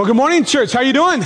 Well, 0.00 0.06
good 0.06 0.16
morning, 0.16 0.44
church. 0.44 0.72
How 0.72 0.78
are 0.78 0.84
you 0.84 0.94
doing? 0.94 1.22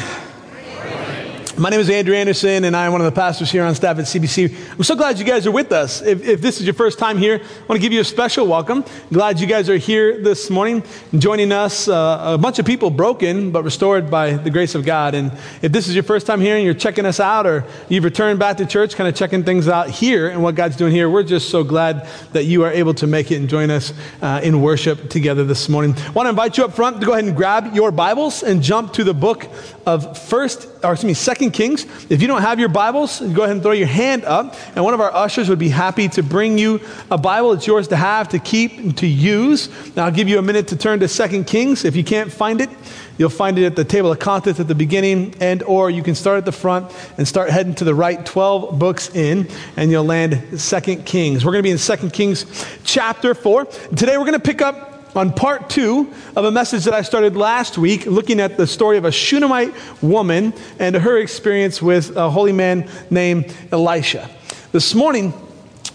My 1.57 1.71
name 1.71 1.79
is 1.79 1.89
Andrew 1.89 2.17
Anderson, 2.17 2.65
and 2.65 2.77
I'm 2.77 2.91
one 2.91 3.01
of 3.01 3.05
the 3.05 3.13
pastors 3.13 3.49
here 3.49 3.63
on 3.63 3.77
staff 3.77 3.97
at 4.01 4.07
CBC. 4.07 4.73
I'm 4.73 4.83
so 4.83 4.97
glad 4.97 5.21
you 5.21 5.25
guys 5.25 5.47
are 5.47 5.53
with 5.53 5.71
us. 5.71 6.03
If, 6.03 6.27
if, 6.27 6.41
this 6.41 6.59
is 6.59 6.67
your 6.67 6.75
first 6.75 6.99
time 6.99 7.17
here, 7.17 7.37
I 7.37 7.67
want 7.69 7.75
to 7.75 7.79
give 7.79 7.93
you 7.93 8.01
a 8.01 8.05
special 8.05 8.49
welcome. 8.49 8.85
Glad 9.13 9.39
you 9.39 9.47
guys 9.47 9.71
are 9.71 9.77
here 9.77 10.21
this 10.21 10.51
morning, 10.51 10.83
joining 11.17 11.53
us. 11.53 11.87
Uh, 11.87 12.33
a 12.35 12.39
bunch 12.39 12.59
of 12.59 12.67
people 12.67 12.91
broken, 12.91 13.53
but 13.53 13.63
restored 13.63 14.11
by 14.11 14.33
the 14.33 14.51
grace 14.51 14.75
of 14.75 14.85
God. 14.85 15.15
And 15.15 15.31
if 15.63 15.71
this 15.71 15.87
is 15.87 15.95
your 15.95 16.03
first 16.03 16.27
time 16.27 16.41
here 16.41 16.57
and 16.57 16.65
you're 16.65 16.75
checking 16.75 17.07
us 17.07 17.21
out, 17.21 17.47
or 17.47 17.65
you've 17.89 18.03
returned 18.03 18.41
back 18.41 18.57
to 18.57 18.67
church, 18.67 18.97
kind 18.97 19.09
of 19.09 19.15
checking 19.15 19.45
things 19.45 19.69
out 19.69 19.89
here 19.89 20.31
and 20.31 20.43
what 20.43 20.57
God's 20.57 20.75
doing 20.75 20.91
here, 20.93 21.09
we're 21.09 21.23
just 21.23 21.51
so 21.51 21.63
glad 21.63 22.09
that 22.33 22.47
you 22.47 22.65
are 22.65 22.73
able 22.73 22.95
to 22.95 23.07
make 23.07 23.31
it 23.31 23.37
and 23.37 23.49
join 23.49 23.71
us 23.71 23.93
uh, 24.23 24.41
in 24.43 24.61
worship 24.61 25.09
together 25.09 25.45
this 25.45 25.69
morning. 25.69 25.95
I 25.97 26.11
want 26.11 26.27
to 26.27 26.31
invite 26.31 26.59
you 26.59 26.65
up 26.65 26.73
front 26.73 26.99
to 26.99 27.07
go 27.07 27.13
ahead 27.13 27.27
and 27.27 27.37
grab 27.37 27.77
your 27.77 27.93
Bibles 27.93 28.43
and 28.43 28.61
jump 28.61 28.93
to 28.95 29.05
the 29.05 29.15
book 29.15 29.47
of 29.87 30.19
First, 30.19 30.67
or 30.83 30.95
excuse 30.95 31.05
me, 31.05 31.15
Second 31.15 31.44
Kings. 31.51 31.87
If 32.11 32.23
you 32.23 32.29
don't 32.29 32.43
have 32.43 32.61
your 32.61 32.69
Bibles, 32.69 33.21
go 33.21 33.43
ahead 33.43 33.57
and 33.57 33.63
throw 33.63 33.73
your 33.73 33.87
hand 33.87 34.25
up, 34.25 34.57
and 34.75 34.85
one 34.85 34.95
of 34.95 35.01
our 35.01 35.13
ushers 35.13 35.49
would 35.49 35.59
be 35.59 35.69
happy 35.69 36.09
to 36.11 36.23
bring 36.23 36.59
you 36.59 36.81
a 37.11 37.19
Bible. 37.19 37.53
It's 37.53 37.67
yours 37.67 37.89
to 37.89 37.97
have, 37.97 38.29
to 38.31 38.39
keep, 38.39 38.79
and 38.79 38.97
to 38.99 39.07
use. 39.07 39.69
Now, 39.97 40.07
I'll 40.07 40.13
give 40.13 40.29
you 40.29 40.39
a 40.39 40.43
minute 40.43 40.69
to 40.69 40.77
turn 40.77 41.01
to 41.01 41.09
Second 41.09 41.47
Kings. 41.47 41.85
If 41.85 41.97
you 41.97 42.05
can't 42.05 42.33
find 42.33 42.61
it, 42.61 42.71
you'll 43.19 43.31
find 43.31 43.59
it 43.59 43.65
at 43.65 43.77
the 43.77 43.85
table 43.85 44.13
of 44.13 44.19
contents 44.19 44.61
at 44.61 44.69
the 44.69 44.75
beginning, 44.75 45.35
and 45.41 45.63
or 45.65 45.91
you 45.91 46.03
can 46.03 46.15
start 46.15 46.39
at 46.39 46.45
the 46.45 46.53
front 46.53 46.93
and 47.19 47.27
start 47.27 47.51
heading 47.51 47.75
to 47.77 47.85
the 47.85 47.95
right 47.95 48.25
12 48.25 48.79
books 48.79 49.15
in, 49.15 49.49
and 49.77 49.91
you'll 49.91 50.05
land 50.05 50.61
Second 50.61 51.07
Kings. 51.07 51.45
We're 51.45 51.53
going 51.53 51.63
to 51.63 51.67
be 51.67 51.71
in 51.71 51.79
Second 51.79 52.13
Kings 52.13 52.47
chapter 52.85 53.35
4. 53.35 53.65
Today, 53.65 54.17
we're 54.19 54.25
going 54.25 54.33
to 54.33 54.41
pick 54.41 54.63
up 54.63 54.94
on 55.15 55.33
part 55.33 55.71
two 55.71 56.13
of 56.35 56.45
a 56.45 56.51
message 56.51 56.85
that 56.85 56.95
I 56.95 57.03
started 57.03 57.37
last 57.37 57.79
week, 57.79 58.07
looking 58.07 58.41
at 58.41 58.57
the 58.57 58.67
story 58.67 58.99
of 58.99 59.05
a 59.05 59.13
Shunammite 59.13 59.73
woman 60.03 60.53
and 60.79 60.97
her 60.97 61.19
experience 61.19 61.81
with 61.81 62.17
a 62.17 62.31
holy 62.31 62.53
man 62.53 62.89
named 63.11 63.55
Elisha. 63.71 64.29
This 64.73 64.95
morning, 64.95 65.33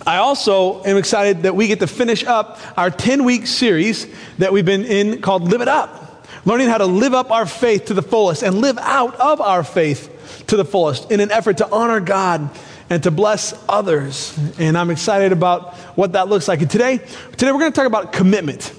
I 0.05 0.17
also 0.17 0.83
am 0.83 0.95
excited 0.95 1.43
that 1.43 1.55
we 1.55 1.67
get 1.67 1.79
to 1.79 1.87
finish 1.87 2.23
up 2.23 2.59
our 2.77 2.89
10 2.89 3.25
week 3.25 3.45
series 3.45 4.07
that 4.37 4.53
we've 4.53 4.65
been 4.65 4.85
in 4.85 5.21
called 5.21 5.51
Live 5.51 5.61
It 5.61 5.67
Up, 5.67 6.25
learning 6.45 6.69
how 6.69 6.77
to 6.77 6.85
live 6.85 7.13
up 7.13 7.29
our 7.29 7.45
faith 7.45 7.85
to 7.85 7.93
the 7.93 8.01
fullest 8.01 8.41
and 8.41 8.61
live 8.61 8.77
out 8.77 9.15
of 9.19 9.41
our 9.41 9.63
faith 9.63 10.45
to 10.47 10.55
the 10.55 10.65
fullest 10.65 11.11
in 11.11 11.19
an 11.19 11.31
effort 11.31 11.57
to 11.57 11.69
honor 11.69 11.99
God 11.99 12.49
and 12.89 13.03
to 13.03 13.11
bless 13.11 13.53
others. 13.67 14.37
And 14.57 14.77
I'm 14.77 14.89
excited 14.89 15.33
about 15.33 15.75
what 15.95 16.13
that 16.13 16.29
looks 16.29 16.47
like. 16.47 16.61
And 16.61 16.71
today, 16.71 16.99
today 17.31 17.51
we're 17.51 17.59
going 17.59 17.73
to 17.73 17.75
talk 17.75 17.85
about 17.85 18.13
commitment 18.13 18.73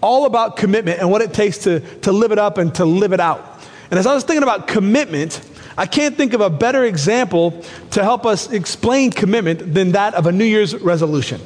all 0.00 0.26
about 0.26 0.56
commitment 0.56 1.00
and 1.00 1.10
what 1.10 1.22
it 1.22 1.32
takes 1.32 1.58
to, 1.58 1.80
to 2.00 2.12
live 2.12 2.32
it 2.32 2.38
up 2.38 2.58
and 2.58 2.74
to 2.76 2.84
live 2.84 3.12
it 3.12 3.20
out. 3.20 3.60
And 3.90 3.98
as 3.98 4.06
I 4.06 4.14
was 4.14 4.24
thinking 4.24 4.42
about 4.42 4.68
commitment, 4.68 5.40
I 5.76 5.86
can't 5.86 6.16
think 6.16 6.32
of 6.32 6.40
a 6.40 6.50
better 6.50 6.84
example 6.84 7.62
to 7.92 8.02
help 8.02 8.26
us 8.26 8.50
explain 8.50 9.10
commitment 9.10 9.74
than 9.74 9.92
that 9.92 10.14
of 10.14 10.26
a 10.26 10.32
New 10.32 10.44
Year's 10.44 10.74
resolution. 10.76 11.40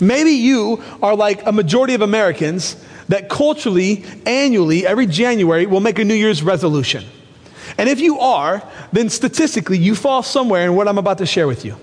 Maybe 0.00 0.30
you 0.30 0.82
are 1.02 1.14
like 1.14 1.46
a 1.46 1.52
majority 1.52 1.94
of 1.94 2.02
Americans 2.02 2.76
that 3.08 3.28
culturally, 3.28 4.04
annually, 4.26 4.86
every 4.86 5.06
January, 5.06 5.66
will 5.66 5.80
make 5.80 5.98
a 5.98 6.04
New 6.04 6.14
Year's 6.14 6.42
resolution. 6.42 7.04
And 7.78 7.88
if 7.88 8.00
you 8.00 8.18
are, 8.18 8.62
then 8.92 9.08
statistically, 9.10 9.78
you 9.78 9.94
fall 9.94 10.22
somewhere 10.22 10.64
in 10.64 10.74
what 10.74 10.88
I'm 10.88 10.98
about 10.98 11.18
to 11.18 11.26
share 11.26 11.46
with 11.46 11.64
you. 11.64 11.76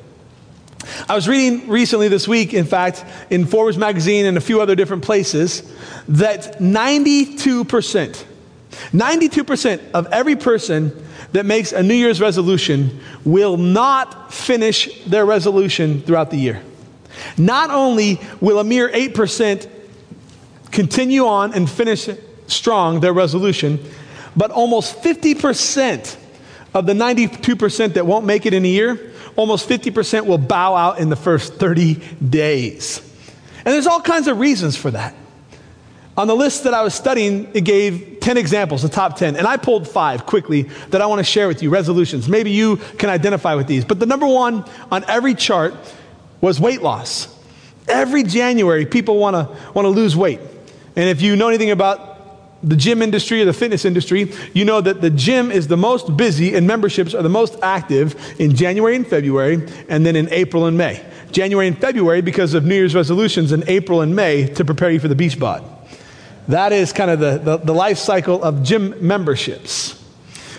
I 1.08 1.16
was 1.16 1.28
reading 1.28 1.70
recently 1.70 2.08
this 2.08 2.28
week, 2.28 2.54
in 2.54 2.66
fact, 2.66 3.06
in 3.30 3.46
Forbes 3.46 3.78
magazine 3.78 4.26
and 4.26 4.38
a 4.38 4.42
few 4.42 4.62
other 4.62 4.76
different 4.76 5.04
places, 5.04 5.62
that 6.08 6.60
92%, 6.60 8.24
92% 8.92 9.92
of 9.94 10.08
every 10.08 10.36
person 10.36 11.06
that 11.32 11.46
makes 11.46 11.72
a 11.72 11.82
New 11.82 11.94
Year's 11.94 12.22
resolution 12.22 13.00
will 13.24 13.58
not 13.58 14.34
finish 14.34 15.04
their 15.06 15.26
resolution 15.26 16.02
throughout 16.02 16.32
the 16.32 16.38
year. 16.38 16.62
Not 17.38 17.70
only 17.70 18.20
will 18.42 18.60
a 18.60 18.64
mere 18.64 18.90
8% 18.90 19.70
continue 20.72 21.26
on 21.26 21.54
and 21.54 21.70
finish 21.70 22.10
strong 22.48 23.00
their 23.00 23.14
resolution, 23.14 23.80
but 24.36 24.52
almost 24.52 25.02
50% 25.02 26.18
of 26.74 26.86
the 26.86 26.94
92% 26.94 27.94
that 27.94 28.06
won't 28.06 28.26
make 28.26 28.46
it 28.46 28.54
in 28.54 28.66
a 28.66 28.68
year 28.68 29.13
almost 29.36 29.68
50% 29.68 30.26
will 30.26 30.38
bow 30.38 30.76
out 30.76 31.00
in 31.00 31.10
the 31.10 31.16
first 31.16 31.56
30 31.56 31.96
days. 32.18 33.00
And 33.58 33.74
there's 33.74 33.88
all 33.88 34.02
kinds 34.02 34.28
of 34.28 34.40
reasons 34.40 34.76
for 34.76 34.92
that. 34.92 35.16
On 36.16 36.28
the 36.28 36.36
list 36.36 36.66
that 36.66 36.74
I 36.74 36.84
was 36.84 36.94
studying, 36.94 37.50
it 37.56 37.62
gave 37.62 38.20
10 38.20 38.38
examples, 38.38 38.84
the 38.84 38.90
top 38.90 39.18
10. 39.18 39.36
And 39.36 39.48
I 39.48 39.58
pulled 39.58 39.88
five 39.88 40.26
quickly 40.26 40.64
that 40.90 41.02
I 41.02 41.08
want 41.08 41.20
to 41.20 41.24
share 41.24 41.48
with 41.48 41.64
you 41.64 41.72
resolutions. 41.72 42.30
Maybe 42.30 42.52
you 42.52 42.78
can 42.78 43.10
identify 43.10 43.56
with 43.56 43.66
these. 43.66 43.84
But 43.84 44.00
the 44.00 44.06
number 44.06 44.28
one 44.28 44.66
on 44.92 45.04
every 45.08 45.34
chart 45.34 45.74
was 46.40 46.60
weight 46.60 46.84
loss. 46.84 47.28
Every 47.88 48.24
January, 48.24 48.86
people 48.86 49.18
want 49.18 49.36
to 49.36 49.58
want 49.74 49.86
to 49.86 49.90
lose 49.90 50.16
weight. 50.16 50.40
And 50.96 51.10
if 51.10 51.22
you 51.22 51.36
know 51.36 51.48
anything 51.48 51.72
about 51.72 52.13
the 52.64 52.76
gym 52.76 53.02
industry 53.02 53.42
or 53.42 53.46
the 53.46 53.54
fitness 53.54 53.86
industry, 53.86 54.32
you 54.54 54.64
know 54.64 54.80
that 54.80 55.02
the 55.02 55.10
gym 55.10 55.52
is 55.52 55.68
the 55.68 55.78
most 55.78 56.16
busy 56.16 56.56
and 56.56 56.66
memberships 56.66 57.14
are 57.14 57.22
the 57.22 57.30
most 57.30 57.58
active 57.62 58.16
in 58.40 58.56
January 58.56 58.96
and 58.96 59.06
February, 59.06 59.68
and 59.90 60.06
then 60.06 60.16
in 60.16 60.30
April 60.32 60.66
and 60.66 60.78
May. 60.78 61.04
January 61.32 61.68
and 61.68 61.78
February 61.78 62.22
because 62.22 62.54
of 62.54 62.64
New 62.64 62.76
Year's 62.76 62.96
resolutions, 62.96 63.52
in 63.52 63.64
April 63.68 64.02
and 64.02 64.16
May 64.16 64.48
to 64.54 64.64
prepare 64.64 64.92
you 64.92 65.00
for 65.00 65.08
the 65.08 65.16
beach 65.16 65.40
bod. 65.40 65.64
That 66.48 66.72
is 66.72 66.94
kind 66.94 67.10
of 67.12 67.20
the, 67.20 67.38
the, 67.38 67.58
the 67.58 67.74
life 67.74 67.98
cycle 67.98 68.44
of 68.44 68.64
gym 68.64 68.96
memberships. 69.06 70.00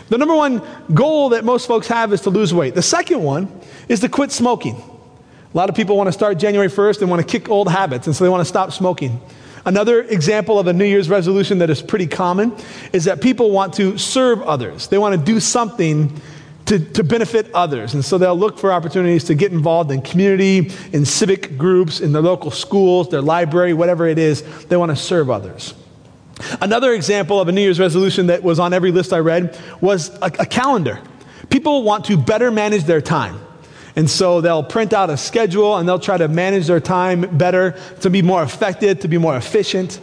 The 0.08 0.18
number 0.18 0.34
one 0.34 0.62
goal 0.92 1.30
that 1.30 1.44
most 1.44 1.66
folks 1.66 1.86
have 1.88 2.12
is 2.12 2.20
to 2.22 2.30
lose 2.30 2.52
weight. 2.52 2.74
The 2.74 2.82
second 2.82 3.22
one 3.22 3.48
is 3.88 4.00
to 4.00 4.08
quit 4.08 4.32
smoking. 4.32 4.76
A 4.76 5.56
lot 5.56 5.70
of 5.70 5.76
people 5.76 5.96
want 5.96 6.08
to 6.08 6.12
start 6.12 6.38
January 6.38 6.68
1st 6.68 7.00
and 7.00 7.10
want 7.10 7.22
to 7.22 7.26
kick 7.26 7.48
old 7.48 7.68
habits, 7.68 8.06
and 8.06 8.14
so 8.14 8.24
they 8.24 8.30
want 8.30 8.40
to 8.40 8.44
stop 8.44 8.72
smoking. 8.72 9.20
Another 9.64 10.02
example 10.02 10.58
of 10.58 10.66
a 10.66 10.72
New 10.72 10.84
Year's 10.84 11.08
resolution 11.08 11.58
that 11.58 11.70
is 11.70 11.80
pretty 11.80 12.06
common 12.06 12.54
is 12.92 13.04
that 13.04 13.22
people 13.22 13.50
want 13.50 13.74
to 13.74 13.96
serve 13.96 14.42
others. 14.42 14.88
They 14.88 14.98
want 14.98 15.18
to 15.18 15.24
do 15.24 15.40
something 15.40 16.20
to, 16.66 16.78
to 16.78 17.04
benefit 17.04 17.50
others. 17.54 17.94
And 17.94 18.04
so 18.04 18.18
they'll 18.18 18.36
look 18.36 18.58
for 18.58 18.72
opportunities 18.72 19.24
to 19.24 19.34
get 19.34 19.52
involved 19.52 19.90
in 19.90 20.02
community, 20.02 20.70
in 20.92 21.04
civic 21.04 21.56
groups, 21.56 22.00
in 22.00 22.12
their 22.12 22.22
local 22.22 22.50
schools, 22.50 23.08
their 23.08 23.22
library, 23.22 23.72
whatever 23.74 24.06
it 24.06 24.18
is. 24.18 24.42
They 24.66 24.76
want 24.76 24.90
to 24.90 24.96
serve 24.96 25.30
others. 25.30 25.74
Another 26.60 26.92
example 26.92 27.40
of 27.40 27.48
a 27.48 27.52
New 27.52 27.60
Year's 27.60 27.80
resolution 27.80 28.26
that 28.26 28.42
was 28.42 28.58
on 28.58 28.72
every 28.72 28.92
list 28.92 29.12
I 29.12 29.18
read 29.18 29.58
was 29.80 30.10
a, 30.20 30.26
a 30.40 30.46
calendar. 30.46 31.00
People 31.48 31.84
want 31.84 32.06
to 32.06 32.16
better 32.16 32.50
manage 32.50 32.84
their 32.84 33.00
time. 33.00 33.38
And 33.96 34.10
so 34.10 34.40
they'll 34.40 34.64
print 34.64 34.92
out 34.92 35.10
a 35.10 35.16
schedule 35.16 35.76
and 35.76 35.88
they'll 35.88 36.00
try 36.00 36.16
to 36.16 36.28
manage 36.28 36.66
their 36.66 36.80
time 36.80 37.36
better 37.38 37.78
to 38.00 38.10
be 38.10 38.22
more 38.22 38.42
effective, 38.42 39.00
to 39.00 39.08
be 39.08 39.18
more 39.18 39.36
efficient. 39.36 40.00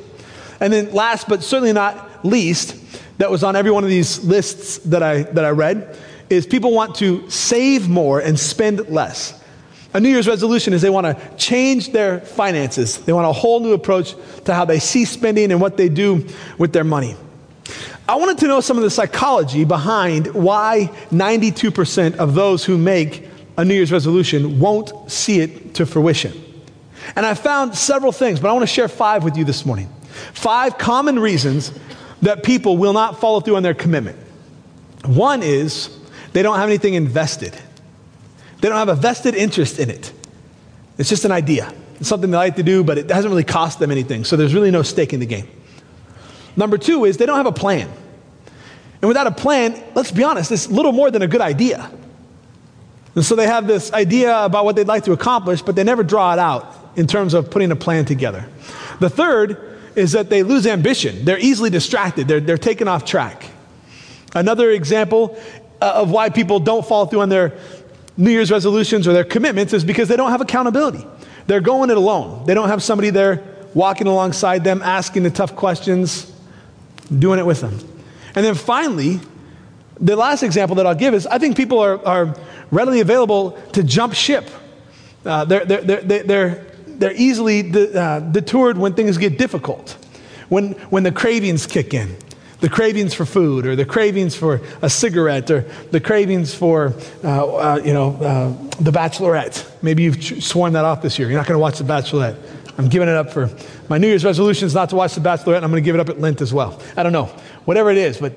And 0.59 0.71
then, 0.71 0.93
last 0.93 1.27
but 1.27 1.43
certainly 1.43 1.73
not 1.73 2.23
least, 2.23 2.75
that 3.17 3.29
was 3.29 3.43
on 3.43 3.55
every 3.55 3.71
one 3.71 3.83
of 3.83 3.89
these 3.89 4.23
lists 4.23 4.77
that 4.79 5.03
I, 5.03 5.23
that 5.23 5.43
I 5.43 5.49
read, 5.49 5.97
is 6.29 6.45
people 6.45 6.71
want 6.71 6.95
to 6.95 7.29
save 7.29 7.89
more 7.89 8.19
and 8.19 8.39
spend 8.39 8.87
less. 8.89 9.37
A 9.93 9.99
New 9.99 10.07
Year's 10.07 10.27
resolution 10.27 10.71
is 10.71 10.81
they 10.81 10.89
want 10.89 11.05
to 11.05 11.35
change 11.35 11.91
their 11.91 12.21
finances. 12.21 12.99
They 12.99 13.11
want 13.11 13.27
a 13.27 13.33
whole 13.33 13.59
new 13.59 13.73
approach 13.73 14.15
to 14.45 14.53
how 14.53 14.63
they 14.63 14.79
see 14.79 15.03
spending 15.03 15.51
and 15.51 15.59
what 15.59 15.75
they 15.75 15.89
do 15.89 16.25
with 16.57 16.71
their 16.71 16.85
money. 16.85 17.17
I 18.07 18.15
wanted 18.15 18.37
to 18.39 18.47
know 18.47 18.61
some 18.61 18.77
of 18.77 18.83
the 18.83 18.89
psychology 18.89 19.65
behind 19.65 20.27
why 20.33 20.89
92% 21.11 22.15
of 22.15 22.33
those 22.35 22.63
who 22.63 22.77
make 22.77 23.27
a 23.57 23.65
New 23.65 23.73
Year's 23.73 23.91
resolution 23.91 24.59
won't 24.59 25.11
see 25.11 25.41
it 25.41 25.75
to 25.75 25.85
fruition. 25.85 26.33
And 27.15 27.25
I 27.25 27.33
found 27.33 27.75
several 27.75 28.11
things, 28.11 28.39
but 28.39 28.49
I 28.49 28.53
want 28.53 28.63
to 28.63 28.73
share 28.73 28.87
five 28.87 29.23
with 29.23 29.37
you 29.37 29.43
this 29.43 29.65
morning. 29.65 29.89
Five 30.33 30.77
common 30.77 31.19
reasons 31.19 31.71
that 32.21 32.43
people 32.43 32.77
will 32.77 32.93
not 32.93 33.19
follow 33.19 33.39
through 33.39 33.55
on 33.55 33.63
their 33.63 33.73
commitment. 33.73 34.17
One 35.05 35.41
is 35.41 35.89
they 36.33 36.43
don't 36.43 36.57
have 36.57 36.69
anything 36.69 36.93
invested, 36.93 37.57
they 38.61 38.69
don't 38.69 38.77
have 38.77 38.89
a 38.89 38.95
vested 38.95 39.35
interest 39.35 39.79
in 39.79 39.89
it. 39.89 40.11
It's 40.97 41.09
just 41.09 41.25
an 41.25 41.31
idea. 41.31 41.73
It's 41.99 42.09
something 42.09 42.29
they 42.29 42.37
like 42.37 42.55
to 42.57 42.63
do, 42.63 42.83
but 42.83 42.97
it 42.97 43.09
hasn't 43.09 43.31
really 43.31 43.43
cost 43.43 43.79
them 43.79 43.91
anything, 43.91 44.23
so 44.23 44.35
there's 44.35 44.53
really 44.53 44.71
no 44.71 44.83
stake 44.83 45.13
in 45.13 45.19
the 45.19 45.25
game. 45.25 45.47
Number 46.55 46.77
two 46.77 47.05
is 47.05 47.17
they 47.17 47.25
don't 47.25 47.37
have 47.37 47.45
a 47.45 47.51
plan. 47.51 47.89
And 49.01 49.07
without 49.07 49.25
a 49.25 49.31
plan, 49.31 49.81
let's 49.95 50.11
be 50.11 50.23
honest, 50.23 50.51
it's 50.51 50.69
little 50.69 50.91
more 50.91 51.09
than 51.09 51.21
a 51.21 51.27
good 51.27 51.41
idea. 51.41 51.91
And 53.15 53.25
so 53.25 53.35
they 53.35 53.47
have 53.47 53.67
this 53.67 53.91
idea 53.91 54.37
about 54.43 54.65
what 54.65 54.75
they'd 54.75 54.87
like 54.87 55.03
to 55.05 55.11
accomplish, 55.11 55.61
but 55.61 55.75
they 55.75 55.83
never 55.83 56.03
draw 56.03 56.33
it 56.33 56.39
out 56.39 56.75
in 56.95 57.07
terms 57.07 57.33
of 57.33 57.49
putting 57.49 57.71
a 57.71 57.75
plan 57.75 58.05
together. 58.05 58.45
The 58.99 59.09
third 59.09 59.79
is 59.95 60.13
that 60.13 60.29
they 60.29 60.43
lose 60.43 60.65
ambition. 60.65 61.25
They're 61.25 61.39
easily 61.39 61.69
distracted, 61.69 62.27
they're, 62.27 62.39
they're 62.39 62.57
taken 62.57 62.87
off 62.87 63.05
track. 63.05 63.49
Another 64.33 64.71
example 64.71 65.37
uh, 65.81 65.93
of 65.95 66.11
why 66.11 66.29
people 66.29 66.59
don't 66.59 66.85
follow 66.85 67.05
through 67.05 67.21
on 67.21 67.29
their 67.29 67.57
New 68.15 68.31
Year's 68.31 68.51
resolutions 68.51 69.07
or 69.07 69.13
their 69.13 69.23
commitments 69.23 69.73
is 69.73 69.83
because 69.83 70.07
they 70.07 70.15
don't 70.15 70.31
have 70.31 70.41
accountability. 70.41 71.05
They're 71.47 71.61
going 71.61 71.89
it 71.89 71.97
alone. 71.97 72.45
They 72.45 72.53
don't 72.53 72.69
have 72.69 72.83
somebody 72.83 73.09
there 73.09 73.43
walking 73.73 74.07
alongside 74.07 74.63
them, 74.63 74.81
asking 74.81 75.23
the 75.23 75.31
tough 75.31 75.55
questions, 75.55 76.31
doing 77.17 77.39
it 77.39 77.45
with 77.45 77.61
them. 77.61 77.77
And 78.35 78.45
then 78.45 78.55
finally, 78.55 79.19
the 80.01 80.15
last 80.15 80.43
example 80.43 80.75
that 80.77 80.87
I'll 80.87 80.95
give 80.95 81.13
is 81.13 81.27
I 81.27 81.37
think 81.37 81.55
people 81.55 81.79
are, 81.79 82.03
are 82.05 82.35
readily 82.71 82.99
available 82.99 83.51
to 83.73 83.83
jump 83.83 84.13
ship. 84.13 84.49
Uh, 85.23 85.45
they're, 85.45 85.65
they're, 85.65 85.81
they're, 86.01 86.23
they're, 86.23 86.65
they're 86.87 87.13
easily 87.13 87.61
de- 87.63 87.99
uh, 87.99 88.19
detoured 88.19 88.77
when 88.77 88.93
things 88.93 89.17
get 89.17 89.37
difficult, 89.37 89.91
when, 90.49 90.71
when 90.89 91.03
the 91.03 91.11
cravings 91.11 91.67
kick 91.67 91.93
in. 91.93 92.15
The 92.59 92.69
cravings 92.69 93.15
for 93.15 93.25
food, 93.25 93.65
or 93.65 93.75
the 93.75 93.85
cravings 93.85 94.35
for 94.35 94.61
a 94.83 94.89
cigarette, 94.89 95.49
or 95.49 95.61
the 95.89 95.99
cravings 95.99 96.53
for, 96.53 96.93
uh, 97.23 97.55
uh 97.55 97.81
you 97.83 97.91
know, 97.91 98.13
uh, 98.17 98.49
The 98.83 98.91
Bachelorette. 98.91 99.67
Maybe 99.81 100.03
you've 100.03 100.43
sworn 100.43 100.73
that 100.73 100.85
off 100.85 101.01
this 101.01 101.17
year. 101.17 101.27
You're 101.27 101.39
not 101.39 101.47
going 101.47 101.55
to 101.55 101.59
watch 101.59 101.79
The 101.79 101.83
Bachelorette. 101.85 102.37
I'm 102.77 102.87
giving 102.87 103.07
it 103.07 103.15
up 103.15 103.31
for 103.31 103.49
my 103.89 103.97
New 103.97 104.07
Year's 104.07 104.23
resolution 104.23 104.67
is 104.67 104.75
not 104.75 104.89
to 104.91 104.95
watch 104.95 105.15
The 105.15 105.21
Bachelorette, 105.21 105.57
and 105.57 105.65
I'm 105.65 105.71
going 105.71 105.83
to 105.83 105.85
give 105.85 105.95
it 105.95 106.01
up 106.01 106.09
at 106.09 106.19
Lent 106.19 106.39
as 106.39 106.53
well. 106.53 106.79
I 106.95 107.01
don't 107.01 107.13
know, 107.13 107.25
whatever 107.65 107.89
it 107.89 107.97
is, 107.97 108.19
but 108.19 108.33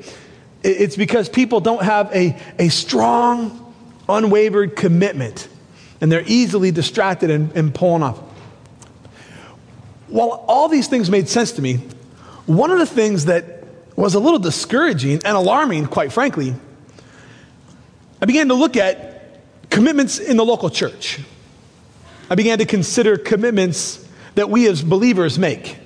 it's 0.65 0.97
because 0.97 1.29
people 1.29 1.61
don't 1.61 1.83
have 1.83 2.11
a, 2.15 2.41
a 2.59 2.69
strong, 2.71 3.75
unwavered 4.09 4.75
commitment, 4.75 5.49
and 6.01 6.11
they're 6.11 6.25
easily 6.27 6.71
distracted 6.71 7.31
and, 7.31 7.53
and 7.53 7.75
pulling 7.75 8.03
off. 8.03 8.19
While 10.09 10.45
all 10.49 10.69
these 10.69 10.89
things 10.89 11.11
made 11.11 11.29
sense 11.29 11.53
to 11.53 11.63
me, 11.63 11.77
one 12.47 12.71
of 12.71 12.79
the 12.79 12.87
things 12.87 13.27
that 13.27 13.65
was 13.95 14.15
a 14.15 14.19
little 14.19 14.39
discouraging 14.39 15.21
and 15.25 15.37
alarming, 15.37 15.87
quite 15.87 16.13
frankly, 16.13 16.55
I 18.23 18.27
began 18.27 18.49
to 18.49 18.55
look 18.55 18.77
at 18.77 19.41
commitments 19.71 20.19
in 20.19 20.37
the 20.37 20.45
local 20.45 20.71
church. 20.71 21.21
I 22.31 22.37
began 22.37 22.59
to 22.59 22.65
consider 22.65 23.19
commitments 23.19 24.07
that 24.35 24.49
we 24.49 24.67
as 24.67 24.83
believers 24.83 25.39
make. 25.39 25.79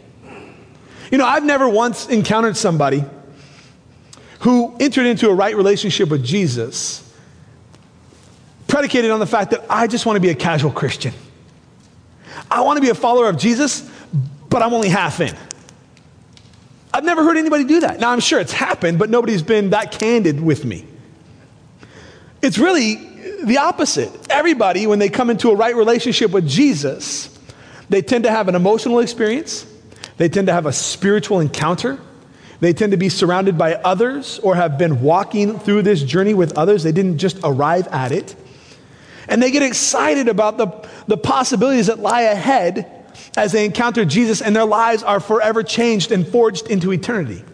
You 1.11 1.19
know, 1.19 1.27
I've 1.27 1.45
never 1.45 1.69
once 1.69 2.09
encountered 2.09 2.57
somebody 2.57 3.05
who 4.41 4.77
entered 4.79 5.07
into 5.07 5.29
a 5.29 5.35
right 5.35 5.57
relationship 5.57 6.09
with 6.09 6.25
Jesus 6.25 7.05
predicated 8.67 9.11
on 9.11 9.21
the 9.21 9.27
fact 9.27 9.51
that 9.51 9.65
I 9.69 9.87
just 9.87 10.07
want 10.07 10.17
to 10.17 10.21
be 10.21 10.29
a 10.29 10.35
casual 10.35 10.71
Christian. 10.71 11.13
I 12.51 12.61
want 12.61 12.77
to 12.77 12.83
be 12.83 12.91
a 12.91 12.95
follower 12.95 13.29
of 13.29 13.39
Jesus, 13.39 13.89
but 14.49 14.63
I'm 14.63 14.73
only 14.73 14.89
half 14.89 15.21
in. 15.21 15.35
I've 16.93 17.05
never 17.05 17.25
heard 17.25 17.37
anybody 17.37 17.65
do 17.65 17.81
that. 17.81 18.01
Now, 18.01 18.11
I'm 18.11 18.21
sure 18.21 18.41
it's 18.41 18.53
happened, 18.53 18.99
but 18.99 19.11
nobody's 19.11 19.43
been 19.43 19.71
that 19.71 19.93
candid 19.93 20.41
with 20.41 20.65
me. 20.65 20.87
It's 22.41 22.59
really 22.59 22.97
the 23.45 23.59
opposite. 23.59 24.11
Everybody, 24.31 24.87
when 24.87 24.99
they 24.99 25.09
come 25.09 25.31
into 25.31 25.51
a 25.51 25.55
right 25.55 25.75
relationship 25.75 26.31
with 26.31 26.49
Jesus, 26.49 27.37
they 27.89 28.03
tend 28.03 28.25
to 28.25 28.31
have 28.31 28.49
an 28.49 28.55
emotional 28.55 29.01
experience, 29.01 29.67
they 30.17 30.29
tend 30.29 30.47
to 30.47 30.53
have 30.53 30.67
a 30.67 30.73
spiritual 30.73 31.41
encounter, 31.41 31.99
they 32.61 32.73
tend 32.73 32.93
to 32.93 32.99
be 32.99 33.09
surrounded 33.09 33.57
by 33.57 33.75
others 33.75 34.39
or 34.41 34.57
have 34.57 34.79
been 34.79 35.01
walking 35.01 35.59
through 35.59 35.83
this 35.83 36.03
journey 36.03 36.35
with 36.35 36.57
others. 36.59 36.83
They 36.83 36.93
didn't 36.93 37.19
just 37.19 37.39
arrive 37.45 37.87
at 37.89 38.13
it. 38.13 38.35
And 39.29 39.43
they 39.43 39.51
get 39.51 39.63
excited 39.63 40.29
about 40.29 40.57
the, 40.57 40.89
the 41.07 41.17
possibilities 41.17 41.87
that 41.87 41.99
lie 41.99 42.23
ahead 42.23 42.91
as 43.37 43.53
they 43.53 43.65
encounter 43.65 44.05
Jesus, 44.05 44.41
and 44.41 44.57
their 44.57 44.65
lives 44.65 45.03
are 45.03 45.21
forever 45.21 45.63
changed 45.63 46.13
and 46.13 46.27
forged 46.27 46.69
into 46.69 46.93
eternity. 46.93 47.45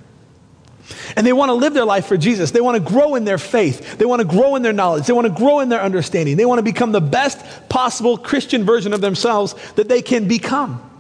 And 1.16 1.26
they 1.26 1.32
want 1.32 1.50
to 1.50 1.54
live 1.54 1.74
their 1.74 1.84
life 1.84 2.06
for 2.06 2.16
Jesus. 2.16 2.50
They 2.50 2.60
want 2.60 2.82
to 2.82 2.92
grow 2.92 3.14
in 3.14 3.24
their 3.24 3.38
faith. 3.38 3.98
They 3.98 4.04
want 4.04 4.20
to 4.20 4.28
grow 4.28 4.56
in 4.56 4.62
their 4.62 4.72
knowledge. 4.72 5.06
They 5.06 5.12
want 5.12 5.26
to 5.26 5.32
grow 5.32 5.60
in 5.60 5.68
their 5.68 5.80
understanding. 5.80 6.36
They 6.36 6.44
want 6.44 6.58
to 6.58 6.62
become 6.62 6.92
the 6.92 7.00
best 7.00 7.68
possible 7.68 8.18
Christian 8.18 8.64
version 8.64 8.92
of 8.92 9.00
themselves 9.00 9.54
that 9.72 9.88
they 9.88 10.02
can 10.02 10.28
become. 10.28 10.90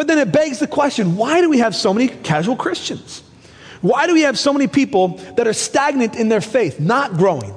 But 0.00 0.06
then 0.06 0.16
it 0.16 0.32
begs 0.32 0.60
the 0.60 0.66
question 0.66 1.18
why 1.18 1.42
do 1.42 1.50
we 1.50 1.58
have 1.58 1.74
so 1.76 1.92
many 1.92 2.08
casual 2.08 2.56
Christians? 2.56 3.22
Why 3.82 4.06
do 4.06 4.14
we 4.14 4.22
have 4.22 4.38
so 4.38 4.50
many 4.50 4.66
people 4.66 5.18
that 5.36 5.46
are 5.46 5.52
stagnant 5.52 6.16
in 6.16 6.30
their 6.30 6.40
faith, 6.40 6.80
not 6.80 7.18
growing? 7.18 7.50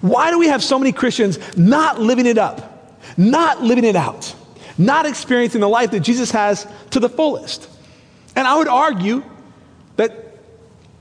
Why 0.00 0.30
do 0.30 0.38
we 0.38 0.46
have 0.46 0.64
so 0.64 0.78
many 0.78 0.92
Christians 0.92 1.38
not 1.54 2.00
living 2.00 2.24
it 2.24 2.38
up, 2.38 2.98
not 3.18 3.62
living 3.62 3.84
it 3.84 3.94
out, 3.94 4.34
not 4.78 5.04
experiencing 5.04 5.60
the 5.60 5.68
life 5.68 5.90
that 5.90 6.00
Jesus 6.00 6.30
has 6.30 6.66
to 6.92 6.98
the 6.98 7.10
fullest? 7.10 7.68
And 8.36 8.46
I 8.46 8.56
would 8.56 8.68
argue 8.68 9.22
that 9.96 10.38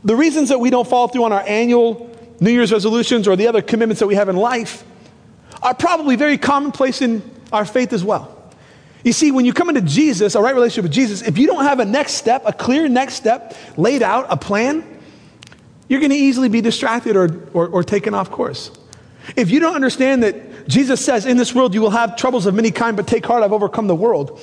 the 0.04 0.18
reasons 0.18 0.50
that 0.50 0.60
we 0.60 0.72
don't 0.72 0.86
follow 0.86 1.08
through 1.08 1.24
on 1.24 1.32
our 1.32 1.44
annual 1.48 2.14
New 2.42 2.52
Year's 2.52 2.74
resolutions 2.74 3.30
or 3.30 3.38
the 3.38 3.48
other 3.48 3.62
commitments 3.62 4.02
that 4.02 4.08
we 4.08 4.16
have 4.16 4.28
in 4.28 4.36
life 4.36 4.84
are 5.64 5.74
probably 5.74 6.18
very 6.18 6.38
commonplace 6.38 7.02
in 7.02 7.22
our 7.54 7.64
faith 7.64 7.94
as 7.94 8.04
well. 8.04 8.41
You 9.04 9.14
see, 9.14 9.32
when 9.32 9.46
you 9.46 9.54
come 9.54 9.70
into 9.70 9.82
Jesus, 9.82 10.36
a 10.36 10.42
right 10.42 10.54
relationship 10.54 10.84
with 10.84 10.92
Jesus, 10.92 11.22
if 11.22 11.38
you 11.38 11.48
don't 11.48 11.64
have 11.64 11.80
a 11.80 11.86
next 11.86 12.14
step, 12.14 12.44
a 12.46 12.54
clear 12.54 12.88
next 12.88 13.16
step 13.16 13.56
laid 13.78 14.04
out, 14.04 14.28
a 14.30 14.38
plan, 14.38 14.84
you're 15.88 16.00
going 16.00 16.12
to 16.12 16.18
easily 16.18 16.50
be 16.50 16.62
distracted 16.62 17.16
or, 17.16 17.50
or, 17.54 17.68
or, 17.68 17.84
taken 17.84 18.14
off 18.14 18.32
course. 18.32 18.72
If 19.36 19.52
you 19.52 19.60
don't 19.60 19.76
understand 19.76 20.24
that 20.24 20.68
Jesus 20.68 21.04
says, 21.04 21.26
In 21.26 21.38
this 21.38 21.54
world 21.54 21.74
you 21.74 21.82
will 21.82 21.90
have 21.90 22.16
troubles 22.16 22.46
of 22.46 22.54
many 22.54 22.72
kind, 22.72 22.96
but 22.96 23.08
take 23.08 23.26
heart, 23.26 23.44
I've 23.44 23.52
overcome 23.52 23.88
the 23.88 23.96
world. 23.96 24.40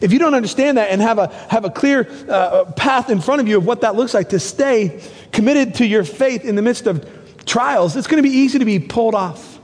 If 0.00 0.12
you 0.12 0.18
don't 0.18 0.34
understand 0.34 0.78
that 0.78 0.90
and 0.90 1.00
have 1.00 1.18
a, 1.18 1.28
have 1.48 1.64
a 1.64 1.70
clear 1.70 2.08
uh, 2.28 2.72
path 2.76 3.08
in 3.08 3.20
front 3.20 3.40
of 3.40 3.48
you 3.48 3.56
of 3.58 3.66
what 3.66 3.82
that 3.82 3.94
looks 3.94 4.14
like 4.14 4.30
to 4.30 4.38
stay 4.38 5.02
committed 5.32 5.74
to 5.76 5.86
your 5.86 6.04
faith 6.04 6.44
in 6.44 6.56
the 6.56 6.62
midst 6.62 6.86
of 6.86 7.08
trials, 7.46 7.96
it's 7.96 8.06
going 8.06 8.22
to 8.22 8.28
be 8.28 8.34
easy 8.34 8.58
to 8.58 8.64
be 8.64 8.78
pulled 8.78 9.14
off 9.14 9.58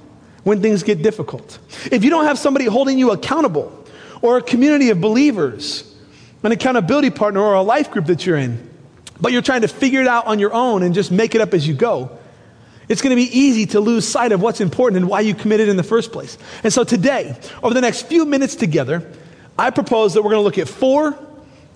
when 0.45 0.63
things 0.63 0.83
get 0.83 1.03
difficult. 1.03 1.59
If 1.91 2.05
you 2.05 2.11
don't 2.11 2.25
have 2.25 2.39
somebody 2.39 2.67
holding 2.67 2.99
you 2.99 3.11
accountable, 3.11 3.78
or 4.23 4.39
a 4.39 4.43
community 4.43 4.91
of 4.91 5.01
believers, 5.01 5.95
an 6.43 6.53
accountability 6.53 7.11
partner, 7.11 7.41
or 7.41 7.55
a 7.55 7.63
life 7.63 7.91
group 7.91 8.07
that 8.07 8.25
you're 8.27 8.37
in, 8.37 8.69
but 9.21 9.33
you're 9.33 9.43
trying 9.43 9.63
to 9.63 9.69
figure 9.69 10.01
it 10.01 10.07
out 10.07 10.27
on 10.27 10.39
your 10.39 10.53
own 10.53 10.83
and 10.83 10.95
just 10.95 11.11
make 11.11 11.35
it 11.35 11.41
up 11.41 11.55
as 11.55 11.67
you 11.67 11.75
go, 11.75 12.19
it's 12.89 13.03
going 13.03 13.11
to 13.11 13.17
be 13.17 13.39
easy 13.39 13.67
to 13.67 13.81
lose 13.81 14.07
sight 14.07 14.33
of 14.33 14.41
what's 14.41 14.61
important 14.61 14.97
and 14.97 15.09
why 15.09 15.21
you 15.21 15.35
committed 15.35 15.69
in 15.69 15.77
the 15.77 15.83
first 15.83 16.11
place. 16.11 16.39
And 16.65 16.73
so 16.73 16.85
today, 16.85 17.39
over 17.63 17.75
the 17.75 17.81
next 17.81 18.07
few 18.07 18.25
minutes 18.25 18.55
together, 18.55 19.11
I 19.59 19.71
propose 19.71 20.15
that 20.15 20.23
we're 20.23 20.31
going 20.31 20.41
to 20.41 20.45
look 20.45 20.59
at 20.59 20.69
four 20.69 21.19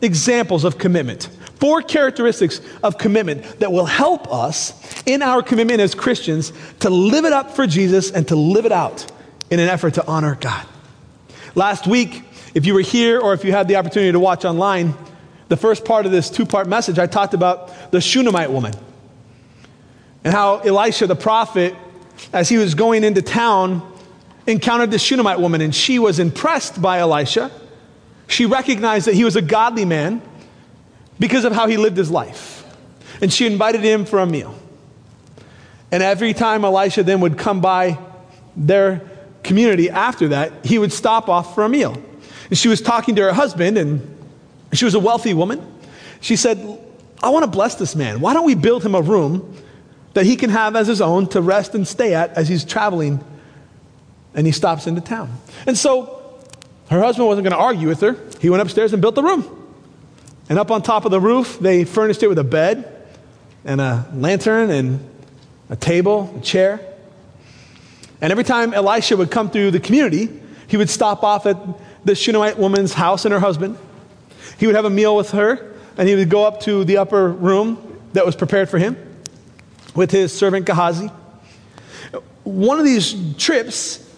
examples 0.01 0.65
of 0.65 0.79
commitment, 0.79 1.29
four 1.57 1.83
characteristics 1.83 2.61
of 2.83 2.97
commitment 2.97 3.43
that 3.61 3.73
will 3.73 3.87
help 3.87 4.33
us 4.33 4.73
in 5.05 5.21
our 5.21 5.43
commitment 5.43 5.81
as 5.81 5.95
Christians 5.95 6.53
to 6.81 6.89
live 6.89 7.25
it 7.25 7.33
up 7.33 7.51
for 7.51 7.67
Jesus 7.67 8.11
and 8.11 8.27
to 8.29 8.37
live 8.37 8.65
it 8.65 8.73
out 8.73 9.11
in 9.51 9.61
an 9.61 9.69
effort 9.69 9.95
to 9.95 10.07
honor 10.07 10.37
God. 10.41 10.67
Last 11.55 11.87
week, 11.87 12.25
if 12.55 12.67
you 12.67 12.75
were 12.75 12.81
here 12.81 13.19
or 13.19 13.33
if 13.33 13.45
you 13.45 13.53
had 13.53 13.69
the 13.69 13.77
opportunity 13.77 14.13
to 14.13 14.21
watch 14.21 14.45
online, 14.45 14.95
the 15.49 15.57
first 15.57 15.85
part 15.85 16.07
of 16.07 16.13
this 16.13 16.31
two 16.31 16.47
part 16.47 16.69
message, 16.69 16.99
I 16.99 17.07
talked 17.07 17.35
about 17.35 17.91
the 17.91 18.01
Shunammite 18.01 18.51
woman 18.51 18.75
and 20.25 20.33
how 20.33 20.59
Elisha 20.59 21.07
the 21.07 21.17
prophet, 21.17 21.75
as 22.33 22.49
he 22.49 22.59
was 22.59 22.75
going 22.75 23.05
into 23.05 23.23
town, 23.23 23.89
encountered 24.47 24.91
this 24.91 25.03
Shunammite 25.03 25.41
woman 25.41 25.61
and 25.61 25.75
she 25.75 25.99
was 25.99 26.19
impressed 26.19 26.81
by 26.81 26.99
Elisha. 26.99 27.51
She 28.29 28.47
recognized 28.47 29.07
that 29.07 29.15
he 29.15 29.25
was 29.25 29.37
a 29.37 29.43
godly 29.43 29.85
man 29.85 30.23
because 31.19 31.45
of 31.45 31.53
how 31.53 31.67
he 31.67 31.77
lived 31.77 31.97
his 31.97 32.11
life. 32.11 32.65
And 33.21 33.33
she 33.33 33.47
invited 33.47 33.83
him 33.83 34.05
for 34.05 34.19
a 34.19 34.27
meal. 34.27 34.55
And 35.91 36.03
every 36.03 36.33
time 36.33 36.65
Elisha 36.65 37.03
then 37.03 37.21
would 37.21 37.37
come 37.37 37.61
by 37.61 37.99
their 38.57 39.03
community 39.43 39.91
after 39.91 40.29
that, 40.29 40.65
he 40.65 40.79
would 40.79 40.93
stop 40.93 41.29
off 41.29 41.55
for 41.55 41.65
a 41.65 41.69
meal. 41.69 42.03
She 42.53 42.69
was 42.69 42.81
talking 42.81 43.17
to 43.17 43.23
her 43.23 43.33
husband, 43.33 43.79
and 43.79 44.17
she 44.73 44.85
was 44.85 44.95
a 44.95 45.01
wealthy 45.01 45.35
woman. 45.35 45.67
She 46.21 46.37
said, 46.37 46.59
I 47.23 47.31
want 47.31 47.45
to 47.45 47.51
bless 47.51 47.77
this 47.77 47.95
man. 47.95 48.21
Why 48.21 48.35
don't 48.35 48.45
we 48.45 48.55
build 48.55 48.85
him 48.85 48.95
a 48.95 49.01
room 49.01 49.57
that 50.15 50.27
he 50.27 50.37
can 50.37 50.51
have 50.51 50.77
as 50.77 50.87
his 50.87 51.01
own 51.01 51.29
to 51.29 51.41
rest 51.41 51.75
and 51.75 51.87
stay 51.87 52.15
at 52.15 52.31
as 52.31 52.49
he's 52.49 52.65
traveling 52.65 53.25
and 54.35 54.47
he 54.47 54.53
stops 54.53 54.87
into 54.87 55.01
town? 55.01 55.37
And 55.67 55.77
so 55.79 56.41
her 56.91 57.01
husband 57.01 57.27
wasn't 57.27 57.45
going 57.45 57.59
to 57.59 57.63
argue 57.63 57.89
with 57.89 58.01
her. 58.01 58.17
He 58.41 58.51
went 58.51 58.61
upstairs 58.61 58.93
and 58.93 59.01
built 59.01 59.15
the 59.15 59.23
room. 59.23 59.59
And 60.49 60.59
up 60.59 60.71
on 60.71 60.83
top 60.83 61.05
of 61.05 61.11
the 61.11 61.21
roof, 61.21 61.59
they 61.59 61.85
furnished 61.85 62.23
it 62.23 62.29
with 62.29 62.39
a 62.39 62.45
bed 62.45 63.07
and 63.65 63.81
a 63.81 64.07
lantern 64.15 64.71
and 64.71 65.09
a 65.71 65.77
table, 65.77 66.35
a 66.37 66.41
chair. 66.41 66.81
And 68.21 68.31
every 68.31 68.45
time 68.45 68.75
Elisha 68.75 69.17
would 69.17 69.31
come 69.31 69.51
through 69.51 69.71
the 69.71 69.81
community, 69.81 70.29
he 70.67 70.77
would 70.77 70.91
stop 70.91 71.23
off 71.23 71.47
at 71.47 71.57
the 72.05 72.15
Shunammite 72.15 72.59
woman's 72.59 72.93
house 72.93 73.25
and 73.25 73.33
her 73.33 73.41
husband. 73.41 73.79
He 74.59 74.67
would 74.67 74.75
have 74.75 74.85
a 74.85 74.91
meal 74.91 75.17
with 75.17 75.31
her, 75.33 75.75
and 75.97 76.09
he 76.09 76.15
would 76.15 76.31
go 76.31 76.45
up 76.45 76.61
to 76.63 76.85
the 76.85 76.99
upper 76.99 77.29
room 77.29 78.01
that 78.13 78.27
was 78.27 78.37
prepared 78.37 78.69
for 78.69 78.79
him 78.79 78.97
with 79.95 80.11
his 80.11 80.33
servant 80.33 80.67
Gehazi. 80.67 81.11
One 82.45 82.79
of 82.79 82.85
these 82.85 83.37
trips, 83.37 84.09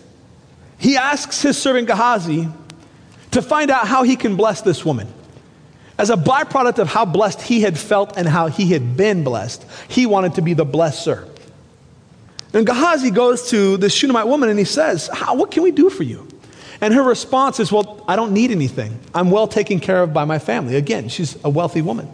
he 0.78 0.96
asks 0.96 1.42
his 1.42 1.58
servant 1.58 1.88
Gehazi 1.88 2.48
to 3.32 3.42
find 3.42 3.70
out 3.70 3.86
how 3.86 4.02
he 4.02 4.16
can 4.16 4.36
bless 4.36 4.62
this 4.62 4.84
woman. 4.84 5.12
As 5.96 6.10
a 6.10 6.16
byproduct 6.16 6.78
of 6.78 6.88
how 6.88 7.04
blessed 7.04 7.42
he 7.42 7.60
had 7.60 7.78
felt 7.78 8.16
and 8.16 8.26
how 8.26 8.48
he 8.48 8.66
had 8.72 8.96
been 8.96 9.22
blessed, 9.22 9.64
he 9.88 10.06
wanted 10.06 10.34
to 10.34 10.42
be 10.42 10.54
the 10.54 10.66
blesser. 10.66 11.28
And 12.52 12.66
Gehazi 12.66 13.10
goes 13.10 13.50
to 13.50 13.76
the 13.76 13.90
Shunammite 13.90 14.28
woman 14.28 14.48
and 14.48 14.58
he 14.58 14.64
says, 14.64 15.10
What 15.28 15.50
can 15.50 15.62
we 15.62 15.70
do 15.70 15.90
for 15.90 16.04
you? 16.04 16.26
And 16.84 16.92
her 16.92 17.02
response 17.02 17.60
is, 17.60 17.72
Well, 17.72 18.04
I 18.06 18.14
don't 18.14 18.34
need 18.34 18.50
anything. 18.50 19.00
I'm 19.14 19.30
well 19.30 19.48
taken 19.48 19.80
care 19.80 20.02
of 20.02 20.12
by 20.12 20.26
my 20.26 20.38
family. 20.38 20.76
Again, 20.76 21.08
she's 21.08 21.42
a 21.42 21.48
wealthy 21.48 21.80
woman. 21.80 22.10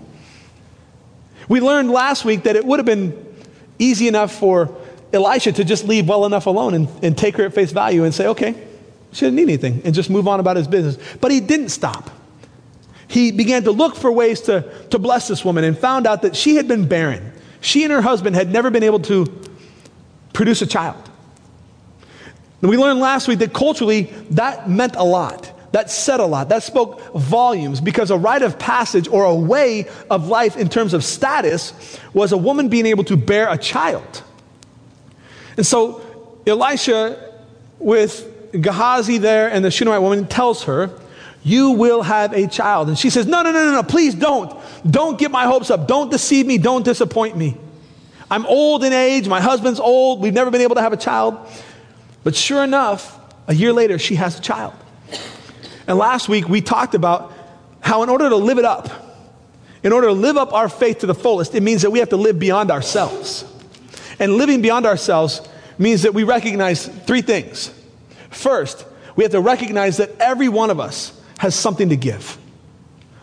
We 1.48 1.60
learned 1.60 1.90
last 1.90 2.24
week 2.24 2.44
that 2.44 2.54
it 2.54 2.64
would 2.64 2.78
have 2.78 2.86
been 2.86 3.34
easy 3.80 4.06
enough 4.06 4.32
for 4.32 4.72
Elisha 5.12 5.50
to 5.50 5.64
just 5.64 5.88
leave 5.88 6.08
well 6.08 6.24
enough 6.24 6.46
alone 6.46 6.74
and, 6.74 6.88
and 7.02 7.18
take 7.18 7.36
her 7.38 7.46
at 7.46 7.52
face 7.52 7.72
value 7.72 8.04
and 8.04 8.14
say, 8.14 8.28
okay, 8.28 8.54
she 9.10 9.26
didn't 9.26 9.34
need 9.34 9.42
anything, 9.42 9.82
and 9.84 9.92
just 9.92 10.08
move 10.08 10.28
on 10.28 10.38
about 10.38 10.56
his 10.56 10.68
business. 10.68 10.98
But 11.20 11.32
he 11.32 11.40
didn't 11.40 11.70
stop. 11.70 12.08
He 13.08 13.32
began 13.32 13.64
to 13.64 13.72
look 13.72 13.96
for 13.96 14.12
ways 14.12 14.42
to, 14.42 14.72
to 14.90 15.00
bless 15.00 15.26
this 15.26 15.44
woman 15.44 15.64
and 15.64 15.76
found 15.76 16.06
out 16.06 16.22
that 16.22 16.36
she 16.36 16.54
had 16.54 16.68
been 16.68 16.86
barren. 16.86 17.32
She 17.60 17.82
and 17.82 17.92
her 17.92 18.02
husband 18.02 18.36
had 18.36 18.52
never 18.52 18.70
been 18.70 18.84
able 18.84 19.00
to 19.00 19.26
produce 20.32 20.62
a 20.62 20.66
child. 20.68 21.09
And 22.60 22.70
we 22.70 22.76
learned 22.76 23.00
last 23.00 23.28
week 23.28 23.38
that 23.38 23.52
culturally 23.52 24.02
that 24.30 24.68
meant 24.68 24.96
a 24.96 25.04
lot. 25.04 25.52
That 25.72 25.90
said 25.90 26.20
a 26.20 26.26
lot. 26.26 26.48
That 26.48 26.62
spoke 26.62 27.00
volumes 27.14 27.80
because 27.80 28.10
a 28.10 28.16
rite 28.16 28.42
of 28.42 28.58
passage 28.58 29.06
or 29.06 29.24
a 29.24 29.34
way 29.34 29.88
of 30.10 30.26
life 30.26 30.56
in 30.56 30.68
terms 30.68 30.94
of 30.94 31.04
status 31.04 31.98
was 32.12 32.32
a 32.32 32.36
woman 32.36 32.68
being 32.68 32.86
able 32.86 33.04
to 33.04 33.16
bear 33.16 33.48
a 33.48 33.56
child. 33.56 34.24
And 35.56 35.64
so 35.64 36.02
Elisha, 36.46 37.34
with 37.78 38.26
Gehazi 38.52 39.18
there 39.18 39.48
and 39.48 39.64
the 39.64 39.70
Shunammite 39.70 40.02
woman, 40.02 40.26
tells 40.26 40.64
her, 40.64 40.90
You 41.44 41.70
will 41.70 42.02
have 42.02 42.32
a 42.32 42.48
child. 42.48 42.88
And 42.88 42.98
she 42.98 43.08
says, 43.08 43.26
No, 43.26 43.42
no, 43.42 43.52
no, 43.52 43.66
no, 43.66 43.72
no, 43.72 43.82
please 43.84 44.14
don't. 44.14 44.52
Don't 44.90 45.18
get 45.18 45.30
my 45.30 45.44
hopes 45.44 45.70
up. 45.70 45.86
Don't 45.86 46.10
deceive 46.10 46.46
me. 46.46 46.58
Don't 46.58 46.84
disappoint 46.84 47.36
me. 47.36 47.56
I'm 48.28 48.44
old 48.46 48.82
in 48.82 48.92
age. 48.92 49.28
My 49.28 49.40
husband's 49.40 49.80
old. 49.80 50.20
We've 50.20 50.34
never 50.34 50.50
been 50.50 50.60
able 50.62 50.76
to 50.76 50.82
have 50.82 50.92
a 50.92 50.96
child. 50.96 51.38
But 52.22 52.34
sure 52.34 52.62
enough, 52.62 53.18
a 53.46 53.54
year 53.54 53.72
later, 53.72 53.98
she 53.98 54.16
has 54.16 54.38
a 54.38 54.42
child. 54.42 54.74
And 55.86 55.98
last 55.98 56.28
week 56.28 56.48
we 56.48 56.60
talked 56.60 56.94
about 56.94 57.32
how, 57.80 58.02
in 58.02 58.08
order 58.08 58.28
to 58.28 58.36
live 58.36 58.58
it 58.58 58.64
up, 58.64 58.90
in 59.82 59.92
order 59.92 60.08
to 60.08 60.12
live 60.12 60.36
up 60.36 60.52
our 60.52 60.68
faith 60.68 60.98
to 60.98 61.06
the 61.06 61.14
fullest, 61.14 61.54
it 61.54 61.62
means 61.62 61.82
that 61.82 61.90
we 61.90 61.98
have 62.00 62.10
to 62.10 62.16
live 62.16 62.38
beyond 62.38 62.70
ourselves. 62.70 63.44
And 64.18 64.34
living 64.34 64.60
beyond 64.60 64.84
ourselves 64.86 65.40
means 65.78 66.02
that 66.02 66.12
we 66.12 66.24
recognize 66.24 66.86
three 66.86 67.22
things. 67.22 67.72
First, 68.28 68.84
we 69.16 69.24
have 69.24 69.32
to 69.32 69.40
recognize 69.40 69.96
that 69.96 70.10
every 70.20 70.48
one 70.48 70.70
of 70.70 70.78
us 70.78 71.18
has 71.38 71.54
something 71.54 71.88
to 71.88 71.96
give. 71.96 72.36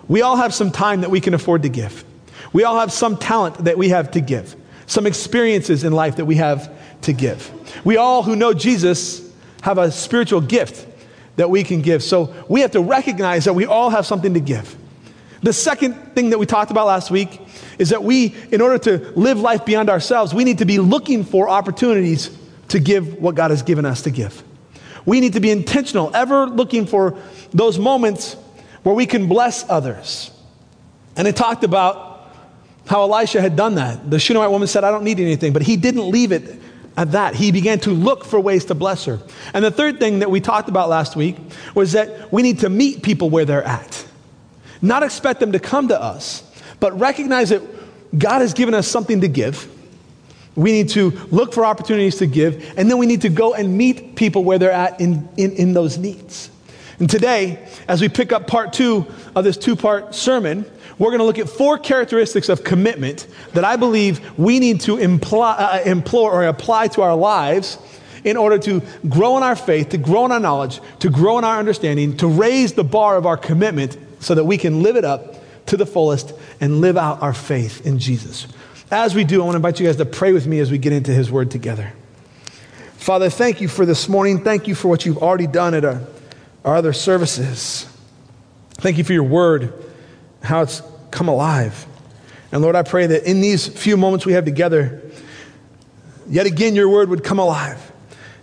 We 0.08 0.24
all 0.24 0.38
have 0.38 0.54
some 0.54 0.72
time 0.72 1.02
that 1.02 1.12
we 1.12 1.22
can 1.22 1.34
afford 1.34 1.64
to 1.64 1.70
give. 1.70 2.04
We 2.52 2.64
all 2.64 2.80
have 2.80 2.92
some 2.92 3.18
talent 3.18 3.66
that 3.66 3.78
we 3.78 3.90
have 3.90 4.12
to 4.12 4.22
give, 4.22 4.56
some 4.88 5.06
experiences 5.06 5.84
in 5.84 5.94
life 5.94 6.16
that 6.16 6.26
we 6.26 6.36
have 6.36 6.76
to 7.02 7.14
give. 7.14 7.52
We 7.86 7.98
all 7.98 8.24
who 8.24 8.36
know 8.36 8.54
Jesus 8.54 9.28
have 9.62 9.78
a 9.78 9.92
spiritual 9.92 10.42
gift 10.42 10.86
that 11.36 11.50
we 11.50 11.64
can 11.64 11.82
give. 11.82 12.04
So 12.04 12.34
we 12.48 12.62
have 12.62 12.72
to 12.72 12.82
recognize 12.82 13.46
that 13.46 13.54
we 13.54 13.66
all 13.66 13.90
have 13.90 14.06
something 14.06 14.34
to 14.34 14.40
give. 14.40 14.76
The 15.42 15.54
second 15.54 15.94
thing 16.16 16.32
that 16.32 16.40
we 16.40 16.46
talked 16.46 16.72
about 16.72 16.88
last 16.88 17.12
week 17.12 17.40
is 17.78 17.90
that 17.90 18.04
we, 18.04 18.36
in 18.52 18.60
order 18.60 18.78
to 18.80 19.12
live 19.16 19.40
life 19.40 19.66
beyond 19.66 19.90
ourselves, 19.90 20.34
we 20.34 20.44
need 20.44 20.58
to 20.58 20.66
be 20.66 20.80
looking 20.80 21.24
for 21.24 21.48
opportunities 21.48 22.36
to 22.70 22.80
give 22.80 23.22
what 23.22 23.36
God 23.36 23.52
has 23.52 23.62
given 23.62 23.86
us 23.86 24.02
to 24.04 24.10
give. 24.10 24.44
We 25.06 25.20
need 25.20 25.34
to 25.34 25.40
be 25.40 25.52
intentional, 25.52 26.14
ever 26.16 26.48
looking 26.48 26.86
for 26.86 27.18
those 27.54 27.80
moments 27.80 28.36
where 28.84 28.96
we 28.96 29.06
can 29.06 29.28
bless 29.28 29.68
others. 29.70 30.32
And 31.16 31.28
it 31.28 31.36
talked 31.36 31.64
about 31.64 32.34
how 32.88 33.04
Elisha 33.04 33.42
had 33.42 33.56
done 33.56 33.76
that. 33.76 34.10
The 34.10 34.20
Shunammite 34.20 34.52
woman 34.52 34.68
said, 34.68 34.84
I 34.84 34.92
don't 34.92 35.04
need 35.04 35.20
anything, 35.20 35.54
but 35.54 35.62
he 35.62 35.78
didn't 35.78 36.10
leave 36.10 36.32
it 36.32 36.60
at 36.98 37.12
that. 37.12 37.36
He 37.36 37.52
began 37.52 37.80
to 37.82 37.92
look 37.92 38.26
for 38.26 38.40
ways 38.40 38.66
to 38.66 38.76
bless 38.76 39.06
her. 39.06 39.20
And 39.54 39.64
the 39.64 39.72
third 39.72 40.00
thing 40.00 40.20
that 40.20 40.32
we 40.32 40.42
talked 40.42 40.68
about 40.68 40.90
last 40.90 41.16
week 41.16 41.38
was 41.76 41.94
that 41.94 42.34
we 42.34 42.42
need 42.42 42.60
to 42.60 42.70
meet 42.70 43.04
people 43.04 43.30
where 43.30 43.46
they're 43.46 43.64
at. 43.64 44.06
Not 44.82 45.04
expect 45.04 45.40
them 45.40 45.52
to 45.54 45.60
come 45.60 45.88
to 45.90 46.02
us, 46.02 46.44
but 46.80 47.00
recognize 47.00 47.50
that 47.50 47.62
God 48.18 48.42
has 48.42 48.54
given 48.54 48.74
us 48.74 48.88
something 48.88 49.22
to 49.22 49.28
give. 49.28 49.72
We 50.56 50.72
need 50.72 50.90
to 50.90 51.12
look 51.30 51.54
for 51.54 51.66
opportunities 51.66 52.18
to 52.18 52.26
give, 52.26 52.74
and 52.78 52.90
then 52.90 52.98
we 52.98 53.06
need 53.06 53.22
to 53.22 53.30
go 53.30 53.54
and 53.54 53.78
meet 53.78 54.16
people 54.16 54.44
where 54.44 54.58
they're 54.58 54.72
at 54.72 55.00
in, 55.00 55.30
in, 55.38 55.52
in 55.52 55.74
those 55.74 56.00
needs. 56.00 56.50
And 57.00 57.08
today, 57.08 57.64
as 57.88 58.02
we 58.02 58.10
pick 58.10 58.32
up 58.32 58.48
part 58.48 58.74
two 58.74 59.06
of 59.36 59.44
this 59.44 59.56
two 59.56 59.76
part 59.76 60.16
sermon, 60.16 60.66
we're 61.00 61.10
going 61.10 61.20
to 61.20 61.26
look 61.26 61.38
at 61.40 61.50
four 61.50 61.78
characteristics 61.78 62.50
of 62.50 62.64
commitment 62.64 63.28
that 63.54 63.64
I 63.64 63.76
believe 63.76 64.38
we 64.38 64.60
need 64.60 64.82
to 64.82 64.98
imply, 64.98 65.56
uh, 65.56 65.84
implore 65.84 66.32
or 66.32 66.48
apply 66.48 66.88
to 66.90 67.02
our 67.02 67.16
lives 67.16 67.78
in 68.24 68.36
order 68.36 68.58
to 68.58 68.82
grow 69.08 69.38
in 69.38 69.44
our 69.44 69.56
faith, 69.56 69.90
to 69.90 69.98
grow 69.98 70.26
in 70.26 70.32
our 70.32 70.40
knowledge, 70.40 70.82
to 71.00 71.10
grow 71.10 71.38
in 71.38 71.44
our 71.44 71.60
understanding, 71.60 72.18
to 72.18 72.28
raise 72.28 72.74
the 72.74 72.84
bar 72.84 73.16
of 73.16 73.26
our 73.26 73.38
commitment 73.38 73.98
so 74.20 74.34
that 74.34 74.44
we 74.44 74.58
can 74.58 74.82
live 74.82 74.96
it 74.96 75.06
up 75.06 75.36
to 75.68 75.78
the 75.78 75.86
fullest 75.86 76.34
and 76.60 76.82
live 76.82 76.98
out 76.98 77.22
our 77.22 77.34
faith 77.34 77.86
in 77.86 78.00
Jesus. 78.00 78.48
As 78.90 79.14
we 79.14 79.24
do, 79.24 79.42
I 79.42 79.46
want 79.46 79.54
to 79.54 79.58
invite 79.58 79.80
you 79.80 79.86
guys 79.86 79.98
to 79.98 80.06
pray 80.06 80.34
with 80.34 80.48
me 80.48 80.60
as 80.60 80.72
we 80.72 80.78
get 80.78 80.94
into 80.94 81.12
His 81.12 81.30
Word 81.30 81.52
together. 81.52 81.94
Father, 82.96 83.30
thank 83.30 83.62
you 83.62 83.68
for 83.68 83.86
this 83.86 84.10
morning. 84.10 84.44
Thank 84.44 84.68
you 84.68 84.74
for 84.74 84.88
what 84.88 85.06
you've 85.06 85.20
already 85.20 85.48
done 85.48 85.74
at 85.74 85.86
our, 85.86 86.02
our 86.66 86.76
other 86.78 86.94
services. 86.94 87.88
Thank 88.76 88.98
you 88.98 89.04
for 89.04 89.14
your 89.14 89.24
Word 89.24 89.87
how 90.48 90.62
it's 90.62 90.82
come 91.12 91.28
alive. 91.28 91.86
And 92.52 92.62
Lord, 92.62 92.76
I 92.76 92.84
pray 92.84 93.08
that 93.08 93.30
in 93.30 93.42
these 93.42 93.68
few 93.68 93.98
moments 93.98 94.26
we 94.26 94.34
have 94.34 94.46
together, 94.46 95.02
yet 96.28 96.46
again 96.46 96.76
your 96.76 96.90
word 96.90 97.10
would 97.10 97.24
come 97.24 97.40
alive, 97.40 97.92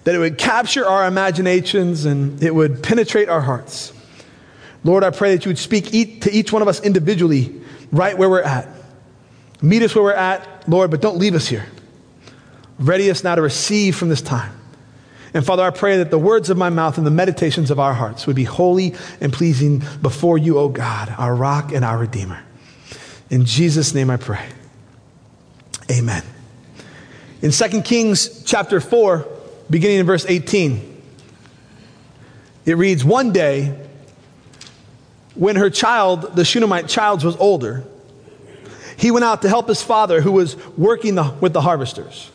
that 0.04 0.14
it 0.14 0.18
would 0.18 0.38
capture 0.38 0.86
our 0.86 1.06
imaginations 1.06 2.04
and 2.04 2.42
it 2.42 2.54
would 2.54 2.82
penetrate 2.82 3.28
our 3.28 3.40
hearts. 3.40 3.92
Lord, 4.84 5.02
I 5.02 5.10
pray 5.10 5.34
that 5.34 5.46
you 5.46 5.48
would 5.48 5.58
speak 5.58 5.86
to 6.20 6.30
each 6.30 6.52
one 6.52 6.60
of 6.60 6.68
us 6.68 6.80
individually, 6.82 7.60
right 7.90 8.16
where 8.16 8.28
we're 8.28 8.42
at. 8.42 8.68
Meet 9.62 9.82
us 9.82 9.94
where 9.94 10.04
we're 10.04 10.12
at, 10.12 10.68
Lord, 10.68 10.90
but 10.90 11.00
don't 11.00 11.16
leave 11.16 11.34
us 11.34 11.48
here. 11.48 11.64
Ready 12.78 13.10
us 13.10 13.24
now 13.24 13.34
to 13.34 13.40
receive 13.40 13.96
from 13.96 14.10
this 14.10 14.20
time. 14.20 14.52
And 15.34 15.44
Father, 15.44 15.64
I 15.64 15.70
pray 15.70 15.98
that 15.98 16.12
the 16.12 16.18
words 16.18 16.48
of 16.48 16.56
my 16.56 16.70
mouth 16.70 16.96
and 16.96 17.04
the 17.04 17.10
meditations 17.10 17.72
of 17.72 17.80
our 17.80 17.92
hearts 17.92 18.24
would 18.28 18.36
be 18.36 18.44
holy 18.44 18.94
and 19.20 19.32
pleasing 19.32 19.82
before 20.00 20.38
you, 20.38 20.58
O 20.58 20.68
God, 20.68 21.12
our 21.18 21.34
rock 21.34 21.72
and 21.72 21.84
our 21.84 21.98
redeemer. 21.98 22.40
In 23.30 23.44
Jesus' 23.44 23.92
name 23.94 24.10
I 24.10 24.16
pray. 24.16 24.48
Amen. 25.90 26.22
In 27.42 27.50
2 27.50 27.82
Kings 27.82 28.44
chapter 28.44 28.80
4, 28.80 29.26
beginning 29.68 29.98
in 29.98 30.06
verse 30.06 30.24
18, 30.26 31.02
it 32.64 32.76
reads 32.76 33.04
One 33.04 33.32
day, 33.32 33.76
when 35.34 35.56
her 35.56 35.68
child, 35.68 36.36
the 36.36 36.44
Shunammite 36.44 36.88
child, 36.88 37.24
was 37.24 37.36
older, 37.36 37.84
he 38.96 39.10
went 39.10 39.24
out 39.24 39.42
to 39.42 39.48
help 39.48 39.66
his 39.66 39.82
father 39.82 40.20
who 40.20 40.30
was 40.30 40.56
working 40.76 41.16
the, 41.16 41.34
with 41.40 41.52
the 41.52 41.60
harvesters. 41.60 42.30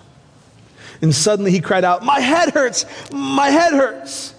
And 1.02 1.16
suddenly 1.16 1.52
he 1.52 1.62
cried 1.62 1.84
out, 1.84 2.04
My 2.04 2.20
head 2.20 2.50
hurts! 2.50 2.86
My 3.12 3.50
head 3.50 3.74
hurts! 3.74 4.34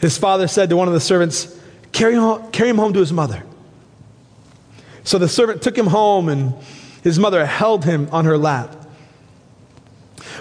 His 0.00 0.18
father 0.18 0.48
said 0.48 0.70
to 0.70 0.76
one 0.76 0.88
of 0.88 0.94
the 0.94 1.00
servants, 1.00 1.58
Carry 1.92 2.14
him 2.14 2.20
home, 2.20 2.50
carry 2.50 2.68
him 2.68 2.78
home 2.78 2.92
to 2.92 3.00
his 3.00 3.12
mother. 3.12 3.44
So 5.04 5.18
the 5.18 5.28
servant 5.28 5.62
took 5.62 5.78
him 5.78 5.86
home, 5.86 6.28
and 6.28 6.54
his 7.02 7.18
mother 7.18 7.46
held 7.46 7.84
him 7.84 8.08
on 8.10 8.24
her 8.24 8.36
lap. 8.36 8.74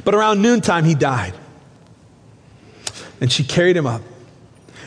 But 0.04 0.16
around 0.16 0.42
noontime, 0.42 0.86
he 0.86 0.96
died. 0.96 1.34
And 3.22 3.32
she 3.32 3.44
carried 3.44 3.78
him 3.78 3.86
up 3.86 4.02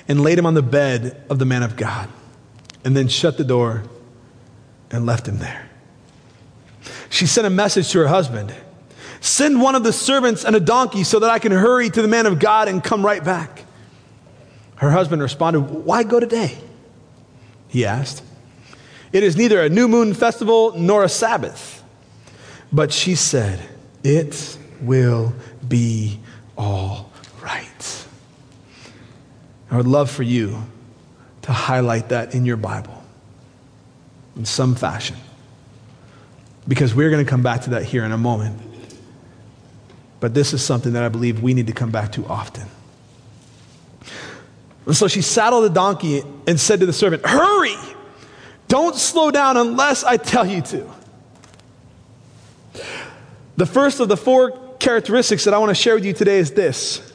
and 0.09 0.21
laid 0.21 0.39
him 0.39 0.47
on 0.47 0.55
the 0.55 0.63
bed 0.63 1.23
of 1.31 1.39
the 1.39 1.45
man 1.45 1.63
of 1.63 1.77
God, 1.77 2.09
and 2.85 2.97
then 2.97 3.09
shut 3.09 3.39
the 3.39 3.45
door 3.45 3.85
and 4.91 5.07
left 5.07 5.29
him 5.29 5.39
there. 5.39 5.69
She 7.11 7.27
sent 7.27 7.47
a 7.47 7.51
message 7.51 7.91
to 7.93 7.99
her 8.01 8.09
husband 8.09 8.55
Send 9.21 9.61
one 9.61 9.75
of 9.75 9.83
the 9.83 9.93
servants 9.93 10.45
and 10.45 10.55
a 10.55 10.61
donkey 10.61 11.05
so 11.05 11.19
that 11.21 11.31
I 11.31 11.39
can 11.39 11.53
hurry 11.53 11.91
to 11.91 12.03
the 12.03 12.09
man 12.09 12.27
of 12.27 12.39
God 12.39 12.69
and 12.69 12.83
come 12.83 13.05
right 13.05 13.23
back. 13.23 13.65
Her 14.77 14.91
husband 14.91 15.23
responded, 15.23 15.61
Why 15.61 16.03
go 16.03 16.21
today? 16.21 16.57
He 17.69 17.85
asked. 17.85 18.23
It 19.13 19.23
is 19.23 19.37
neither 19.37 19.63
a 19.63 19.69
new 19.69 19.89
moon 19.89 20.15
festival 20.15 20.77
nor 20.77 21.05
a 21.05 21.09
Sabbath. 21.09 21.83
But 22.73 22.93
she 22.93 23.15
said, 23.15 23.61
It 24.05 24.59
will 24.81 25.33
be 25.67 26.21
all 26.57 27.11
right. 27.43 28.07
I 29.71 29.77
would 29.77 29.87
love 29.87 30.11
for 30.11 30.23
you 30.23 30.63
to 31.43 31.53
highlight 31.53 32.11
that 32.11 32.35
in 32.35 32.45
your 32.45 32.57
Bible 32.57 33.03
in 34.37 34.45
some 34.45 34.75
fashion. 34.75 35.17
Because 36.69 36.95
we're 36.95 37.11
going 37.11 37.25
to 37.25 37.29
come 37.29 37.43
back 37.43 37.63
to 37.63 37.71
that 37.71 37.85
here 37.85 38.05
in 38.05 38.13
a 38.13 38.19
moment. 38.19 38.61
But 40.27 40.35
this 40.35 40.53
is 40.53 40.61
something 40.61 40.95
that 40.95 41.05
I 41.05 41.09
believe 41.09 41.41
we 41.41 41.55
need 41.55 41.69
to 41.69 41.73
come 41.73 41.93
back 41.93 42.11
to 42.15 42.27
often. 42.27 42.67
And 44.85 44.97
so 44.97 45.07
she 45.07 45.23
saddled 45.23 45.63
the 45.63 45.71
donkey 45.71 46.25
and 46.49 46.59
said 46.59 46.81
to 46.81 46.87
the 46.87 46.93
servant, 46.93 47.25
Hurry! 47.25 47.77
Don't 48.67 48.97
slow 48.97 49.31
down 49.31 49.57
unless 49.57 50.03
I 50.03 50.17
tell 50.17 50.45
you 50.45 50.63
to. 50.63 50.91
The 53.57 53.67
first 53.67 54.01
of 54.01 54.09
the 54.09 54.17
four 54.17 54.51
characteristics 54.81 55.45
that 55.45 55.55
I 55.55 55.59
want 55.59 55.71
to 55.71 55.77
share 55.77 55.95
with 55.95 56.05
you 56.05 56.13
today 56.13 56.41
is 56.41 56.51
this 56.51 57.13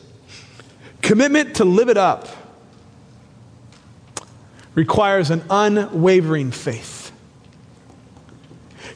commitment 1.01 1.57
to 1.57 1.65
live 1.65 1.89
it 1.89 1.97
up 1.97 2.29
requires 4.73 5.31
an 5.31 5.43
unwavering 5.49 6.51
faith. 6.51 7.11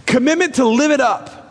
commitment 0.05 0.55
to 0.55 0.65
live 0.65 0.91
it 0.91 1.01
up. 1.01 1.44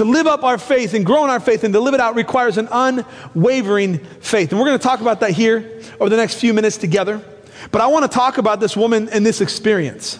To 0.00 0.06
live 0.06 0.26
up 0.26 0.44
our 0.44 0.56
faith 0.56 0.94
and 0.94 1.04
grow 1.04 1.24
in 1.24 1.30
our 1.30 1.40
faith 1.40 1.62
and 1.62 1.74
to 1.74 1.80
live 1.80 1.92
it 1.92 2.00
out 2.00 2.14
requires 2.14 2.56
an 2.56 2.70
unwavering 2.72 3.98
faith. 3.98 4.50
And 4.50 4.58
we're 4.58 4.64
going 4.64 4.78
to 4.78 4.82
talk 4.82 5.02
about 5.02 5.20
that 5.20 5.32
here 5.32 5.82
over 6.00 6.08
the 6.08 6.16
next 6.16 6.36
few 6.36 6.54
minutes 6.54 6.78
together. 6.78 7.22
But 7.70 7.82
I 7.82 7.86
want 7.88 8.10
to 8.10 8.16
talk 8.16 8.38
about 8.38 8.60
this 8.60 8.74
woman 8.74 9.10
and 9.10 9.26
this 9.26 9.42
experience. 9.42 10.18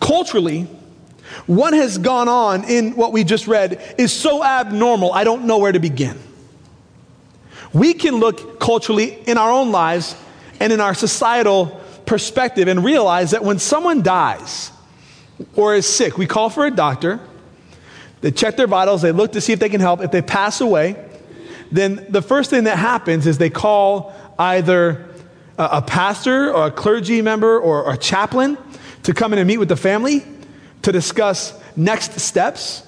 Culturally, 0.00 0.62
what 1.44 1.74
has 1.74 1.98
gone 1.98 2.28
on 2.28 2.64
in 2.64 2.96
what 2.96 3.12
we 3.12 3.24
just 3.24 3.46
read 3.46 3.94
is 3.98 4.10
so 4.10 4.42
abnormal, 4.42 5.12
I 5.12 5.24
don't 5.24 5.44
know 5.44 5.58
where 5.58 5.72
to 5.72 5.78
begin. 5.78 6.18
We 7.74 7.92
can 7.92 8.14
look 8.14 8.58
culturally 8.58 9.18
in 9.26 9.36
our 9.36 9.50
own 9.50 9.70
lives 9.70 10.16
and 10.60 10.72
in 10.72 10.80
our 10.80 10.94
societal 10.94 11.78
perspective 12.06 12.68
and 12.68 12.82
realize 12.82 13.32
that 13.32 13.44
when 13.44 13.58
someone 13.58 14.00
dies 14.00 14.72
or 15.54 15.74
is 15.74 15.86
sick, 15.86 16.16
we 16.16 16.26
call 16.26 16.48
for 16.48 16.64
a 16.64 16.70
doctor, 16.70 17.20
they 18.20 18.30
check 18.30 18.56
their 18.56 18.66
vitals, 18.66 19.02
they 19.02 19.12
look 19.12 19.32
to 19.32 19.40
see 19.40 19.52
if 19.52 19.60
they 19.60 19.68
can 19.68 19.80
help. 19.80 20.00
If 20.00 20.10
they 20.10 20.22
pass 20.22 20.60
away, 20.60 20.96
then 21.70 22.06
the 22.08 22.22
first 22.22 22.50
thing 22.50 22.64
that 22.64 22.78
happens 22.78 23.26
is 23.26 23.38
they 23.38 23.50
call 23.50 24.14
either 24.38 25.06
a, 25.58 25.82
pastor 25.82 26.52
or 26.52 26.66
a 26.66 26.70
clergy 26.70 27.22
member 27.22 27.58
or, 27.58 27.82
or 27.82 27.94
a 27.94 27.96
chaplain 27.96 28.56
to 29.02 29.14
come 29.14 29.32
in 29.32 29.38
and 29.38 29.46
meet 29.48 29.58
with 29.58 29.68
the 29.68 29.76
family 29.76 30.24
to 30.82 30.92
discuss 30.92 31.58
next 31.76 32.18
steps. 32.20 32.84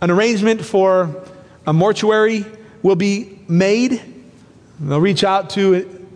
An 0.00 0.10
arrangement 0.10 0.64
for 0.64 1.24
a 1.66 1.72
mortuary 1.72 2.44
will 2.82 2.96
be 2.96 3.40
made. 3.48 4.02
They'll 4.80 5.00
reach 5.00 5.24
out 5.24 5.50
to 5.50 6.08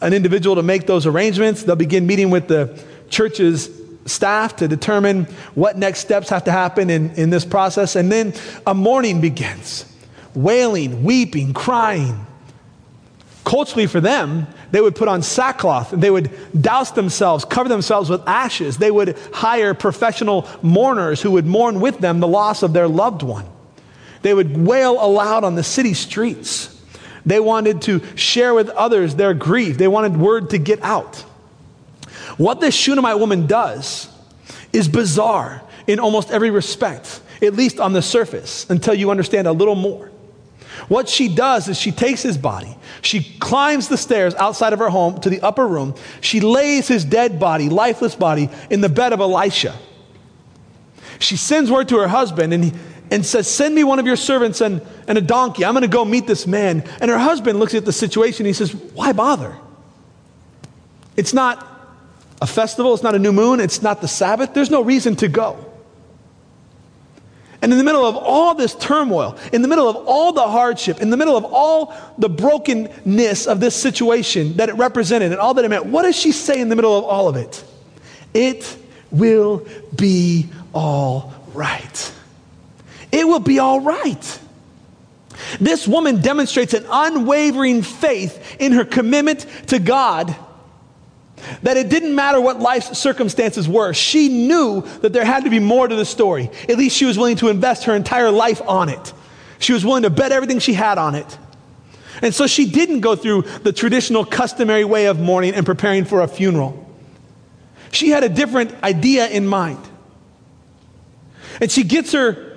an 0.00 0.12
individual 0.12 0.56
to 0.56 0.62
make 0.62 0.86
those 0.86 1.06
arrangements. 1.06 1.62
They'll 1.62 1.76
begin 1.76 2.06
meeting 2.06 2.30
with 2.30 2.48
the 2.48 2.78
church's 3.08 3.68
staff 4.06 4.56
to 4.56 4.68
determine 4.68 5.24
what 5.54 5.78
next 5.78 6.00
steps 6.00 6.28
have 6.28 6.44
to 6.44 6.52
happen 6.52 6.90
in, 6.90 7.10
in 7.14 7.30
this 7.30 7.44
process. 7.44 7.96
And 7.96 8.10
then 8.10 8.34
a 8.66 8.74
mourning 8.74 9.20
begins 9.20 9.86
wailing, 10.34 11.04
weeping, 11.04 11.54
crying. 11.54 12.26
Culturally, 13.44 13.86
for 13.86 14.00
them, 14.00 14.46
they 14.72 14.80
would 14.80 14.96
put 14.96 15.06
on 15.06 15.22
sackcloth 15.22 15.92
and 15.92 16.02
they 16.02 16.10
would 16.10 16.30
douse 16.60 16.90
themselves, 16.90 17.44
cover 17.44 17.68
themselves 17.68 18.10
with 18.10 18.26
ashes. 18.26 18.78
They 18.78 18.90
would 18.90 19.16
hire 19.32 19.74
professional 19.74 20.48
mourners 20.62 21.22
who 21.22 21.30
would 21.32 21.46
mourn 21.46 21.80
with 21.80 21.98
them 21.98 22.20
the 22.20 22.26
loss 22.26 22.62
of 22.62 22.72
their 22.72 22.88
loved 22.88 23.22
one. 23.22 23.46
They 24.22 24.34
would 24.34 24.56
wail 24.56 24.96
aloud 25.04 25.44
on 25.44 25.54
the 25.54 25.62
city 25.62 25.94
streets. 25.94 26.70
They 27.26 27.38
wanted 27.38 27.82
to 27.82 28.02
share 28.16 28.54
with 28.54 28.70
others 28.70 29.14
their 29.14 29.34
grief. 29.34 29.78
They 29.78 29.88
wanted 29.88 30.16
word 30.16 30.50
to 30.50 30.58
get 30.58 30.82
out. 30.82 31.24
What 32.36 32.60
this 32.60 32.74
Shunammite 32.74 33.18
woman 33.18 33.46
does 33.46 34.08
is 34.72 34.88
bizarre 34.88 35.62
in 35.86 36.00
almost 36.00 36.30
every 36.30 36.50
respect, 36.50 37.20
at 37.42 37.54
least 37.54 37.78
on 37.78 37.92
the 37.92 38.02
surface, 38.02 38.68
until 38.70 38.94
you 38.94 39.10
understand 39.10 39.46
a 39.46 39.52
little 39.52 39.74
more. 39.74 40.10
What 40.88 41.08
she 41.08 41.34
does 41.34 41.68
is 41.68 41.78
she 41.78 41.92
takes 41.92 42.22
his 42.22 42.36
body, 42.36 42.76
she 43.00 43.22
climbs 43.38 43.88
the 43.88 43.96
stairs 43.96 44.34
outside 44.34 44.72
of 44.72 44.80
her 44.80 44.88
home 44.88 45.20
to 45.20 45.30
the 45.30 45.40
upper 45.40 45.66
room, 45.66 45.94
she 46.20 46.40
lays 46.40 46.88
his 46.88 47.04
dead 47.04 47.38
body, 47.38 47.68
lifeless 47.68 48.14
body, 48.14 48.50
in 48.70 48.80
the 48.80 48.88
bed 48.88 49.12
of 49.12 49.20
Elisha. 49.20 49.74
She 51.20 51.36
sends 51.36 51.70
word 51.70 51.88
to 51.88 51.98
her 51.98 52.08
husband 52.08 52.52
and, 52.52 52.64
he, 52.64 52.72
and 53.10 53.24
says, 53.24 53.48
Send 53.48 53.74
me 53.74 53.84
one 53.84 53.98
of 53.98 54.06
your 54.06 54.16
servants 54.16 54.60
and, 54.60 54.82
and 55.06 55.16
a 55.16 55.20
donkey. 55.20 55.64
I'm 55.64 55.72
going 55.74 55.82
to 55.82 55.88
go 55.88 56.04
meet 56.04 56.26
this 56.26 56.46
man. 56.46 56.82
And 57.00 57.10
her 57.10 57.18
husband 57.18 57.60
looks 57.60 57.72
at 57.74 57.84
the 57.84 57.92
situation 57.92 58.46
he 58.46 58.52
says, 58.52 58.74
Why 58.74 59.12
bother? 59.12 59.56
It's 61.16 61.32
not 61.32 61.73
a 62.42 62.46
festival, 62.46 62.94
it's 62.94 63.02
not 63.02 63.14
a 63.14 63.18
new 63.18 63.32
moon, 63.32 63.60
it's 63.60 63.82
not 63.82 64.00
the 64.00 64.08
Sabbath. 64.08 64.54
There's 64.54 64.70
no 64.70 64.82
reason 64.82 65.16
to 65.16 65.28
go. 65.28 65.72
And 67.62 67.72
in 67.72 67.78
the 67.78 67.84
middle 67.84 68.04
of 68.04 68.16
all 68.16 68.54
this 68.54 68.74
turmoil, 68.74 69.38
in 69.50 69.62
the 69.62 69.68
middle 69.68 69.88
of 69.88 69.96
all 69.96 70.34
the 70.34 70.42
hardship, 70.42 71.00
in 71.00 71.08
the 71.08 71.16
middle 71.16 71.34
of 71.34 71.46
all 71.46 71.94
the 72.18 72.28
brokenness 72.28 73.46
of 73.46 73.58
this 73.58 73.74
situation 73.74 74.58
that 74.58 74.68
it 74.68 74.74
represented 74.74 75.32
and 75.32 75.40
all 75.40 75.54
that 75.54 75.64
it 75.64 75.70
meant, 75.70 75.86
what 75.86 76.02
does 76.02 76.14
she 76.14 76.30
say 76.30 76.60
in 76.60 76.68
the 76.68 76.76
middle 76.76 76.98
of 76.98 77.04
all 77.04 77.26
of 77.26 77.36
it? 77.36 77.64
It 78.34 78.76
will 79.10 79.66
be 79.96 80.50
all 80.74 81.32
right. 81.54 82.12
It 83.10 83.26
will 83.26 83.40
be 83.40 83.60
all 83.60 83.80
right. 83.80 84.40
This 85.58 85.88
woman 85.88 86.20
demonstrates 86.20 86.74
an 86.74 86.84
unwavering 86.90 87.80
faith 87.80 88.56
in 88.58 88.72
her 88.72 88.84
commitment 88.84 89.46
to 89.68 89.78
God 89.78 90.36
that 91.62 91.76
it 91.76 91.88
didn't 91.88 92.14
matter 92.14 92.40
what 92.40 92.60
life's 92.60 92.98
circumstances 92.98 93.68
were. 93.68 93.92
She 93.92 94.28
knew 94.28 94.82
that 95.00 95.12
there 95.12 95.24
had 95.24 95.44
to 95.44 95.50
be 95.50 95.58
more 95.58 95.88
to 95.88 95.94
the 95.94 96.04
story. 96.04 96.50
At 96.68 96.78
least 96.78 96.96
she 96.96 97.04
was 97.04 97.18
willing 97.18 97.36
to 97.36 97.48
invest 97.48 97.84
her 97.84 97.94
entire 97.94 98.30
life 98.30 98.62
on 98.66 98.88
it. 98.88 99.12
She 99.58 99.72
was 99.72 99.84
willing 99.84 100.02
to 100.02 100.10
bet 100.10 100.32
everything 100.32 100.58
she 100.58 100.74
had 100.74 100.98
on 100.98 101.14
it. 101.14 101.38
And 102.22 102.34
so 102.34 102.46
she 102.46 102.66
didn't 102.70 103.00
go 103.00 103.16
through 103.16 103.42
the 103.62 103.72
traditional 103.72 104.24
customary 104.24 104.84
way 104.84 105.06
of 105.06 105.18
mourning 105.18 105.54
and 105.54 105.66
preparing 105.66 106.04
for 106.04 106.20
a 106.20 106.28
funeral. 106.28 106.80
She 107.90 108.10
had 108.10 108.24
a 108.24 108.28
different 108.28 108.74
idea 108.82 109.28
in 109.28 109.46
mind. 109.46 109.78
And 111.60 111.70
she 111.70 111.84
gets 111.84 112.12
her 112.12 112.54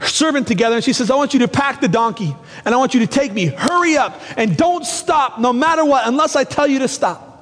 servant 0.00 0.46
together 0.46 0.76
and 0.76 0.84
she 0.84 0.92
says, 0.92 1.10
I 1.10 1.16
want 1.16 1.32
you 1.32 1.40
to 1.40 1.48
pack 1.48 1.80
the 1.80 1.88
donkey 1.88 2.34
and 2.64 2.74
I 2.74 2.78
want 2.78 2.94
you 2.94 3.00
to 3.00 3.06
take 3.06 3.32
me. 3.32 3.46
Hurry 3.46 3.96
up 3.96 4.20
and 4.36 4.56
don't 4.56 4.84
stop 4.84 5.38
no 5.38 5.52
matter 5.52 5.84
what 5.84 6.06
unless 6.06 6.36
I 6.36 6.44
tell 6.44 6.66
you 6.66 6.80
to 6.80 6.88
stop. 6.88 7.33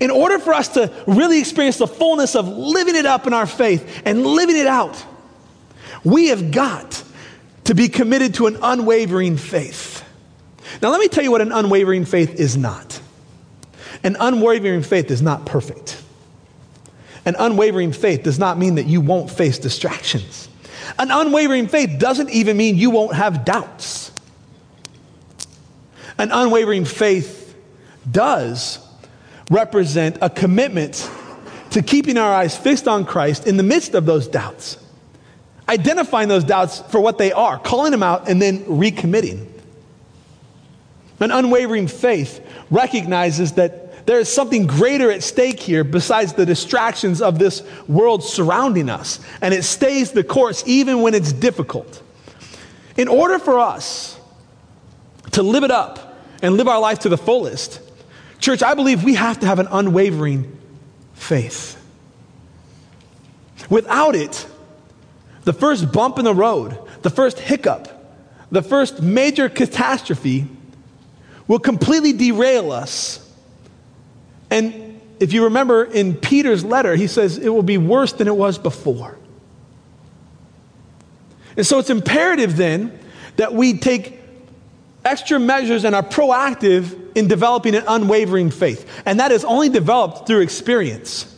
In 0.00 0.10
order 0.10 0.38
for 0.38 0.54
us 0.54 0.68
to 0.68 0.92
really 1.06 1.40
experience 1.40 1.78
the 1.78 1.86
fullness 1.86 2.36
of 2.36 2.46
living 2.46 2.94
it 2.94 3.06
up 3.06 3.26
in 3.26 3.32
our 3.32 3.46
faith 3.46 4.02
and 4.04 4.24
living 4.24 4.56
it 4.56 4.66
out, 4.66 5.04
we 6.04 6.28
have 6.28 6.50
got 6.50 7.02
to 7.64 7.74
be 7.74 7.88
committed 7.88 8.34
to 8.34 8.46
an 8.46 8.58
unwavering 8.62 9.36
faith. 9.36 10.04
Now, 10.80 10.90
let 10.90 11.00
me 11.00 11.08
tell 11.08 11.24
you 11.24 11.30
what 11.30 11.40
an 11.40 11.52
unwavering 11.52 12.04
faith 12.04 12.38
is 12.38 12.56
not. 12.56 13.00
An 14.04 14.16
unwavering 14.20 14.82
faith 14.82 15.10
is 15.10 15.22
not 15.22 15.44
perfect. 15.44 16.02
An 17.24 17.34
unwavering 17.38 17.92
faith 17.92 18.22
does 18.22 18.38
not 18.38 18.58
mean 18.58 18.76
that 18.76 18.86
you 18.86 19.00
won't 19.00 19.30
face 19.30 19.58
distractions. 19.58 20.48
An 20.98 21.10
unwavering 21.10 21.66
faith 21.66 21.98
doesn't 21.98 22.30
even 22.30 22.56
mean 22.56 22.76
you 22.76 22.90
won't 22.90 23.14
have 23.14 23.44
doubts. 23.44 24.12
An 26.16 26.30
unwavering 26.32 26.84
faith 26.84 27.54
does 28.10 28.78
represent 29.50 30.18
a 30.20 30.30
commitment 30.30 31.10
to 31.70 31.82
keeping 31.82 32.16
our 32.16 32.32
eyes 32.32 32.56
fixed 32.56 32.88
on 32.88 33.04
Christ 33.04 33.46
in 33.46 33.56
the 33.56 33.62
midst 33.62 33.94
of 33.94 34.06
those 34.06 34.28
doubts, 34.28 34.78
identifying 35.68 36.28
those 36.28 36.44
doubts 36.44 36.80
for 36.90 37.00
what 37.00 37.18
they 37.18 37.32
are, 37.32 37.58
calling 37.58 37.92
them 37.92 38.02
out, 38.02 38.28
and 38.28 38.40
then 38.40 38.64
recommitting. 38.64 39.46
An 41.20 41.30
unwavering 41.30 41.88
faith 41.88 42.44
recognizes 42.70 43.52
that 43.52 44.06
there 44.06 44.20
is 44.20 44.32
something 44.32 44.66
greater 44.66 45.10
at 45.10 45.22
stake 45.22 45.60
here 45.60 45.84
besides 45.84 46.32
the 46.32 46.46
distractions 46.46 47.20
of 47.20 47.38
this 47.38 47.62
world 47.86 48.24
surrounding 48.24 48.88
us, 48.88 49.20
and 49.42 49.52
it 49.52 49.64
stays 49.64 50.12
the 50.12 50.24
course 50.24 50.62
even 50.66 51.02
when 51.02 51.14
it's 51.14 51.32
difficult. 51.32 52.02
In 52.96 53.08
order 53.08 53.38
for 53.38 53.58
us 53.58 54.18
to 55.32 55.42
live 55.42 55.62
it 55.62 55.70
up 55.70 56.18
and 56.40 56.56
live 56.56 56.68
our 56.68 56.80
life 56.80 57.00
to 57.00 57.08
the 57.08 57.18
fullest, 57.18 57.80
Church, 58.40 58.62
I 58.62 58.74
believe 58.74 59.04
we 59.04 59.14
have 59.14 59.40
to 59.40 59.46
have 59.46 59.58
an 59.58 59.68
unwavering 59.70 60.56
faith. 61.14 61.74
Without 63.68 64.14
it, 64.14 64.46
the 65.44 65.52
first 65.52 65.92
bump 65.92 66.18
in 66.18 66.24
the 66.24 66.34
road, 66.34 66.78
the 67.02 67.10
first 67.10 67.38
hiccup, 67.38 67.88
the 68.50 68.62
first 68.62 69.02
major 69.02 69.48
catastrophe 69.48 70.46
will 71.46 71.58
completely 71.58 72.12
derail 72.12 72.72
us. 72.72 73.24
And 74.50 75.00
if 75.20 75.32
you 75.32 75.44
remember 75.44 75.84
in 75.84 76.14
Peter's 76.14 76.64
letter, 76.64 76.94
he 76.94 77.06
says 77.06 77.38
it 77.38 77.48
will 77.48 77.62
be 77.62 77.78
worse 77.78 78.12
than 78.12 78.28
it 78.28 78.36
was 78.36 78.58
before. 78.58 79.18
And 81.56 81.66
so 81.66 81.78
it's 81.78 81.90
imperative 81.90 82.56
then 82.56 82.98
that 83.36 83.52
we 83.52 83.78
take 83.78 84.17
extra 85.08 85.40
measures 85.40 85.84
and 85.84 85.94
are 85.94 86.02
proactive 86.02 87.16
in 87.16 87.26
developing 87.26 87.74
an 87.74 87.84
unwavering 87.88 88.50
faith. 88.50 88.88
And 89.06 89.18
that 89.20 89.32
is 89.32 89.44
only 89.44 89.70
developed 89.70 90.26
through 90.26 90.40
experience. 90.40 91.34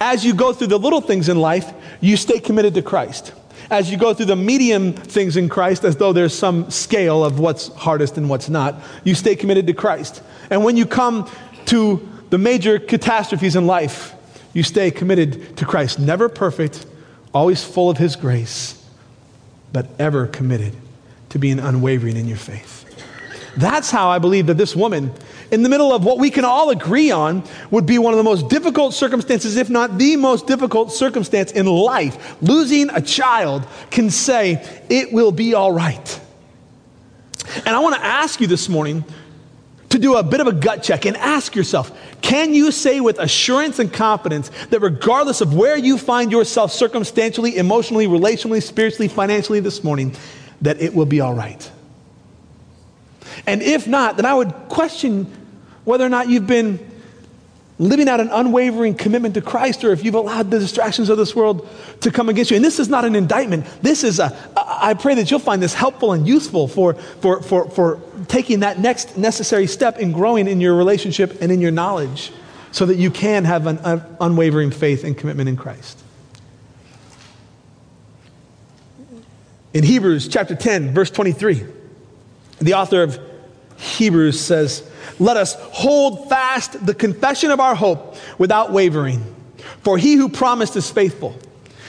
As 0.00 0.24
you 0.24 0.34
go 0.34 0.52
through 0.52 0.68
the 0.68 0.78
little 0.78 1.00
things 1.00 1.28
in 1.28 1.38
life, 1.38 1.72
you 2.00 2.16
stay 2.16 2.40
committed 2.40 2.74
to 2.74 2.82
Christ. 2.82 3.32
As 3.70 3.90
you 3.90 3.96
go 3.96 4.12
through 4.14 4.26
the 4.26 4.36
medium 4.36 4.92
things 4.92 5.36
in 5.36 5.48
Christ, 5.48 5.84
as 5.84 5.96
though 5.96 6.12
there's 6.12 6.36
some 6.36 6.70
scale 6.70 7.24
of 7.24 7.38
what's 7.38 7.68
hardest 7.68 8.16
and 8.16 8.28
what's 8.28 8.48
not, 8.48 8.74
you 9.04 9.14
stay 9.14 9.36
committed 9.36 9.66
to 9.68 9.74
Christ. 9.74 10.22
And 10.50 10.64
when 10.64 10.76
you 10.76 10.86
come 10.86 11.30
to 11.66 12.08
the 12.30 12.38
major 12.38 12.78
catastrophes 12.78 13.54
in 13.54 13.66
life, 13.66 14.14
you 14.54 14.62
stay 14.62 14.90
committed 14.90 15.56
to 15.58 15.64
Christ. 15.64 15.98
Never 15.98 16.28
perfect, 16.28 16.84
always 17.32 17.62
full 17.62 17.88
of 17.88 17.98
His 17.98 18.16
grace, 18.16 18.82
but 19.72 19.88
ever 19.98 20.26
committed 20.26 20.74
to 21.32 21.38
being 21.38 21.58
unwavering 21.58 22.16
in 22.16 22.28
your 22.28 22.36
faith. 22.36 22.78
That's 23.56 23.90
how 23.90 24.08
I 24.08 24.18
believe 24.18 24.46
that 24.46 24.56
this 24.56 24.76
woman 24.76 25.12
in 25.50 25.62
the 25.62 25.68
middle 25.68 25.92
of 25.92 26.04
what 26.04 26.18
we 26.18 26.30
can 26.30 26.44
all 26.44 26.70
agree 26.70 27.10
on 27.10 27.42
would 27.70 27.84
be 27.84 27.98
one 27.98 28.14
of 28.14 28.18
the 28.18 28.24
most 28.24 28.48
difficult 28.48 28.94
circumstances, 28.94 29.56
if 29.56 29.68
not 29.68 29.98
the 29.98 30.16
most 30.16 30.46
difficult 30.46 30.92
circumstance 30.92 31.52
in 31.52 31.66
life. 31.66 32.36
Losing 32.40 32.88
a 32.90 33.02
child 33.02 33.66
can 33.90 34.10
say, 34.10 34.66
It 34.88 35.12
will 35.12 35.32
be 35.32 35.52
all 35.52 35.72
right. 35.72 36.20
And 37.66 37.68
I 37.68 37.80
want 37.80 37.96
to 37.96 38.04
ask 38.04 38.40
you 38.40 38.46
this 38.46 38.68
morning 38.68 39.04
to 39.90 39.98
do 39.98 40.16
a 40.16 40.22
bit 40.22 40.40
of 40.40 40.46
a 40.46 40.52
gut 40.52 40.82
check 40.82 41.04
and 41.04 41.16
ask 41.18 41.54
yourself 41.54 41.92
can 42.22 42.54
you 42.54 42.72
say 42.72 43.00
with 43.00 43.18
assurance 43.18 43.78
and 43.78 43.92
confidence 43.92 44.50
that 44.70 44.80
regardless 44.80 45.40
of 45.42 45.54
where 45.54 45.76
you 45.76 45.98
find 45.98 46.32
yourself 46.32 46.72
circumstantially, 46.72 47.58
emotionally, 47.58 48.06
relationally, 48.06 48.62
spiritually, 48.62 49.08
financially 49.08 49.60
this 49.60 49.84
morning, 49.84 50.14
that 50.62 50.80
it 50.80 50.94
will 50.94 51.06
be 51.06 51.20
all 51.20 51.34
right? 51.34 51.70
And 53.46 53.62
if 53.62 53.86
not, 53.86 54.16
then 54.16 54.26
I 54.26 54.34
would 54.34 54.52
question 54.68 55.30
whether 55.84 56.04
or 56.04 56.08
not 56.08 56.28
you've 56.28 56.46
been 56.46 56.92
living 57.78 58.08
out 58.08 58.20
an 58.20 58.28
unwavering 58.30 58.94
commitment 58.94 59.34
to 59.34 59.40
Christ 59.40 59.82
or 59.82 59.92
if 59.92 60.04
you've 60.04 60.14
allowed 60.14 60.50
the 60.50 60.58
distractions 60.58 61.08
of 61.08 61.18
this 61.18 61.34
world 61.34 61.68
to 62.00 62.10
come 62.12 62.28
against 62.28 62.50
you. 62.50 62.56
And 62.56 62.64
this 62.64 62.78
is 62.78 62.88
not 62.88 63.04
an 63.04 63.16
indictment. 63.16 63.66
This 63.82 64.04
is 64.04 64.20
a, 64.20 64.36
I 64.56 64.94
pray 64.94 65.14
that 65.16 65.30
you'll 65.30 65.40
find 65.40 65.60
this 65.60 65.74
helpful 65.74 66.12
and 66.12 66.26
useful 66.26 66.68
for, 66.68 66.94
for, 66.94 67.42
for, 67.42 67.68
for 67.70 68.00
taking 68.28 68.60
that 68.60 68.78
next 68.78 69.16
necessary 69.16 69.66
step 69.66 69.98
in 69.98 70.12
growing 70.12 70.46
in 70.46 70.60
your 70.60 70.76
relationship 70.76 71.40
and 71.40 71.50
in 71.50 71.60
your 71.60 71.72
knowledge 71.72 72.30
so 72.70 72.86
that 72.86 72.96
you 72.96 73.10
can 73.10 73.44
have 73.44 73.66
an 73.66 73.80
unwavering 74.20 74.70
faith 74.70 75.02
and 75.02 75.16
commitment 75.16 75.48
in 75.48 75.56
Christ. 75.56 75.98
In 79.74 79.84
Hebrews 79.84 80.28
chapter 80.28 80.54
10, 80.54 80.92
verse 80.92 81.10
23, 81.10 81.64
the 82.60 82.74
author 82.74 83.02
of 83.02 83.18
Hebrews 83.78 84.38
says, 84.38 84.88
Let 85.18 85.38
us 85.38 85.54
hold 85.54 86.28
fast 86.28 86.84
the 86.84 86.94
confession 86.94 87.50
of 87.50 87.58
our 87.58 87.74
hope 87.74 88.16
without 88.36 88.70
wavering, 88.70 89.22
for 89.82 89.96
he 89.96 90.14
who 90.14 90.28
promised 90.28 90.76
is 90.76 90.90
faithful. 90.90 91.38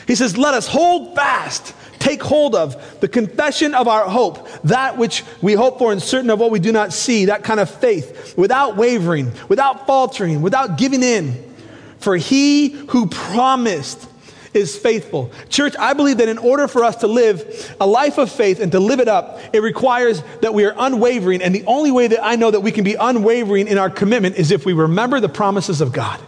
He 0.07 0.15
says, 0.15 0.37
Let 0.37 0.53
us 0.53 0.65
hold 0.65 1.13
fast, 1.15 1.75
take 1.99 2.23
hold 2.23 2.55
of 2.55 3.01
the 3.01 3.09
confession 3.09 3.73
of 3.73 3.89
our 3.89 4.07
hope, 4.07 4.47
that 4.63 4.97
which 4.97 5.25
we 5.41 5.51
hope 5.53 5.77
for 5.77 5.91
and 5.91 6.01
certain 6.01 6.29
of 6.29 6.39
what 6.39 6.51
we 6.51 6.59
do 6.59 6.71
not 6.71 6.93
see, 6.93 7.25
that 7.25 7.43
kind 7.43 7.59
of 7.59 7.69
faith, 7.69 8.37
without 8.37 8.77
wavering, 8.77 9.29
without 9.49 9.85
faltering, 9.85 10.41
without 10.41 10.77
giving 10.77 11.03
in. 11.03 11.53
For 11.99 12.15
he 12.15 12.69
who 12.69 13.07
promised 13.07 14.07
is 14.53 14.77
faithful. 14.77 15.31
Church, 15.49 15.75
I 15.77 15.93
believe 15.93 16.17
that 16.17 16.29
in 16.29 16.37
order 16.37 16.67
for 16.67 16.83
us 16.83 16.97
to 16.97 17.07
live 17.07 17.75
a 17.79 17.87
life 17.87 18.17
of 18.17 18.31
faith 18.31 18.59
and 18.59 18.71
to 18.71 18.79
live 18.79 18.99
it 18.99 19.07
up, 19.07 19.39
it 19.53 19.61
requires 19.61 20.21
that 20.41 20.53
we 20.53 20.65
are 20.65 20.73
unwavering. 20.77 21.41
And 21.41 21.53
the 21.53 21.65
only 21.65 21.91
way 21.91 22.07
that 22.07 22.23
I 22.23 22.35
know 22.35 22.51
that 22.51 22.61
we 22.61 22.71
can 22.71 22.83
be 22.83 22.95
unwavering 22.95 23.67
in 23.67 23.77
our 23.77 23.89
commitment 23.89 24.35
is 24.35 24.51
if 24.51 24.65
we 24.65 24.73
remember 24.73 25.19
the 25.19 25.29
promises 25.29 25.81
of 25.81 25.91
God. 25.91 26.19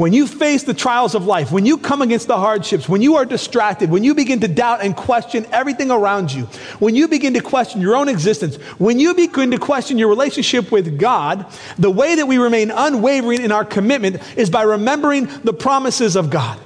When 0.00 0.14
you 0.14 0.26
face 0.26 0.62
the 0.62 0.72
trials 0.72 1.14
of 1.14 1.26
life, 1.26 1.52
when 1.52 1.66
you 1.66 1.76
come 1.76 2.00
against 2.00 2.26
the 2.26 2.38
hardships, 2.38 2.88
when 2.88 3.02
you 3.02 3.16
are 3.16 3.26
distracted, 3.26 3.90
when 3.90 4.02
you 4.02 4.14
begin 4.14 4.40
to 4.40 4.48
doubt 4.48 4.80
and 4.82 4.96
question 4.96 5.44
everything 5.52 5.90
around 5.90 6.32
you, 6.32 6.44
when 6.78 6.94
you 6.94 7.06
begin 7.06 7.34
to 7.34 7.42
question 7.42 7.82
your 7.82 7.94
own 7.94 8.08
existence, 8.08 8.56
when 8.78 8.98
you 8.98 9.12
begin 9.12 9.50
to 9.50 9.58
question 9.58 9.98
your 9.98 10.08
relationship 10.08 10.72
with 10.72 10.98
God, 10.98 11.44
the 11.78 11.90
way 11.90 12.14
that 12.14 12.26
we 12.26 12.38
remain 12.38 12.70
unwavering 12.70 13.42
in 13.42 13.52
our 13.52 13.62
commitment 13.62 14.22
is 14.38 14.48
by 14.48 14.62
remembering 14.62 15.26
the 15.44 15.52
promises 15.52 16.16
of 16.16 16.30
God. 16.30 16.58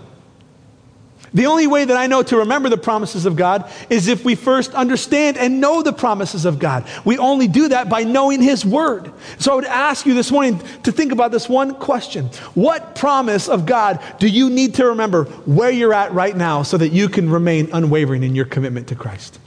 The 1.34 1.46
only 1.46 1.66
way 1.66 1.84
that 1.84 1.96
I 1.96 2.06
know 2.06 2.22
to 2.22 2.38
remember 2.38 2.68
the 2.68 2.76
promises 2.76 3.26
of 3.26 3.34
God 3.34 3.68
is 3.90 4.06
if 4.06 4.24
we 4.24 4.36
first 4.36 4.72
understand 4.72 5.36
and 5.36 5.60
know 5.60 5.82
the 5.82 5.92
promises 5.92 6.44
of 6.44 6.60
God. 6.60 6.86
We 7.04 7.18
only 7.18 7.48
do 7.48 7.68
that 7.68 7.88
by 7.88 8.04
knowing 8.04 8.40
His 8.40 8.64
Word. 8.64 9.12
So 9.38 9.50
I 9.50 9.56
would 9.56 9.64
ask 9.64 10.06
you 10.06 10.14
this 10.14 10.30
morning 10.30 10.62
to 10.84 10.92
think 10.92 11.10
about 11.10 11.32
this 11.32 11.48
one 11.48 11.74
question 11.74 12.26
What 12.54 12.94
promise 12.94 13.48
of 13.48 13.66
God 13.66 14.00
do 14.20 14.28
you 14.28 14.48
need 14.48 14.74
to 14.76 14.86
remember 14.86 15.24
where 15.24 15.70
you're 15.70 15.92
at 15.92 16.12
right 16.12 16.36
now 16.36 16.62
so 16.62 16.76
that 16.76 16.90
you 16.90 17.08
can 17.08 17.28
remain 17.28 17.68
unwavering 17.72 18.22
in 18.22 18.36
your 18.36 18.46
commitment 18.46 18.86
to 18.88 18.94
Christ? 18.94 19.40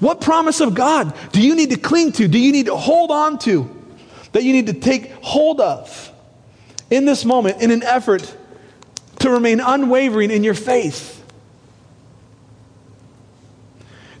What 0.00 0.22
promise 0.22 0.60
of 0.60 0.74
God 0.74 1.14
do 1.32 1.42
you 1.42 1.54
need 1.54 1.70
to 1.70 1.78
cling 1.78 2.12
to? 2.12 2.26
Do 2.26 2.38
you 2.38 2.50
need 2.50 2.66
to 2.66 2.76
hold 2.76 3.10
on 3.10 3.38
to? 3.40 3.70
That 4.32 4.42
you 4.42 4.54
need 4.54 4.68
to 4.68 4.72
take 4.72 5.12
hold 5.20 5.60
of 5.60 6.10
in 6.90 7.04
this 7.04 7.26
moment 7.26 7.60
in 7.60 7.70
an 7.70 7.82
effort 7.82 8.36
to 9.22 9.30
remain 9.30 9.60
unwavering 9.60 10.30
in 10.30 10.44
your 10.44 10.54
faith. 10.54 11.20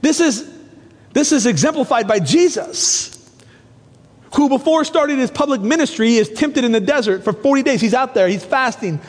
This 0.00 0.20
is, 0.20 0.50
this 1.12 1.32
is 1.32 1.46
exemplified 1.46 2.08
by 2.08 2.18
Jesus, 2.18 3.18
who 4.34 4.48
before 4.48 4.84
starting 4.84 5.18
his 5.18 5.30
public 5.30 5.60
ministry 5.60 6.14
is 6.16 6.28
tempted 6.28 6.64
in 6.64 6.72
the 6.72 6.80
desert 6.80 7.22
for 7.22 7.32
40 7.32 7.62
days. 7.62 7.80
He's 7.80 7.94
out 7.94 8.14
there, 8.14 8.28
he's 8.28 8.44
fasting. 8.44 9.00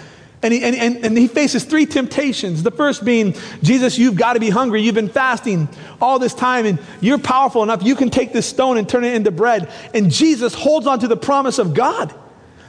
And 0.41 0.53
he, 0.53 0.61
and, 0.61 0.75
and, 0.75 1.05
and 1.05 1.17
he 1.17 1.27
faces 1.27 1.63
three 1.63 1.85
temptations. 1.85 2.63
The 2.63 2.71
first 2.71 3.05
being, 3.05 3.33
Jesus, 3.61 3.97
you've 3.97 4.17
got 4.17 4.33
to 4.33 4.41
be 4.41 4.49
hungry. 4.49 4.81
You've 4.81 4.93
been 4.93 5.07
fasting 5.07 5.69
all 6.01 6.19
this 6.19 6.33
time, 6.33 6.65
and 6.65 6.79
you're 6.99 7.17
powerful 7.17 7.63
enough. 7.63 7.81
You 7.81 7.95
can 7.95 8.09
take 8.09 8.33
this 8.33 8.45
stone 8.45 8.77
and 8.77 8.89
turn 8.89 9.05
it 9.05 9.13
into 9.13 9.31
bread. 9.31 9.71
And 9.93 10.11
Jesus 10.11 10.53
holds 10.53 10.85
on 10.85 10.99
to 10.99 11.07
the 11.07 11.15
promise 11.15 11.59
of 11.59 11.73
God 11.73 12.13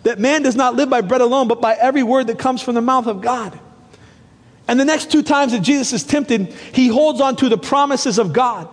that 0.04 0.18
man 0.18 0.42
does 0.42 0.56
not 0.56 0.74
live 0.74 0.88
by 0.88 1.00
bread 1.00 1.20
alone, 1.20 1.48
but 1.48 1.60
by 1.60 1.74
every 1.74 2.02
word 2.02 2.28
that 2.28 2.38
comes 2.38 2.62
from 2.62 2.74
the 2.74 2.80
mouth 2.80 3.06
of 3.06 3.20
God. 3.20 3.58
And 4.68 4.80
the 4.80 4.84
next 4.84 5.10
two 5.10 5.22
times 5.22 5.52
that 5.52 5.60
Jesus 5.60 5.92
is 5.92 6.04
tempted, 6.04 6.52
he 6.72 6.88
holds 6.88 7.20
on 7.20 7.36
to 7.36 7.48
the 7.48 7.58
promises 7.58 8.18
of 8.18 8.32
God. 8.32 8.68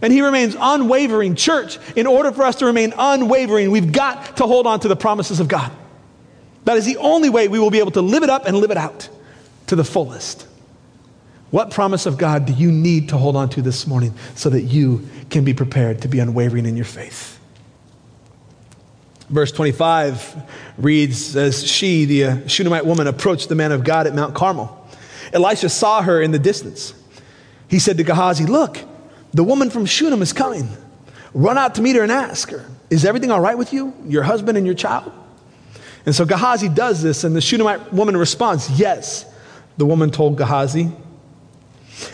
And 0.00 0.12
he 0.12 0.20
remains 0.20 0.56
unwavering. 0.58 1.36
Church, 1.36 1.78
in 1.96 2.06
order 2.06 2.32
for 2.32 2.42
us 2.42 2.56
to 2.56 2.66
remain 2.66 2.92
unwavering, 2.96 3.70
we've 3.70 3.92
got 3.92 4.38
to 4.38 4.46
hold 4.46 4.66
on 4.66 4.80
to 4.80 4.88
the 4.88 4.96
promises 4.96 5.38
of 5.38 5.48
God. 5.48 5.70
That 6.64 6.76
is 6.76 6.84
the 6.84 6.96
only 6.96 7.28
way 7.28 7.48
we 7.48 7.58
will 7.58 7.70
be 7.70 7.78
able 7.78 7.90
to 7.92 8.02
live 8.02 8.22
it 8.22 8.30
up 8.30 8.46
and 8.46 8.56
live 8.56 8.70
it 8.70 8.76
out 8.76 9.08
to 9.66 9.76
the 9.76 9.84
fullest. 9.84 10.46
What 11.50 11.70
promise 11.70 12.06
of 12.06 12.18
God 12.18 12.46
do 12.46 12.52
you 12.52 12.72
need 12.72 13.10
to 13.10 13.18
hold 13.18 13.36
on 13.36 13.48
to 13.50 13.62
this 13.62 13.86
morning 13.86 14.14
so 14.34 14.48
that 14.50 14.62
you 14.62 15.06
can 15.28 15.44
be 15.44 15.54
prepared 15.54 16.02
to 16.02 16.08
be 16.08 16.18
unwavering 16.18 16.66
in 16.66 16.76
your 16.76 16.86
faith? 16.86 17.38
Verse 19.32 19.50
25 19.50 20.42
reads 20.76 21.34
As 21.34 21.66
she, 21.66 22.04
the 22.04 22.24
uh, 22.24 22.46
Shunammite 22.46 22.84
woman, 22.84 23.06
approached 23.06 23.48
the 23.48 23.54
man 23.54 23.72
of 23.72 23.82
God 23.82 24.06
at 24.06 24.14
Mount 24.14 24.34
Carmel, 24.34 24.86
Elisha 25.32 25.70
saw 25.70 26.02
her 26.02 26.20
in 26.20 26.32
the 26.32 26.38
distance. 26.38 26.92
He 27.66 27.78
said 27.78 27.96
to 27.96 28.04
Gehazi, 28.04 28.44
Look, 28.44 28.78
the 29.32 29.42
woman 29.42 29.70
from 29.70 29.86
Shunem 29.86 30.20
is 30.20 30.34
coming. 30.34 30.68
Run 31.32 31.56
out 31.56 31.76
to 31.76 31.80
meet 31.80 31.96
her 31.96 32.02
and 32.02 32.12
ask 32.12 32.50
her, 32.50 32.66
Is 32.90 33.06
everything 33.06 33.30
all 33.30 33.40
right 33.40 33.56
with 33.56 33.72
you, 33.72 33.94
your 34.06 34.22
husband, 34.22 34.58
and 34.58 34.66
your 34.66 34.74
child? 34.74 35.10
And 36.04 36.14
so 36.14 36.26
Gehazi 36.26 36.68
does 36.68 37.02
this, 37.02 37.24
and 37.24 37.34
the 37.34 37.40
Shunammite 37.40 37.90
woman 37.90 38.16
responds, 38.16 38.78
Yes. 38.78 39.24
The 39.78 39.86
woman 39.86 40.10
told 40.10 40.36
Gehazi, 40.36 40.92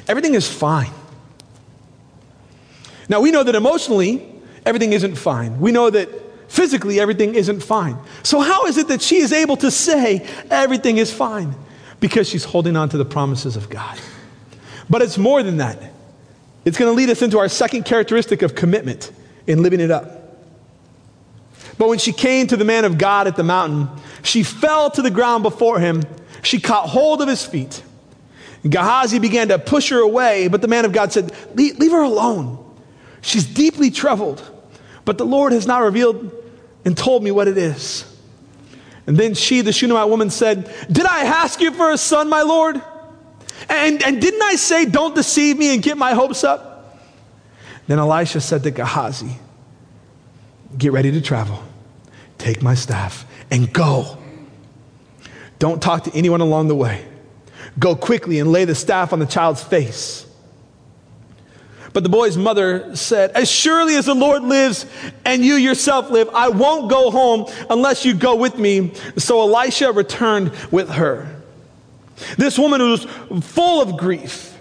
Everything 0.07 0.35
is 0.35 0.49
fine. 0.49 0.93
Now 3.09 3.21
we 3.21 3.33
know 3.33 3.43
that 3.43 3.57
emotionally, 3.57 4.25
everything 4.65 4.93
isn't 4.93 5.17
fine. 5.17 5.59
We 5.59 5.73
know 5.73 5.91
that 5.91 6.09
physically 6.49 6.99
everything 6.99 7.35
isn't 7.35 7.61
fine. 7.63 7.99
So, 8.23 8.41
how 8.41 8.67
is 8.67 8.77
it 8.77 8.89
that 8.89 9.03
she 9.03 9.19
is 9.19 9.33
able 9.33 9.57
to 9.59 9.71
say 9.71 10.27
everything 10.51 10.99
is 10.99 11.13
fine? 11.13 11.55
Because 12.01 12.29
she's 12.29 12.45
holding 12.45 12.77
on 12.77 12.89
to 12.91 12.97
the 12.99 13.05
promises 13.05 13.57
of 13.57 13.71
God. 13.71 13.99
But 14.91 15.03
it's 15.03 15.19
more 15.19 15.43
than 15.43 15.59
that. 15.59 15.79
It's 16.65 16.79
going 16.79 16.91
to 16.91 16.97
lead 16.97 17.11
us 17.11 17.23
into 17.23 17.39
our 17.39 17.49
second 17.49 17.85
characteristic 17.85 18.43
of 18.43 18.55
commitment 18.55 19.13
in 19.47 19.63
living 19.63 19.81
it 19.81 19.91
up. 19.91 20.19
But 21.79 21.89
when 21.89 21.99
she 21.99 22.13
came 22.13 22.47
to 22.49 22.57
the 22.57 22.65
man 22.65 22.85
of 22.85 22.99
God 22.99 23.27
at 23.27 23.37
the 23.37 23.45
mountain, 23.45 23.89
she 24.23 24.43
fell 24.43 24.91
to 24.91 25.03
the 25.03 25.11
ground 25.11 25.45
before 25.45 25.79
him. 25.79 26.03
She 26.43 26.61
caught 26.61 26.89
hold 26.89 27.23
of 27.23 27.29
his 27.29 27.45
feet. 27.45 27.83
Gehazi 28.69 29.19
began 29.19 29.49
to 29.49 29.59
push 29.59 29.91
her 29.91 30.01
away, 30.01 30.49
but 30.49 30.61
the 30.61 30.69
man 30.69 30.85
of 30.85 30.93
God 30.93 31.13
said, 31.13 31.33
Leave, 31.55 31.79
leave 31.79 31.93
her 31.93 32.03
alone. 32.03 32.65
She's 33.21 33.45
deeply 33.45 33.91
troubled, 33.91 34.43
but 35.05 35.19
the 35.19 35.25
Lord 35.25 35.53
has 35.53 35.67
not 35.67 35.79
revealed 35.83 36.33
and 36.89 36.97
told 36.97 37.23
me 37.23 37.31
what 37.31 37.47
it 37.47 37.59
is. 37.59 38.07
And 39.07 39.15
then 39.15 39.35
she, 39.35 39.61
the 39.61 39.75
Shunammite 39.75 40.09
woman, 40.09 40.31
said, 40.31 40.75
Did 40.91 41.05
I 41.05 41.25
ask 41.25 41.61
you 41.61 41.71
for 41.71 41.91
a 41.91 41.99
son, 41.99 42.31
my 42.31 42.41
Lord? 42.41 42.81
And, 43.69 44.03
and 44.03 44.23
didn't 44.23 44.41
I 44.41 44.55
say, 44.55 44.87
Don't 44.87 45.15
deceive 45.15 45.59
me 45.59 45.75
and 45.75 45.83
get 45.83 45.99
my 45.99 46.15
hopes 46.15 46.45
up? 46.45 46.99
Then 47.89 47.99
Elisha 47.99 48.41
said 48.41 48.63
to 48.63 48.71
Gehazi, 48.71 49.37
Get 50.79 50.93
ready 50.93 51.11
to 51.11 51.21
travel. 51.21 51.63
Take 52.39 52.63
my 52.63 52.75
staff 52.75 53.27
and 53.51 53.71
go. 53.71 54.17
Don't 55.59 55.83
talk 55.83 56.05
to 56.05 56.15
anyone 56.15 56.41
along 56.41 56.69
the 56.69 56.75
way. 56.75 57.05
Go 57.79 57.97
quickly 57.97 58.39
and 58.39 58.51
lay 58.51 58.65
the 58.65 58.75
staff 58.75 59.13
on 59.13 59.19
the 59.19 59.27
child's 59.27 59.63
face. 59.63 60.27
But 61.99 62.05
the 62.05 62.11
boy's 62.11 62.37
mother 62.37 62.95
said, 62.95 63.33
As 63.33 63.51
surely 63.51 63.97
as 63.97 64.07
the 64.07 64.15
Lord 64.15 64.45
lives 64.45 64.87
and 65.25 65.45
you 65.45 65.55
yourself 65.55 66.11
live, 66.11 66.31
I 66.33 66.49
won't 66.49 66.89
go 66.89 67.11
home 67.11 67.53
unless 67.69 68.05
you 68.05 68.15
go 68.15 68.37
with 68.37 68.57
me. 68.57 68.95
So 69.17 69.41
Elisha 69.41 69.91
returned 69.91 70.53
with 70.71 70.91
her. 70.91 71.27
This 72.37 72.57
woman 72.57 72.81
was 72.83 73.05
full 73.41 73.83
of 73.83 73.97
grief. 73.97 74.57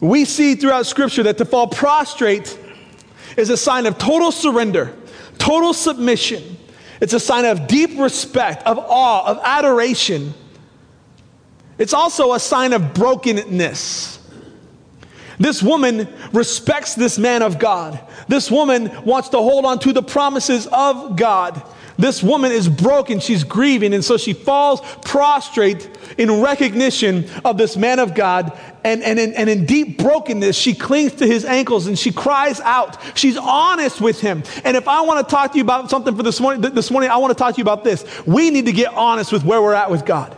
We 0.00 0.24
see 0.24 0.54
throughout 0.54 0.86
Scripture 0.86 1.24
that 1.24 1.36
to 1.36 1.44
fall 1.44 1.66
prostrate 1.66 2.58
is 3.36 3.50
a 3.50 3.56
sign 3.58 3.84
of 3.84 3.98
total 3.98 4.32
surrender, 4.32 4.94
total 5.36 5.74
submission. 5.74 6.56
It's 7.02 7.12
a 7.12 7.20
sign 7.20 7.44
of 7.44 7.66
deep 7.66 7.98
respect, 7.98 8.62
of 8.62 8.78
awe, 8.78 9.26
of 9.26 9.40
adoration. 9.44 10.32
It's 11.76 11.92
also 11.92 12.32
a 12.32 12.40
sign 12.40 12.72
of 12.72 12.94
brokenness. 12.94 14.15
This 15.38 15.62
woman 15.62 16.08
respects 16.32 16.94
this 16.94 17.18
man 17.18 17.42
of 17.42 17.58
God. 17.58 18.00
This 18.28 18.50
woman 18.50 18.90
wants 19.04 19.28
to 19.30 19.38
hold 19.38 19.64
on 19.64 19.78
to 19.80 19.92
the 19.92 20.02
promises 20.02 20.66
of 20.72 21.16
God. 21.16 21.62
This 21.98 22.22
woman 22.22 22.52
is 22.52 22.68
broken. 22.68 23.20
She's 23.20 23.44
grieving. 23.44 23.94
And 23.94 24.04
so 24.04 24.16
she 24.16 24.32
falls 24.32 24.80
prostrate 25.04 25.90
in 26.18 26.42
recognition 26.42 27.28
of 27.44 27.56
this 27.56 27.76
man 27.76 27.98
of 27.98 28.14
God. 28.14 28.58
And, 28.84 29.02
and, 29.02 29.18
in, 29.18 29.34
and 29.34 29.48
in 29.48 29.66
deep 29.66 29.98
brokenness, 29.98 30.56
she 30.56 30.74
clings 30.74 31.12
to 31.14 31.26
his 31.26 31.44
ankles 31.44 31.86
and 31.86 31.98
she 31.98 32.12
cries 32.12 32.60
out. 32.60 32.98
She's 33.16 33.36
honest 33.36 34.00
with 34.00 34.20
him. 34.20 34.42
And 34.64 34.76
if 34.76 34.88
I 34.88 35.00
want 35.02 35.26
to 35.26 35.34
talk 35.34 35.52
to 35.52 35.58
you 35.58 35.64
about 35.64 35.90
something 35.90 36.14
for 36.14 36.22
this 36.22 36.40
morning, 36.40 36.60
this 36.60 36.90
morning, 36.90 37.10
I 37.10 37.16
want 37.16 37.30
to 37.30 37.38
talk 37.38 37.54
to 37.54 37.58
you 37.58 37.64
about 37.64 37.82
this. 37.82 38.04
We 38.26 38.50
need 38.50 38.66
to 38.66 38.72
get 38.72 38.92
honest 38.92 39.32
with 39.32 39.44
where 39.44 39.60
we're 39.60 39.74
at 39.74 39.90
with 39.90 40.04
God. 40.04 40.36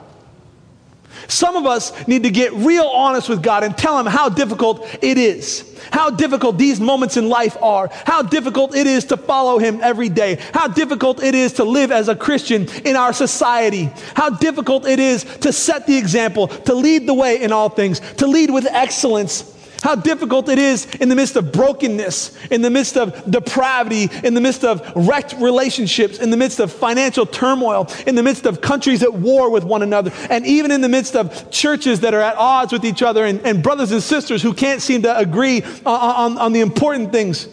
Some 1.28 1.56
of 1.56 1.66
us 1.66 2.08
need 2.08 2.22
to 2.22 2.30
get 2.30 2.54
real 2.54 2.86
honest 2.86 3.28
with 3.28 3.42
God 3.42 3.62
and 3.62 3.76
tell 3.76 3.98
Him 4.00 4.06
how 4.06 4.30
difficult 4.30 4.88
it 5.02 5.18
is, 5.18 5.78
how 5.92 6.08
difficult 6.08 6.56
these 6.56 6.80
moments 6.80 7.18
in 7.18 7.28
life 7.28 7.56
are, 7.62 7.90
how 8.06 8.22
difficult 8.22 8.74
it 8.74 8.86
is 8.86 9.04
to 9.06 9.18
follow 9.18 9.58
Him 9.58 9.80
every 9.82 10.08
day, 10.08 10.36
how 10.54 10.68
difficult 10.68 11.22
it 11.22 11.34
is 11.34 11.52
to 11.54 11.64
live 11.64 11.92
as 11.92 12.08
a 12.08 12.16
Christian 12.16 12.66
in 12.86 12.96
our 12.96 13.12
society, 13.12 13.90
how 14.14 14.30
difficult 14.30 14.86
it 14.86 14.98
is 14.98 15.24
to 15.40 15.52
set 15.52 15.86
the 15.86 15.98
example, 15.98 16.48
to 16.48 16.72
lead 16.74 17.06
the 17.06 17.14
way 17.14 17.42
in 17.42 17.52
all 17.52 17.68
things, 17.68 18.00
to 18.16 18.26
lead 18.26 18.50
with 18.50 18.64
excellence 18.64 19.54
how 19.82 19.94
difficult 19.94 20.48
it 20.48 20.58
is 20.58 20.86
in 20.96 21.08
the 21.08 21.14
midst 21.14 21.36
of 21.36 21.52
brokenness, 21.52 22.36
in 22.50 22.62
the 22.62 22.70
midst 22.70 22.96
of 22.96 23.30
depravity, 23.30 24.08
in 24.24 24.34
the 24.34 24.40
midst 24.40 24.64
of 24.64 24.82
wrecked 24.96 25.34
relationships, 25.34 26.18
in 26.18 26.30
the 26.30 26.36
midst 26.36 26.58
of 26.58 26.72
financial 26.72 27.24
turmoil, 27.24 27.88
in 28.06 28.14
the 28.14 28.22
midst 28.22 28.44
of 28.46 28.60
countries 28.60 29.02
at 29.02 29.12
war 29.12 29.50
with 29.50 29.64
one 29.64 29.82
another, 29.82 30.10
and 30.30 30.46
even 30.46 30.70
in 30.70 30.80
the 30.80 30.88
midst 30.88 31.14
of 31.14 31.50
churches 31.50 32.00
that 32.00 32.12
are 32.12 32.20
at 32.20 32.36
odds 32.36 32.72
with 32.72 32.84
each 32.84 33.02
other 33.02 33.24
and, 33.24 33.40
and 33.42 33.62
brothers 33.62 33.92
and 33.92 34.02
sisters 34.02 34.42
who 34.42 34.52
can't 34.52 34.82
seem 34.82 35.02
to 35.02 35.16
agree 35.16 35.62
on, 35.86 36.32
on, 36.34 36.38
on 36.38 36.52
the 36.52 36.60
important 36.60 37.12
things. 37.12 37.48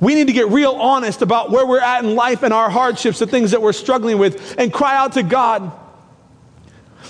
We 0.00 0.14
need 0.14 0.28
to 0.28 0.32
get 0.32 0.48
real 0.48 0.72
honest 0.72 1.22
about 1.22 1.50
where 1.50 1.66
we're 1.66 1.80
at 1.80 2.04
in 2.04 2.14
life 2.14 2.44
and 2.44 2.54
our 2.54 2.70
hardships, 2.70 3.18
the 3.18 3.26
things 3.26 3.50
that 3.50 3.60
we're 3.60 3.72
struggling 3.72 4.18
with, 4.18 4.56
and 4.58 4.72
cry 4.72 4.96
out 4.96 5.14
to 5.14 5.24
God. 5.24 5.72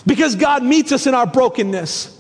Because 0.07 0.37
God 0.37 0.63
meets 0.63 0.91
us 0.91 1.07
in 1.07 1.15
our 1.15 1.27
brokenness. 1.27 2.18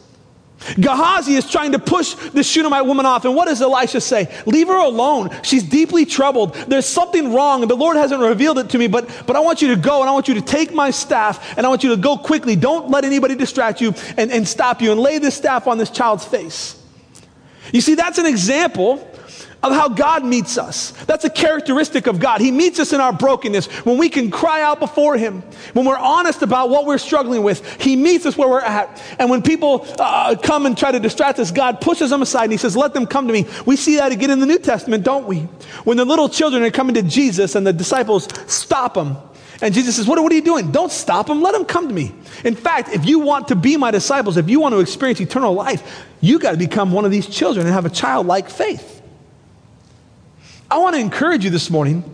Gehazi 0.80 1.34
is 1.34 1.48
trying 1.48 1.72
to 1.72 1.78
push 1.78 2.14
the 2.14 2.42
Shunammite 2.42 2.84
woman 2.84 3.06
off. 3.06 3.24
And 3.24 3.34
what 3.34 3.46
does 3.46 3.62
Elisha 3.62 4.00
say? 4.00 4.28
Leave 4.44 4.68
her 4.68 4.78
alone. 4.78 5.30
She's 5.42 5.62
deeply 5.62 6.04
troubled. 6.04 6.54
There's 6.54 6.86
something 6.86 7.32
wrong, 7.32 7.62
and 7.62 7.70
the 7.70 7.76
Lord 7.76 7.96
hasn't 7.96 8.20
revealed 8.20 8.58
it 8.58 8.70
to 8.70 8.78
me, 8.78 8.88
but, 8.88 9.08
but 9.26 9.36
I 9.36 9.40
want 9.40 9.62
you 9.62 9.68
to 9.68 9.76
go, 9.76 10.00
and 10.00 10.10
I 10.10 10.12
want 10.12 10.28
you 10.28 10.34
to 10.34 10.42
take 10.42 10.72
my 10.72 10.90
staff, 10.90 11.56
and 11.56 11.64
I 11.64 11.68
want 11.68 11.84
you 11.84 11.90
to 11.90 11.96
go 11.96 12.16
quickly. 12.16 12.56
Don't 12.56 12.90
let 12.90 13.04
anybody 13.04 13.34
distract 13.34 13.80
you 13.80 13.94
and, 14.16 14.30
and 14.30 14.46
stop 14.46 14.82
you, 14.82 14.90
and 14.92 15.00
lay 15.00 15.18
this 15.18 15.36
staff 15.36 15.66
on 15.66 15.78
this 15.78 15.90
child's 15.90 16.24
face. 16.24 16.82
You 17.72 17.80
see, 17.80 17.94
that's 17.94 18.18
an 18.18 18.26
example 18.26 19.06
of 19.62 19.72
how 19.72 19.88
God 19.88 20.24
meets 20.24 20.56
us. 20.56 20.92
That's 21.06 21.24
a 21.24 21.30
characteristic 21.30 22.06
of 22.06 22.20
God. 22.20 22.40
He 22.40 22.50
meets 22.50 22.78
us 22.78 22.92
in 22.92 23.00
our 23.00 23.12
brokenness 23.12 23.66
when 23.84 23.98
we 23.98 24.08
can 24.08 24.30
cry 24.30 24.62
out 24.62 24.78
before 24.78 25.16
Him, 25.16 25.42
when 25.72 25.84
we're 25.84 25.98
honest 25.98 26.42
about 26.42 26.70
what 26.70 26.86
we're 26.86 26.98
struggling 26.98 27.42
with. 27.42 27.80
He 27.80 27.96
meets 27.96 28.24
us 28.24 28.36
where 28.36 28.48
we're 28.48 28.60
at. 28.60 29.02
And 29.18 29.30
when 29.30 29.42
people 29.42 29.86
uh, 29.98 30.36
come 30.42 30.66
and 30.66 30.78
try 30.78 30.92
to 30.92 31.00
distract 31.00 31.38
us, 31.38 31.50
God 31.50 31.80
pushes 31.80 32.10
them 32.10 32.22
aside 32.22 32.44
and 32.44 32.52
He 32.52 32.58
says, 32.58 32.76
Let 32.76 32.94
them 32.94 33.06
come 33.06 33.26
to 33.26 33.32
me. 33.32 33.46
We 33.66 33.76
see 33.76 33.96
that 33.96 34.12
again 34.12 34.30
in 34.30 34.38
the 34.38 34.46
New 34.46 34.58
Testament, 34.58 35.04
don't 35.04 35.26
we? 35.26 35.40
When 35.84 35.96
the 35.96 36.04
little 36.04 36.28
children 36.28 36.62
are 36.62 36.70
coming 36.70 36.94
to 36.94 37.02
Jesus 37.02 37.54
and 37.54 37.66
the 37.66 37.72
disciples 37.72 38.28
stop 38.46 38.94
them. 38.94 39.16
And 39.60 39.74
Jesus 39.74 39.96
says, 39.96 40.06
what, 40.06 40.22
what 40.22 40.30
are 40.30 40.36
you 40.36 40.42
doing? 40.42 40.70
Don't 40.70 40.92
stop 40.92 41.26
them. 41.26 41.42
Let 41.42 41.52
them 41.52 41.64
come 41.64 41.88
to 41.88 41.94
me. 41.94 42.14
In 42.44 42.54
fact, 42.54 42.90
if 42.90 43.04
you 43.04 43.18
want 43.18 43.48
to 43.48 43.56
be 43.56 43.76
my 43.76 43.90
disciples, 43.90 44.36
if 44.36 44.48
you 44.48 44.60
want 44.60 44.72
to 44.72 44.78
experience 44.78 45.20
eternal 45.20 45.52
life, 45.52 46.06
you 46.20 46.38
got 46.38 46.52
to 46.52 46.56
become 46.56 46.92
one 46.92 47.04
of 47.04 47.10
these 47.10 47.26
children 47.26 47.66
and 47.66 47.74
have 47.74 47.84
a 47.84 47.90
childlike 47.90 48.48
faith. 48.50 48.97
I 50.70 50.78
want 50.78 50.94
to 50.96 51.00
encourage 51.00 51.44
you 51.44 51.50
this 51.50 51.70
morning 51.70 52.04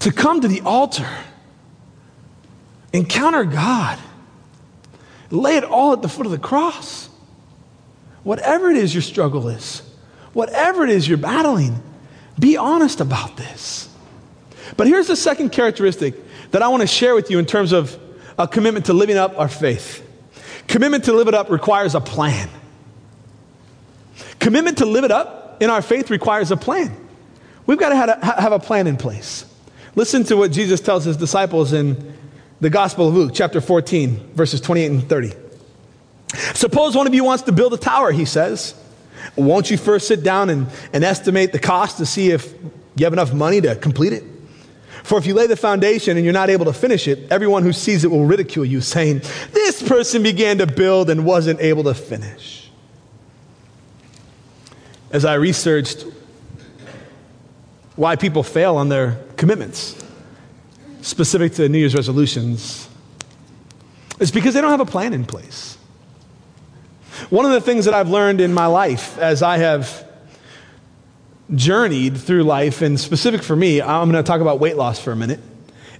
to 0.00 0.12
come 0.12 0.40
to 0.40 0.48
the 0.48 0.60
altar, 0.60 1.08
encounter 2.92 3.44
God, 3.44 3.98
lay 5.30 5.56
it 5.56 5.64
all 5.64 5.92
at 5.92 6.02
the 6.02 6.08
foot 6.08 6.26
of 6.26 6.32
the 6.32 6.38
cross. 6.38 7.08
Whatever 8.22 8.70
it 8.70 8.76
is 8.76 8.94
your 8.94 9.02
struggle 9.02 9.48
is, 9.48 9.82
whatever 10.32 10.84
it 10.84 10.90
is 10.90 11.08
you're 11.08 11.18
battling, 11.18 11.82
be 12.38 12.56
honest 12.56 13.00
about 13.00 13.36
this. 13.36 13.88
But 14.76 14.86
here's 14.86 15.08
the 15.08 15.16
second 15.16 15.50
characteristic 15.50 16.14
that 16.52 16.62
I 16.62 16.68
want 16.68 16.82
to 16.82 16.86
share 16.86 17.14
with 17.14 17.30
you 17.30 17.38
in 17.38 17.46
terms 17.46 17.72
of 17.72 17.98
a 18.38 18.46
commitment 18.46 18.86
to 18.86 18.92
living 18.92 19.16
up 19.16 19.36
our 19.38 19.48
faith. 19.48 20.04
Commitment 20.68 21.04
to 21.04 21.12
live 21.12 21.26
it 21.26 21.34
up 21.34 21.50
requires 21.50 21.96
a 21.96 22.00
plan. 22.00 22.48
Commitment 24.38 24.78
to 24.78 24.86
live 24.86 25.04
it 25.04 25.10
up 25.10 25.37
in 25.60 25.70
our 25.70 25.82
faith 25.82 26.10
requires 26.10 26.50
a 26.50 26.56
plan. 26.56 26.94
We've 27.66 27.78
got 27.78 27.90
to 27.90 27.96
have 27.96 28.52
a, 28.52 28.58
plan 28.58 28.86
in 28.86 28.96
place. 28.96 29.44
Listen 29.94 30.24
to 30.24 30.36
what 30.36 30.52
Jesus 30.52 30.80
tells 30.80 31.04
his 31.04 31.16
disciples 31.16 31.72
in 31.72 32.16
the 32.60 32.70
Gospel 32.70 33.08
of 33.08 33.14
Luke, 33.14 33.32
chapter 33.34 33.60
14, 33.60 34.32
verses 34.34 34.60
28 34.60 34.86
and 34.90 35.08
30. 35.08 35.32
Suppose 36.54 36.96
one 36.96 37.06
of 37.06 37.14
you 37.14 37.24
wants 37.24 37.44
to 37.44 37.52
build 37.52 37.74
a 37.74 37.76
tower, 37.76 38.10
he 38.10 38.24
says. 38.24 38.74
Won't 39.36 39.70
you 39.70 39.76
first 39.76 40.08
sit 40.08 40.22
down 40.22 40.48
and, 40.50 40.68
and 40.92 41.04
estimate 41.04 41.52
the 41.52 41.58
cost 41.58 41.98
to 41.98 42.06
see 42.06 42.30
if 42.30 42.52
you 42.96 43.04
have 43.04 43.12
enough 43.12 43.34
money 43.34 43.60
to 43.60 43.76
complete 43.76 44.14
it? 44.14 44.24
For 45.04 45.18
if 45.18 45.26
you 45.26 45.34
lay 45.34 45.46
the 45.46 45.56
foundation 45.56 46.16
and 46.16 46.24
you're 46.24 46.32
not 46.32 46.50
able 46.50 46.66
to 46.66 46.72
finish 46.72 47.06
it, 47.06 47.30
everyone 47.30 47.62
who 47.62 47.72
sees 47.72 48.04
it 48.04 48.10
will 48.10 48.24
ridicule 48.24 48.64
you, 48.64 48.80
saying, 48.80 49.22
This 49.52 49.86
person 49.86 50.22
began 50.22 50.58
to 50.58 50.66
build 50.66 51.10
and 51.10 51.24
wasn't 51.24 51.60
able 51.60 51.84
to 51.84 51.94
finish 51.94 52.67
as 55.10 55.24
I 55.24 55.34
researched 55.34 56.04
why 57.96 58.16
people 58.16 58.42
fail 58.42 58.76
on 58.76 58.88
their 58.88 59.18
commitments, 59.36 60.02
specific 61.02 61.54
to 61.54 61.68
New 61.68 61.78
Year's 61.78 61.94
resolutions, 61.94 62.88
it's 64.20 64.30
because 64.30 64.54
they 64.54 64.60
don't 64.60 64.70
have 64.70 64.80
a 64.80 64.86
plan 64.86 65.12
in 65.12 65.24
place. 65.24 65.76
One 67.30 67.44
of 67.44 67.52
the 67.52 67.60
things 67.60 67.86
that 67.86 67.94
I've 67.94 68.08
learned 68.08 68.40
in 68.40 68.52
my 68.52 68.66
life 68.66 69.18
as 69.18 69.42
I 69.42 69.58
have 69.58 70.06
journeyed 71.54 72.16
through 72.16 72.44
life, 72.44 72.82
and 72.82 73.00
specific 73.00 73.42
for 73.42 73.56
me, 73.56 73.80
I'm 73.80 74.10
going 74.10 74.22
to 74.22 74.26
talk 74.26 74.40
about 74.40 74.60
weight 74.60 74.76
loss 74.76 75.00
for 75.00 75.12
a 75.12 75.16
minute. 75.16 75.40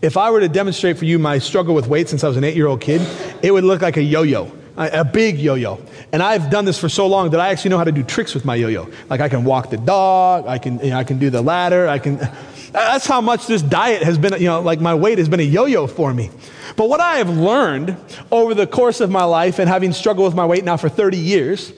If 0.03 0.17
I 0.17 0.31
were 0.31 0.41
to 0.41 0.49
demonstrate 0.49 0.99
for 0.99 1.07
you 1.07 1.19
my 1.19 1.39
struggle 1.39 1.75
with 1.75 1.89
weight 1.89 2.09
since 2.09 2.23
I 2.23 2.29
was 2.29 2.37
an 2.37 2.45
eight 2.45 2.55
year 2.55 2.67
old 2.67 2.81
kid, 2.81 3.01
it 3.43 3.51
would 3.51 3.65
look 3.65 3.83
like 3.83 3.97
a 3.97 4.03
yo 4.03 4.23
yo 4.23 4.53
a 4.87 5.05
big 5.05 5.39
yo-yo. 5.39 5.81
And 6.13 6.23
I've 6.23 6.51
done 6.51 6.65
this 6.65 6.79
for 6.79 6.89
so 6.89 7.07
long 7.07 7.31
that 7.31 7.41
I 7.41 7.49
actually 7.49 7.71
know 7.71 7.79
how 7.79 7.85
to 7.85 7.93
do 7.93 8.03
tricks 8.03 8.33
with 8.35 8.45
my 8.45 8.55
yo-yo. 8.55 8.89
Like 9.11 9.21
I 9.21 9.29
can 9.29 9.45
walk 9.45 9.71
the 9.71 9.77
dog, 9.77 10.47
I 10.47 10.59
can, 10.59 10.79
you 10.79 10.91
know, 10.91 10.99
I 10.99 11.05
can 11.05 11.19
do 11.19 11.31
the 11.31 11.43
ladder, 11.43 11.89
I 11.89 11.99
can. 11.99 12.17
That's 12.73 13.07
how 13.07 13.21
much 13.21 13.47
this 13.47 13.63
diet 13.63 14.03
has 14.03 14.19
been, 14.19 14.35
you 14.35 14.47
know, 14.47 14.61
like 14.61 14.81
my 14.81 14.95
weight 14.95 15.19
has 15.19 15.29
been 15.29 15.41
a 15.41 15.45
yo-yo 15.45 15.87
for 15.87 16.13
me. 16.13 16.31
But 16.77 16.89
what 16.89 17.01
I 17.01 17.17
have 17.17 17.31
learned 17.31 17.97
over 18.31 18.55
the 18.55 18.67
course 18.67 19.01
of 19.01 19.11
my 19.11 19.25
life 19.25 19.59
and 19.59 19.69
having 19.69 19.93
struggled 19.93 20.27
with 20.27 20.37
my 20.37 20.47
weight 20.47 20.65
now 20.65 20.77
for 20.77 20.89
30 20.89 21.17
years 21.17 21.73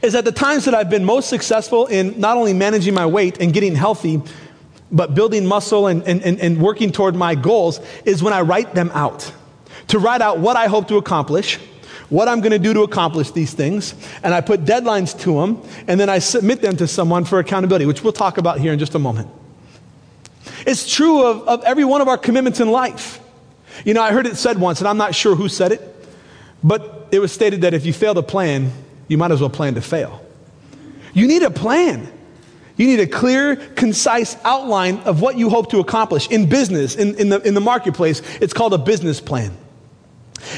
is 0.00 0.14
that 0.14 0.24
the 0.24 0.32
times 0.32 0.64
that 0.64 0.74
I've 0.74 0.90
been 0.90 1.04
most 1.04 1.28
successful 1.28 1.86
in 1.86 2.18
not 2.18 2.36
only 2.36 2.52
managing 2.52 2.94
my 2.94 3.06
weight 3.06 3.38
and 3.40 3.52
getting 3.52 3.74
healthy, 3.74 4.22
but 4.90 5.14
building 5.14 5.46
muscle 5.46 5.86
and, 5.86 6.02
and, 6.02 6.22
and 6.22 6.60
working 6.60 6.90
toward 6.90 7.14
my 7.14 7.34
goals 7.34 7.80
is 8.04 8.22
when 8.22 8.32
I 8.32 8.40
write 8.40 8.74
them 8.74 8.90
out. 8.94 9.32
To 9.88 9.98
write 9.98 10.20
out 10.20 10.38
what 10.38 10.56
I 10.56 10.66
hope 10.66 10.88
to 10.88 10.96
accomplish, 10.96 11.58
what 12.12 12.28
I'm 12.28 12.40
going 12.40 12.52
to 12.52 12.58
do 12.58 12.74
to 12.74 12.82
accomplish 12.82 13.30
these 13.30 13.54
things, 13.54 13.94
and 14.22 14.34
I 14.34 14.42
put 14.42 14.66
deadlines 14.66 15.18
to 15.20 15.40
them, 15.40 15.62
and 15.88 15.98
then 15.98 16.10
I 16.10 16.18
submit 16.18 16.60
them 16.60 16.76
to 16.76 16.86
someone 16.86 17.24
for 17.24 17.38
accountability, 17.38 17.86
which 17.86 18.04
we'll 18.04 18.12
talk 18.12 18.36
about 18.36 18.60
here 18.60 18.70
in 18.70 18.78
just 18.78 18.94
a 18.94 18.98
moment. 18.98 19.30
It's 20.66 20.94
true 20.94 21.26
of, 21.26 21.48
of 21.48 21.64
every 21.64 21.84
one 21.86 22.02
of 22.02 22.08
our 22.08 22.18
commitments 22.18 22.60
in 22.60 22.70
life. 22.70 23.18
You 23.86 23.94
know, 23.94 24.02
I 24.02 24.12
heard 24.12 24.26
it 24.26 24.36
said 24.36 24.58
once, 24.58 24.80
and 24.80 24.88
I'm 24.88 24.98
not 24.98 25.14
sure 25.14 25.34
who 25.34 25.48
said 25.48 25.72
it, 25.72 25.80
but 26.62 27.08
it 27.10 27.18
was 27.18 27.32
stated 27.32 27.62
that 27.62 27.72
if 27.72 27.86
you 27.86 27.94
fail 27.94 28.12
to 28.12 28.22
plan, 28.22 28.70
you 29.08 29.16
might 29.16 29.30
as 29.30 29.40
well 29.40 29.48
plan 29.48 29.74
to 29.76 29.80
fail. 29.80 30.22
You 31.14 31.26
need 31.26 31.42
a 31.42 31.50
plan. 31.50 32.12
You 32.76 32.88
need 32.88 33.00
a 33.00 33.06
clear, 33.06 33.56
concise 33.56 34.36
outline 34.44 34.98
of 35.00 35.22
what 35.22 35.38
you 35.38 35.48
hope 35.48 35.70
to 35.70 35.80
accomplish 35.80 36.28
in 36.28 36.46
business, 36.46 36.94
in, 36.94 37.14
in, 37.14 37.30
the, 37.30 37.40
in 37.40 37.54
the 37.54 37.60
marketplace. 37.60 38.20
It's 38.42 38.52
called 38.52 38.74
a 38.74 38.78
business 38.78 39.18
plan. 39.18 39.56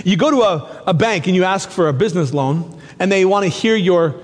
You 0.04 0.16
go 0.16 0.30
to 0.30 0.42
a, 0.42 0.82
a 0.88 0.94
bank 0.94 1.26
and 1.26 1.36
you 1.36 1.44
ask 1.44 1.70
for 1.70 1.88
a 1.88 1.92
business 1.92 2.32
loan, 2.32 2.80
and 2.98 3.10
they 3.10 3.24
want 3.24 3.44
to 3.44 3.48
hear 3.48 3.76
your 3.76 4.16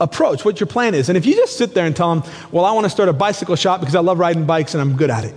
approach, 0.00 0.44
what 0.44 0.60
your 0.60 0.66
plan 0.66 0.94
is. 0.94 1.08
And 1.08 1.16
if 1.16 1.26
you 1.26 1.34
just 1.34 1.56
sit 1.56 1.74
there 1.74 1.86
and 1.86 1.96
tell 1.96 2.14
them, 2.14 2.30
Well, 2.50 2.64
I 2.64 2.72
want 2.72 2.84
to 2.84 2.90
start 2.90 3.08
a 3.08 3.12
bicycle 3.12 3.56
shop 3.56 3.80
because 3.80 3.94
I 3.94 4.00
love 4.00 4.18
riding 4.18 4.46
bikes 4.46 4.74
and 4.74 4.80
I'm 4.80 4.96
good 4.96 5.10
at 5.10 5.24
it, 5.24 5.34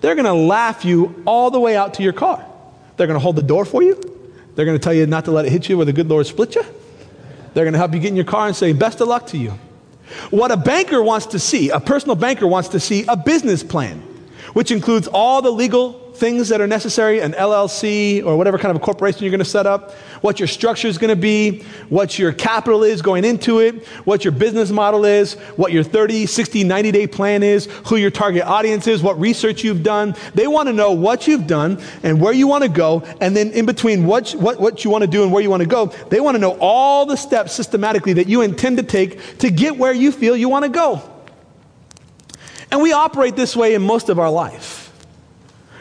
they're 0.00 0.14
going 0.14 0.26
to 0.26 0.32
laugh 0.32 0.84
you 0.84 1.22
all 1.26 1.50
the 1.50 1.60
way 1.60 1.76
out 1.76 1.94
to 1.94 2.02
your 2.02 2.12
car. 2.12 2.44
They're 2.96 3.06
going 3.06 3.18
to 3.18 3.22
hold 3.22 3.36
the 3.36 3.42
door 3.42 3.64
for 3.64 3.82
you. 3.82 3.94
They're 4.54 4.64
going 4.64 4.78
to 4.78 4.82
tell 4.82 4.94
you 4.94 5.06
not 5.06 5.24
to 5.26 5.30
let 5.30 5.46
it 5.46 5.52
hit 5.52 5.68
you 5.68 5.76
where 5.76 5.86
the 5.86 5.92
good 5.92 6.08
Lord 6.08 6.26
split 6.26 6.54
you. 6.56 6.64
They're 7.54 7.64
going 7.64 7.72
to 7.72 7.78
help 7.78 7.94
you 7.94 8.00
get 8.00 8.08
in 8.08 8.16
your 8.16 8.24
car 8.24 8.46
and 8.46 8.56
say, 8.56 8.72
Best 8.72 9.00
of 9.00 9.08
luck 9.08 9.28
to 9.28 9.38
you. 9.38 9.50
What 10.30 10.50
a 10.50 10.56
banker 10.56 11.02
wants 11.02 11.26
to 11.26 11.38
see, 11.38 11.70
a 11.70 11.80
personal 11.80 12.16
banker 12.16 12.46
wants 12.46 12.70
to 12.70 12.80
see 12.80 13.04
a 13.06 13.16
business 13.16 13.62
plan, 13.62 14.00
which 14.52 14.70
includes 14.70 15.06
all 15.06 15.42
the 15.42 15.50
legal 15.50 16.07
things 16.18 16.48
that 16.48 16.60
are 16.60 16.66
necessary, 16.66 17.20
an 17.20 17.32
LLC 17.32 18.24
or 18.24 18.36
whatever 18.36 18.58
kind 18.58 18.74
of 18.74 18.82
a 18.82 18.84
corporation 18.84 19.22
you're 19.22 19.30
going 19.30 19.38
to 19.38 19.44
set 19.44 19.66
up, 19.66 19.92
what 20.20 20.40
your 20.40 20.46
structure 20.46 20.88
is 20.88 20.98
going 20.98 21.10
to 21.10 21.16
be, 21.16 21.62
what 21.88 22.18
your 22.18 22.32
capital 22.32 22.82
is 22.82 23.00
going 23.00 23.24
into 23.24 23.60
it, 23.60 23.86
what 24.04 24.24
your 24.24 24.32
business 24.32 24.70
model 24.70 25.04
is, 25.04 25.34
what 25.56 25.72
your 25.72 25.82
30, 25.82 26.26
60, 26.26 26.64
90 26.64 26.92
day 26.92 27.06
plan 27.06 27.42
is, 27.42 27.66
who 27.86 27.96
your 27.96 28.10
target 28.10 28.42
audience 28.42 28.86
is, 28.86 29.02
what 29.02 29.18
research 29.18 29.62
you've 29.62 29.82
done. 29.82 30.14
They 30.34 30.46
want 30.46 30.68
to 30.68 30.72
know 30.72 30.92
what 30.92 31.26
you've 31.26 31.46
done 31.46 31.80
and 32.02 32.20
where 32.20 32.32
you 32.32 32.46
want 32.46 32.64
to 32.64 32.70
go. 32.70 33.02
And 33.20 33.36
then 33.36 33.50
in 33.52 33.66
between 33.66 34.04
what, 34.04 34.32
what, 34.32 34.60
what 34.60 34.84
you 34.84 34.90
want 34.90 35.02
to 35.02 35.08
do 35.08 35.22
and 35.22 35.32
where 35.32 35.42
you 35.42 35.50
want 35.50 35.62
to 35.62 35.68
go, 35.68 35.86
they 36.10 36.20
want 36.20 36.34
to 36.34 36.40
know 36.40 36.56
all 36.60 37.06
the 37.06 37.16
steps 37.16 37.52
systematically 37.52 38.14
that 38.14 38.28
you 38.28 38.42
intend 38.42 38.76
to 38.78 38.82
take 38.82 39.38
to 39.38 39.50
get 39.50 39.76
where 39.76 39.92
you 39.92 40.10
feel 40.12 40.36
you 40.36 40.48
want 40.48 40.64
to 40.64 40.70
go. 40.70 41.02
And 42.70 42.82
we 42.82 42.92
operate 42.92 43.36
this 43.36 43.56
way 43.56 43.74
in 43.74 43.82
most 43.82 44.08
of 44.08 44.18
our 44.18 44.30
life. 44.30 44.87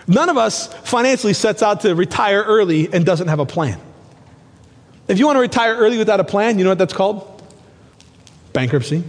None 0.08 0.30
of 0.30 0.38
us 0.38 0.74
financially 0.84 1.34
sets 1.34 1.62
out 1.62 1.82
to 1.82 1.94
retire 1.94 2.42
early 2.42 2.92
and 2.92 3.06
doesn't 3.06 3.28
have 3.28 3.40
a 3.40 3.46
plan. 3.46 3.80
If 5.08 5.20
you 5.20 5.26
want 5.26 5.36
to 5.36 5.42
retire 5.42 5.76
early 5.76 5.98
without 5.98 6.20
a 6.20 6.24
plan, 6.24 6.58
you 6.58 6.64
know 6.64 6.72
what 6.72 6.78
that's 6.78 6.94
called? 6.94 7.44
Bankruptcy. 8.54 9.04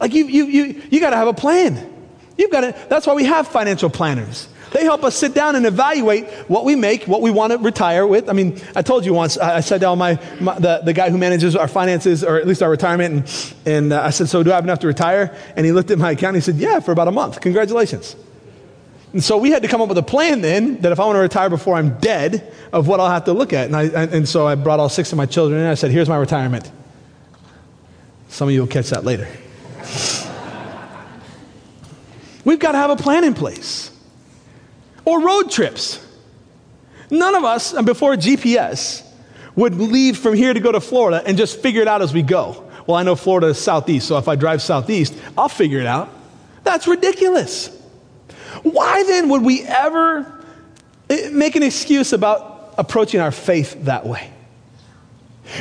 Like 0.00 0.12
you, 0.12 0.26
you, 0.26 0.44
you, 0.44 0.82
you 0.90 1.00
got 1.00 1.10
to 1.10 1.16
have 1.16 1.28
a 1.28 1.34
plan. 1.34 1.94
You've 2.36 2.50
got 2.50 2.60
to, 2.60 2.76
that's 2.88 3.06
why 3.06 3.14
we 3.14 3.24
have 3.24 3.48
financial 3.48 3.90
planners. 3.90 4.48
They 4.70 4.84
help 4.84 5.02
us 5.02 5.16
sit 5.16 5.34
down 5.34 5.56
and 5.56 5.64
evaluate 5.64 6.28
what 6.46 6.64
we 6.66 6.76
make, 6.76 7.04
what 7.04 7.22
we 7.22 7.30
want 7.30 7.52
to 7.52 7.58
retire 7.58 8.06
with. 8.06 8.28
I 8.28 8.34
mean, 8.34 8.60
I 8.76 8.82
told 8.82 9.06
you 9.06 9.14
once, 9.14 9.38
I, 9.38 9.60
sat 9.60 9.80
down 9.80 9.96
my, 9.96 10.20
my, 10.40 10.58
the, 10.58 10.82
the 10.84 10.92
guy 10.92 11.08
who 11.08 11.16
manages 11.16 11.56
our 11.56 11.68
finances, 11.68 12.22
or 12.22 12.36
at 12.36 12.46
least 12.46 12.62
our 12.62 12.68
retirement, 12.68 13.54
and, 13.64 13.74
and 13.76 13.92
uh, 13.94 14.02
I 14.02 14.10
said, 14.10 14.28
So 14.28 14.42
do 14.42 14.52
I 14.52 14.56
have 14.56 14.64
enough 14.64 14.80
to 14.80 14.86
retire? 14.86 15.34
And 15.56 15.64
he 15.64 15.72
looked 15.72 15.90
at 15.90 15.98
my 15.98 16.10
account 16.10 16.36
and 16.36 16.36
he 16.36 16.42
said, 16.42 16.56
Yeah, 16.56 16.80
for 16.80 16.92
about 16.92 17.08
a 17.08 17.12
month. 17.12 17.40
Congratulations. 17.40 18.14
And 19.12 19.24
so 19.24 19.38
we 19.38 19.50
had 19.50 19.62
to 19.62 19.68
come 19.68 19.80
up 19.80 19.88
with 19.88 19.98
a 19.98 20.02
plan 20.02 20.42
then 20.42 20.80
that 20.82 20.92
if 20.92 21.00
I 21.00 21.06
want 21.06 21.16
to 21.16 21.20
retire 21.20 21.48
before 21.48 21.76
I'm 21.76 21.98
dead, 21.98 22.52
of 22.72 22.86
what 22.86 23.00
I'll 23.00 23.10
have 23.10 23.24
to 23.24 23.32
look 23.32 23.52
at. 23.52 23.66
And, 23.66 23.76
I, 23.76 23.84
and 23.84 24.28
so 24.28 24.46
I 24.46 24.54
brought 24.54 24.80
all 24.80 24.88
six 24.88 25.12
of 25.12 25.18
my 25.18 25.26
children 25.26 25.60
in. 25.60 25.66
I 25.66 25.74
said, 25.74 25.90
Here's 25.90 26.08
my 26.08 26.16
retirement. 26.16 26.70
Some 28.28 28.48
of 28.48 28.54
you 28.54 28.60
will 28.60 28.68
catch 28.68 28.90
that 28.90 29.04
later. 29.04 29.28
We've 32.44 32.58
got 32.58 32.72
to 32.72 32.78
have 32.78 32.90
a 32.90 32.96
plan 32.96 33.24
in 33.24 33.34
place. 33.34 33.90
Or 35.04 35.22
road 35.22 35.50
trips. 35.50 36.04
None 37.10 37.34
of 37.34 37.44
us, 37.44 37.72
and 37.72 37.86
before 37.86 38.14
GPS, 38.16 39.02
would 39.56 39.74
leave 39.74 40.18
from 40.18 40.34
here 40.34 40.52
to 40.52 40.60
go 40.60 40.70
to 40.70 40.80
Florida 40.80 41.22
and 41.24 41.38
just 41.38 41.60
figure 41.60 41.80
it 41.80 41.88
out 41.88 42.02
as 42.02 42.12
we 42.12 42.22
go. 42.22 42.70
Well, 42.86 42.96
I 42.96 43.02
know 43.02 43.16
Florida 43.16 43.48
is 43.48 43.58
southeast, 43.58 44.06
so 44.06 44.18
if 44.18 44.28
I 44.28 44.36
drive 44.36 44.62
southeast, 44.62 45.14
I'll 45.36 45.48
figure 45.48 45.80
it 45.80 45.86
out. 45.86 46.10
That's 46.64 46.86
ridiculous. 46.86 47.74
Why 48.62 49.02
then 49.04 49.28
would 49.28 49.42
we 49.42 49.62
ever 49.62 50.40
eh, 51.10 51.30
make 51.30 51.56
an 51.56 51.62
excuse 51.62 52.12
about 52.12 52.74
approaching 52.78 53.20
our 53.20 53.32
faith 53.32 53.84
that 53.84 54.06
way? 54.06 54.30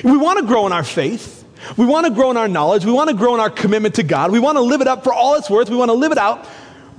We 0.03 0.17
want 0.17 0.39
to 0.39 0.45
grow 0.45 0.65
in 0.67 0.73
our 0.73 0.83
faith. 0.83 1.45
We 1.75 1.85
want 1.85 2.05
to 2.05 2.13
grow 2.13 2.31
in 2.31 2.37
our 2.37 2.47
knowledge. 2.47 2.85
We 2.85 2.91
want 2.91 3.09
to 3.09 3.15
grow 3.15 3.33
in 3.33 3.39
our 3.39 3.49
commitment 3.49 3.95
to 3.95 4.03
God. 4.03 4.31
We 4.31 4.39
want 4.39 4.57
to 4.57 4.61
live 4.61 4.81
it 4.81 4.87
up 4.87 5.03
for 5.03 5.13
all 5.13 5.35
it's 5.35 5.49
worth. 5.49 5.69
We 5.69 5.75
want 5.75 5.89
to 5.89 5.95
live 5.95 6.11
it 6.11 6.17
out. 6.17 6.47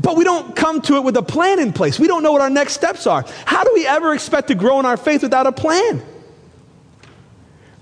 But 0.00 0.16
we 0.16 0.24
don't 0.24 0.54
come 0.54 0.80
to 0.82 0.96
it 0.96 1.04
with 1.04 1.16
a 1.16 1.22
plan 1.22 1.58
in 1.58 1.72
place. 1.72 1.98
We 1.98 2.06
don't 2.06 2.22
know 2.22 2.32
what 2.32 2.40
our 2.40 2.50
next 2.50 2.74
steps 2.74 3.06
are. 3.06 3.24
How 3.44 3.64
do 3.64 3.72
we 3.74 3.86
ever 3.86 4.14
expect 4.14 4.48
to 4.48 4.54
grow 4.54 4.78
in 4.78 4.86
our 4.86 4.96
faith 4.96 5.22
without 5.22 5.46
a 5.46 5.52
plan? 5.52 6.02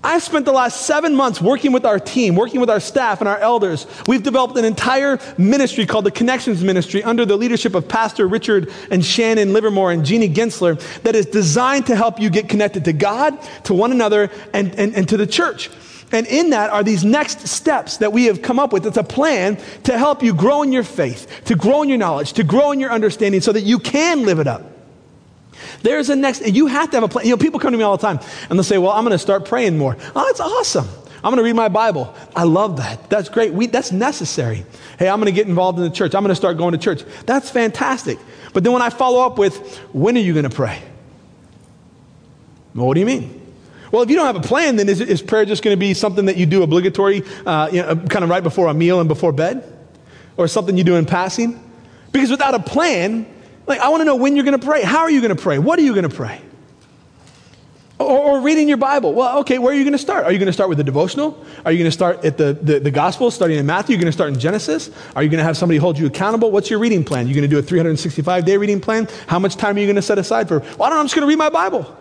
I've 0.07 0.23
spent 0.23 0.45
the 0.45 0.53
last 0.53 0.83
seven 0.83 1.13
months 1.15 1.41
working 1.41 1.73
with 1.73 1.85
our 1.85 1.99
team, 1.99 2.35
working 2.35 2.61
with 2.61 2.69
our 2.69 2.79
staff 2.79 3.19
and 3.19 3.27
our 3.27 3.37
elders. 3.39 3.85
We've 4.07 4.23
developed 4.23 4.55
an 4.55 4.63
entire 4.63 5.19
ministry 5.37 5.85
called 5.85 6.05
the 6.05 6.11
Connections 6.11 6.63
Ministry 6.63 7.03
under 7.03 7.25
the 7.25 7.35
leadership 7.35 7.75
of 7.75 7.89
Pastor 7.89 8.25
Richard 8.25 8.71
and 8.89 9.03
Shannon 9.03 9.51
Livermore 9.51 9.91
and 9.91 10.05
Jeannie 10.05 10.29
Gensler 10.29 10.79
that 11.01 11.13
is 11.13 11.25
designed 11.25 11.87
to 11.87 11.95
help 11.97 12.21
you 12.21 12.29
get 12.29 12.47
connected 12.47 12.85
to 12.85 12.93
God, 12.93 13.37
to 13.65 13.73
one 13.73 13.91
another, 13.91 14.31
and, 14.53 14.73
and, 14.75 14.95
and 14.95 15.09
to 15.09 15.17
the 15.17 15.27
church. 15.27 15.69
And 16.13 16.25
in 16.27 16.51
that 16.51 16.69
are 16.69 16.83
these 16.83 17.03
next 17.03 17.45
steps 17.45 17.97
that 17.97 18.13
we 18.13 18.27
have 18.27 18.41
come 18.41 18.59
up 18.59 18.71
with. 18.71 18.85
It's 18.85 18.95
a 18.95 19.03
plan 19.03 19.57
to 19.83 19.97
help 19.97 20.23
you 20.23 20.33
grow 20.33 20.63
in 20.63 20.71
your 20.71 20.83
faith, 20.83 21.41
to 21.47 21.55
grow 21.55 21.81
in 21.81 21.89
your 21.89 21.97
knowledge, 21.97 22.31
to 22.33 22.45
grow 22.45 22.71
in 22.71 22.79
your 22.79 22.93
understanding 22.93 23.41
so 23.41 23.51
that 23.51 23.63
you 23.63 23.77
can 23.77 24.23
live 24.23 24.39
it 24.39 24.47
up. 24.47 24.76
There's 25.81 26.09
a 26.09 26.15
next, 26.15 26.41
and 26.41 26.55
you 26.55 26.67
have 26.67 26.91
to 26.91 26.97
have 26.97 27.03
a 27.03 27.07
plan. 27.07 27.25
You 27.25 27.31
know, 27.31 27.37
people 27.37 27.59
come 27.59 27.71
to 27.71 27.77
me 27.77 27.83
all 27.83 27.97
the 27.97 28.01
time 28.01 28.19
and 28.49 28.57
they'll 28.57 28.63
say, 28.63 28.77
Well, 28.77 28.91
I'm 28.91 29.03
going 29.03 29.11
to 29.11 29.17
start 29.17 29.45
praying 29.45 29.77
more. 29.77 29.97
Oh, 30.15 30.25
that's 30.25 30.39
awesome. 30.39 30.87
I'm 31.23 31.31
going 31.31 31.37
to 31.37 31.43
read 31.43 31.55
my 31.55 31.67
Bible. 31.67 32.13
I 32.35 32.43
love 32.43 32.77
that. 32.77 33.09
That's 33.09 33.27
great. 33.27 33.51
We, 33.53 33.67
that's 33.67 33.91
necessary. 33.91 34.65
Hey, 34.99 35.09
I'm 35.09 35.19
going 35.19 35.25
to 35.25 35.31
get 35.31 35.47
involved 35.47 35.77
in 35.79 35.83
the 35.83 35.89
church. 35.89 36.13
I'm 36.13 36.21
going 36.21 36.29
to 36.29 36.35
start 36.35 36.57
going 36.57 36.73
to 36.73 36.77
church. 36.77 37.03
That's 37.25 37.49
fantastic. 37.49 38.19
But 38.53 38.63
then 38.63 38.71
when 38.71 38.81
I 38.81 38.89
follow 38.89 39.25
up 39.25 39.37
with, 39.37 39.77
When 39.93 40.15
are 40.15 40.21
you 40.21 40.33
going 40.33 40.49
to 40.49 40.55
pray? 40.55 40.81
Well, 42.75 42.87
what 42.87 42.93
do 42.93 42.99
you 42.99 43.05
mean? 43.05 43.33
Well, 43.91 44.01
if 44.03 44.09
you 44.09 44.15
don't 44.15 44.25
have 44.25 44.35
a 44.35 44.47
plan, 44.47 44.75
then 44.75 44.89
is, 44.89 45.01
is 45.01 45.21
prayer 45.21 45.45
just 45.45 45.63
going 45.63 45.75
to 45.75 45.79
be 45.79 45.93
something 45.93 46.25
that 46.25 46.37
you 46.37 46.45
do 46.45 46.61
obligatory, 46.61 47.23
uh, 47.45 47.69
you 47.71 47.81
know, 47.81 47.95
kind 47.95 48.23
of 48.23 48.29
right 48.29 48.43
before 48.43 48.67
a 48.67 48.73
meal 48.73 48.99
and 48.99 49.07
before 49.07 49.31
bed? 49.31 49.73
Or 50.35 50.47
something 50.47 50.77
you 50.77 50.83
do 50.83 50.95
in 50.95 51.05
passing? 51.05 51.63
Because 52.11 52.29
without 52.29 52.53
a 52.53 52.59
plan, 52.59 53.25
like, 53.67 53.79
I 53.79 53.89
want 53.89 54.01
to 54.01 54.05
know 54.05 54.15
when 54.15 54.35
you're 54.35 54.45
going 54.45 54.59
to 54.59 54.65
pray. 54.65 54.81
How 54.81 54.99
are 54.99 55.11
you 55.11 55.21
going 55.21 55.35
to 55.35 55.41
pray? 55.41 55.59
What 55.59 55.77
are 55.77 55.81
you 55.81 55.93
going 55.93 56.09
to 56.09 56.15
pray? 56.15 56.41
Or, 57.99 58.05
or, 58.07 58.41
reading 58.41 58.67
your 58.67 58.77
Bible. 58.77 59.13
Well, 59.13 59.39
okay, 59.39 59.57
where 59.57 59.73
are 59.73 59.75
you 59.75 59.83
going 59.83 59.93
to 59.93 59.97
start? 59.97 60.23
Are 60.23 60.31
you 60.31 60.37
going 60.37 60.47
to 60.47 60.53
start 60.53 60.69
with 60.69 60.77
the 60.77 60.83
devotional? 60.83 61.43
Are 61.65 61.71
you 61.71 61.79
going 61.79 61.87
to 61.87 61.91
start 61.91 62.23
at 62.23 62.37
the, 62.37 62.53
the, 62.53 62.79
the 62.79 62.91
gospel, 62.91 63.31
starting 63.31 63.57
in 63.57 63.65
Matthew? 63.65 63.95
Are 63.95 63.97
you 63.97 64.01
going 64.01 64.11
to 64.11 64.15
start 64.15 64.31
in 64.31 64.39
Genesis? 64.39 64.91
Are 65.15 65.23
you 65.23 65.29
going 65.29 65.39
to 65.39 65.43
have 65.43 65.57
somebody 65.57 65.79
hold 65.79 65.97
you 65.97 66.05
accountable? 66.05 66.51
What's 66.51 66.69
your 66.69 66.77
reading 66.77 67.03
plan? 67.03 67.27
You 67.27 67.33
going 67.33 67.41
to 67.41 67.47
do 67.47 67.57
a 67.57 67.63
365 67.63 68.45
day 68.45 68.55
reading 68.57 68.79
plan? 68.79 69.07
How 69.25 69.39
much 69.39 69.55
time 69.55 69.75
are 69.75 69.79
you 69.79 69.87
going 69.87 69.95
to 69.95 70.03
set 70.03 70.19
aside 70.19 70.47
for? 70.47 70.59
Well, 70.59 70.83
I 70.83 70.89
don't 70.89 70.91
know, 70.91 70.99
I'm 70.99 71.05
just 71.05 71.15
going 71.15 71.23
to 71.23 71.27
read 71.27 71.39
my 71.39 71.49
Bible. 71.49 71.97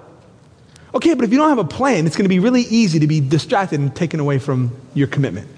Okay, 0.94 1.14
but 1.14 1.24
if 1.24 1.32
you 1.32 1.38
don't 1.38 1.48
have 1.48 1.58
a 1.58 1.64
plan, 1.64 2.06
it's 2.06 2.16
going 2.16 2.26
to 2.26 2.30
be 2.30 2.40
really 2.40 2.62
easy 2.62 2.98
to 2.98 3.06
be 3.06 3.20
distracted 3.20 3.80
and 3.80 3.94
taken 3.96 4.20
away 4.20 4.38
from 4.38 4.78
your 4.92 5.08
commitment. 5.08 5.48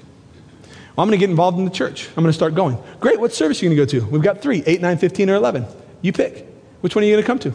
Well, 0.99 1.03
I'm 1.03 1.09
going 1.09 1.19
to 1.19 1.19
get 1.19 1.31
involved 1.31 1.59
in 1.59 1.65
the 1.65 1.71
church. 1.71 2.09
I'm 2.11 2.23
going 2.23 2.27
to 2.27 2.33
start 2.33 2.55
going. 2.55 2.79
Great, 3.01 3.19
what 3.19 3.33
service 3.33 3.61
are 3.61 3.67
you 3.67 3.75
going 3.75 3.89
to 3.89 3.99
go 3.99 4.07
to? 4.07 4.11
We've 4.11 4.23
got 4.23 4.41
three 4.41 4.63
8, 4.65 4.81
9, 4.81 4.99
15, 4.99 5.31
or 5.31 5.35
11. 5.35 5.67
You 6.03 6.13
pick. 6.13 6.47
Which 6.81 6.95
one 6.95 7.05
are 7.05 7.07
you 7.07 7.15
going 7.15 7.23
to 7.23 7.27
come 7.27 7.39
to? 7.41 7.53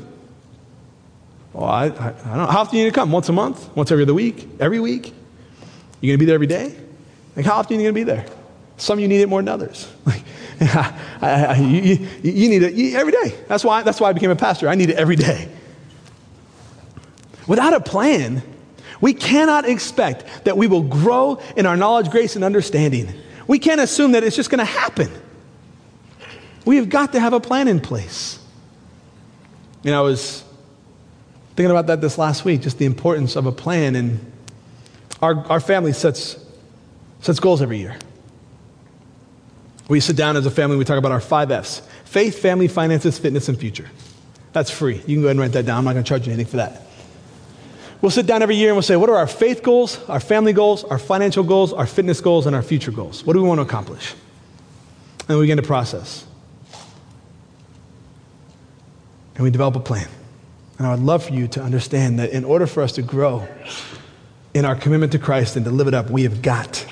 Well, 1.54 1.66
I, 1.66 1.86
I, 1.86 1.88
I, 1.88 1.90
don't 1.90 2.38
know. 2.38 2.46
How 2.48 2.62
often 2.62 2.76
are 2.76 2.80
you 2.80 2.84
going 2.84 2.94
to 2.94 3.00
come? 3.00 3.12
Once 3.12 3.30
a 3.30 3.34
month? 3.34 3.76
Once 3.76 3.92
every 3.92 4.04
other 4.04 4.14
week? 4.14 4.48
Every 4.60 4.80
week? 4.80 5.14
You're 6.02 6.12
going 6.12 6.18
to 6.18 6.18
be 6.18 6.26
there 6.26 6.36
every 6.36 6.48
day? 6.48 6.76
Like, 7.36 7.46
how 7.46 7.56
often 7.56 7.78
are 7.78 7.80
you 7.80 7.92
going 7.92 7.96
to 7.96 8.00
be 8.00 8.04
there? 8.04 8.26
Some 8.78 8.98
of 8.98 9.02
you 9.02 9.08
need 9.08 9.22
it 9.22 9.30
more 9.30 9.42
than 9.42 9.50
others. 9.50 9.92
Like, 10.06 10.24
I, 11.22 11.58
you, 11.58 11.82
you, 11.82 12.08
you, 12.22 12.50
need 12.50 12.64
it 12.64 12.96
every 12.96 13.12
day. 13.12 13.36
That's 13.48 13.64
why, 13.64 13.82
that's 13.82 14.00
why 14.00 14.10
I 14.10 14.14
became 14.14 14.30
a 14.30 14.36
pastor. 14.36 14.70
I 14.70 14.76
need 14.76 14.90
it 14.90 14.98
every 14.98 15.16
day. 15.16 15.50
Without 17.48 17.74
a 17.74 17.80
plan, 17.80 18.44
we 19.02 19.14
cannot 19.14 19.68
expect 19.68 20.46
that 20.46 20.56
we 20.56 20.68
will 20.68 20.84
grow 20.84 21.42
in 21.58 21.66
our 21.66 21.76
knowledge, 21.76 22.10
grace, 22.12 22.36
and 22.36 22.46
understanding. 22.46 23.14
We 23.48 23.60
can't 23.60 23.82
assume 23.82 24.14
that 24.14 24.24
it's 24.24 24.36
just 24.36 24.50
going 24.50 24.60
to 24.60 24.66
happen. 24.66 25.12
We 26.66 26.78
have 26.78 26.90
got 26.90 27.12
to 27.14 27.20
have 27.20 27.34
a 27.34 27.40
plan 27.40 27.68
in 27.68 27.80
place. 27.80 28.40
You 29.84 29.92
know, 29.92 30.00
I 30.00 30.02
was 30.02 30.44
thinking 31.56 31.72
about 31.72 31.88
that 31.88 32.02
this 32.02 32.18
last 32.18 32.46
week, 32.46 32.62
just 32.62 32.78
the 32.78 32.86
importance 32.86 33.36
of 33.36 33.46
a 33.46 33.52
plan. 33.52 33.96
And 33.96 34.32
our, 35.22 35.36
our 35.48 35.60
family 35.60 35.94
sets, 35.94 36.38
sets 37.22 37.40
goals 37.40 37.62
every 37.62 37.80
year. 37.80 37.98
We 39.90 40.00
sit 40.00 40.16
down 40.16 40.38
as 40.38 40.46
a 40.46 40.52
family, 40.52 40.78
we 40.78 40.86
talk 40.86 40.98
about 40.98 41.12
our 41.12 41.20
five 41.20 41.52
F's 41.52 41.82
faith, 42.06 42.40
family, 42.40 42.68
finances, 42.68 43.18
fitness, 43.18 43.50
and 43.50 43.60
future. 43.60 43.90
That's 44.54 44.70
free. 44.70 44.98
You 44.98 45.02
can 45.02 45.16
go 45.16 45.22
ahead 45.22 45.32
and 45.32 45.40
write 45.40 45.52
that 45.54 45.66
down. 45.66 45.80
I'm 45.80 45.84
not 45.84 45.94
going 45.94 46.04
to 46.04 46.08
charge 46.08 46.28
you 46.28 46.34
anything 46.34 46.52
for 46.52 46.58
that. 46.58 46.84
We'll 48.02 48.12
sit 48.12 48.28
down 48.28 48.44
every 48.44 48.56
year 48.56 48.70
and 48.70 48.76
we'll 48.76 48.84
say, 48.84 48.96
what 48.96 49.10
are 49.10 49.16
our 49.16 49.28
faith 49.28 49.64
goals, 49.64 49.98
our 50.08 50.20
family 50.20 50.54
goals, 50.54 50.84
our 50.84 51.00
financial 51.00 51.44
goals, 51.44 51.74
our 51.74 51.88
fitness 51.88 52.22
goals, 52.22 52.46
and 52.46 52.56
our 52.56 52.62
future 52.62 52.92
goals? 52.92 53.26
What 53.26 53.34
do 53.34 53.42
we 53.42 53.48
want 53.48 53.60
to 53.60 53.64
accomplish? 53.64 54.14
And 55.28 55.38
we 55.38 55.46
begin 55.46 55.58
to 55.58 55.64
process 55.64 56.26
and 59.36 59.44
we 59.44 59.50
develop 59.50 59.76
a 59.76 59.80
plan. 59.80 60.08
And 60.78 60.88
I 60.88 60.92
would 60.92 61.04
love 61.04 61.26
for 61.26 61.34
you 61.34 61.48
to 61.50 61.62
understand 61.62 62.20
that 62.20 62.32
in 62.32 62.44
order 62.44 62.68
for 62.68 62.84
us 62.84 62.94
to 62.94 63.02
grow 63.02 63.48
in 64.54 64.66
our 64.66 64.76
commitment 64.76 65.12
to 65.14 65.20
Christ 65.20 65.56
and 65.56 65.66
to 65.66 65.72
live 65.72 65.88
it 65.88 65.94
up, 65.94 66.10
we 66.10 66.24
have 66.24 66.42
got 66.42 66.86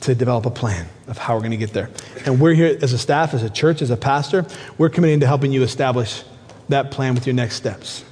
to 0.00 0.14
develop 0.14 0.46
a 0.46 0.50
plan 0.50 0.86
of 1.06 1.16
how 1.16 1.34
we're 1.34 1.40
going 1.40 1.52
to 1.52 1.56
get 1.56 1.72
there. 1.72 1.90
And 2.26 2.40
we're 2.40 2.54
here 2.54 2.78
as 2.82 2.92
a 2.92 2.98
staff, 2.98 3.34
as 3.34 3.42
a 3.42 3.50
church, 3.50 3.82
as 3.82 3.90
a 3.90 3.96
pastor, 3.96 4.46
we're 4.76 4.90
committing 4.90 5.20
to 5.20 5.26
helping 5.26 5.52
you 5.52 5.62
establish 5.62 6.22
that 6.68 6.90
plan 6.90 7.14
with 7.14 7.26
your 7.26 7.34
next 7.34 7.56
steps. 7.56 8.04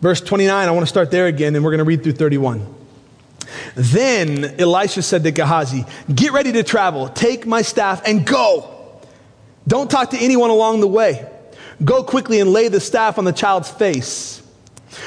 Verse 0.00 0.20
29, 0.20 0.68
I 0.68 0.70
want 0.72 0.82
to 0.82 0.88
start 0.88 1.10
there 1.10 1.26
again, 1.26 1.54
and 1.54 1.64
we're 1.64 1.70
going 1.70 1.78
to 1.78 1.84
read 1.84 2.02
through 2.02 2.12
31. 2.12 2.66
Then 3.74 4.60
Elisha 4.60 5.02
said 5.02 5.22
to 5.24 5.30
Gehazi, 5.30 5.84
Get 6.12 6.32
ready 6.32 6.52
to 6.52 6.62
travel, 6.62 7.08
take 7.08 7.46
my 7.46 7.62
staff, 7.62 8.02
and 8.06 8.26
go. 8.26 9.00
Don't 9.66 9.90
talk 9.90 10.10
to 10.10 10.18
anyone 10.18 10.50
along 10.50 10.80
the 10.80 10.88
way. 10.88 11.28
Go 11.84 12.04
quickly 12.04 12.40
and 12.40 12.52
lay 12.52 12.68
the 12.68 12.80
staff 12.80 13.18
on 13.18 13.24
the 13.24 13.32
child's 13.32 13.70
face. 13.70 14.42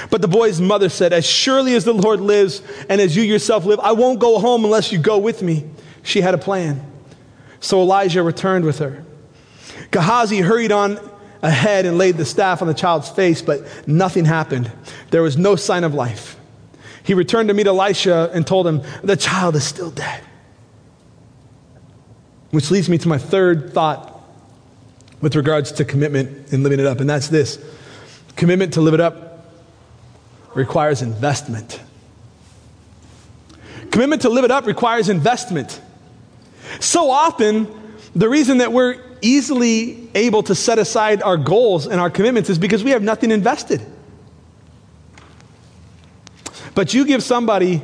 But 0.09 0.21
the 0.21 0.27
boy's 0.27 0.59
mother 0.59 0.89
said, 0.89 1.13
As 1.13 1.25
surely 1.25 1.75
as 1.75 1.85
the 1.85 1.93
Lord 1.93 2.19
lives 2.19 2.61
and 2.89 2.99
as 2.99 3.15
you 3.15 3.23
yourself 3.23 3.65
live, 3.65 3.79
I 3.79 3.91
won't 3.91 4.19
go 4.19 4.39
home 4.39 4.65
unless 4.65 4.91
you 4.91 4.97
go 4.97 5.17
with 5.17 5.41
me. 5.41 5.65
She 6.03 6.21
had 6.21 6.33
a 6.33 6.37
plan. 6.37 6.83
So 7.59 7.81
Elijah 7.81 8.23
returned 8.23 8.65
with 8.65 8.79
her. 8.79 9.03
Gehazi 9.91 10.39
hurried 10.39 10.71
on 10.71 10.99
ahead 11.41 11.85
and 11.85 11.97
laid 11.97 12.17
the 12.17 12.25
staff 12.25 12.61
on 12.61 12.67
the 12.67 12.73
child's 12.73 13.09
face, 13.09 13.41
but 13.41 13.61
nothing 13.87 14.25
happened. 14.25 14.71
There 15.11 15.21
was 15.21 15.37
no 15.37 15.55
sign 15.55 15.83
of 15.83 15.93
life. 15.93 16.37
He 17.03 17.13
returned 17.13 17.49
to 17.49 17.53
meet 17.53 17.67
Elisha 17.67 18.31
and 18.33 18.45
told 18.45 18.65
him, 18.65 18.81
The 19.03 19.15
child 19.15 19.55
is 19.55 19.63
still 19.63 19.91
dead. 19.91 20.23
Which 22.49 22.71
leads 22.71 22.89
me 22.89 22.97
to 22.99 23.07
my 23.07 23.19
third 23.19 23.73
thought 23.73 24.14
with 25.21 25.35
regards 25.35 25.71
to 25.73 25.85
commitment 25.85 26.51
and 26.51 26.63
living 26.63 26.79
it 26.79 26.85
up, 26.85 26.99
and 26.99 27.09
that's 27.09 27.27
this 27.27 27.59
commitment 28.35 28.73
to 28.73 28.81
live 28.81 28.93
it 28.93 28.99
up 28.99 29.25
requires 30.53 31.01
investment. 31.01 31.79
Commitment 33.91 34.23
to 34.23 34.29
live 34.29 34.43
it 34.43 34.51
up 34.51 34.65
requires 34.65 35.09
investment. 35.09 35.81
So 36.79 37.09
often, 37.09 37.67
the 38.15 38.27
reason 38.27 38.57
that 38.59 38.71
we're 38.71 39.01
easily 39.21 40.09
able 40.15 40.43
to 40.43 40.55
set 40.55 40.79
aside 40.79 41.21
our 41.21 41.37
goals 41.37 41.87
and 41.87 41.99
our 41.99 42.09
commitments 42.09 42.49
is 42.49 42.57
because 42.57 42.83
we 42.83 42.91
have 42.91 43.03
nothing 43.03 43.31
invested. 43.31 43.81
But 46.73 46.93
you 46.93 47.05
give 47.05 47.23
somebody 47.23 47.81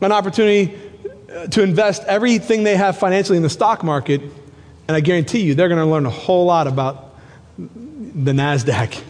an 0.00 0.12
opportunity 0.12 0.78
uh, 1.32 1.46
to 1.48 1.62
invest 1.62 2.02
everything 2.04 2.64
they 2.64 2.76
have 2.76 2.98
financially 2.98 3.36
in 3.36 3.42
the 3.42 3.50
stock 3.50 3.84
market, 3.84 4.22
and 4.88 4.96
I 4.96 5.00
guarantee 5.00 5.40
you 5.40 5.54
they're 5.54 5.68
going 5.68 5.80
to 5.80 5.86
learn 5.86 6.06
a 6.06 6.10
whole 6.10 6.46
lot 6.46 6.66
about 6.66 7.14
the 7.58 8.32
Nasdaq 8.32 9.02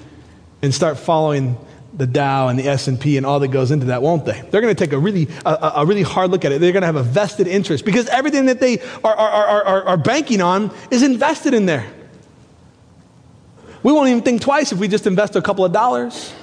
and 0.63 0.75
start 0.75 0.99
following 0.99 1.59
the 1.97 2.07
Dow 2.07 2.49
and 2.49 2.59
the 2.59 2.69
S&P 2.69 3.17
and 3.17 3.25
all 3.25 3.41
that 3.41 3.49
goes 3.49 3.71
into 3.71 3.87
that, 3.87 4.03
won't 4.03 4.25
they? 4.27 4.41
They're 4.51 4.61
going 4.61 4.75
to 4.75 4.79
take 4.79 4.93
a 4.93 4.99
really, 4.99 5.29
a, 5.47 5.73
a 5.77 5.87
really 5.87 6.03
hard 6.03 6.31
look 6.31 6.45
at 6.45 6.53
it. 6.53 6.61
They're 6.61 6.73
going 6.73 6.83
to 6.83 6.87
have 6.87 6.97
a 6.97 7.03
vested 7.03 7.49
interest 7.49 7.85
because 7.85 8.07
everything 8.09 8.47
that 8.47 8.61
they 8.61 8.81
are, 9.03 9.15
are, 9.15 9.65
are, 9.65 9.85
are, 9.85 9.97
banking 9.97 10.43
on 10.43 10.71
is 10.91 11.03
invested 11.03 11.55
in 11.55 11.65
there. 11.65 11.87
We 13.83 13.93
won't 13.93 14.11
even 14.11 14.23
think 14.23 14.43
twice 14.43 14.73
if 14.73 14.79
we 14.79 14.89
just 14.89 15.07
invest 15.07 15.37
a 15.37 15.43
couple 15.43 15.65
of 15.65 15.73
dollars. 15.73 16.35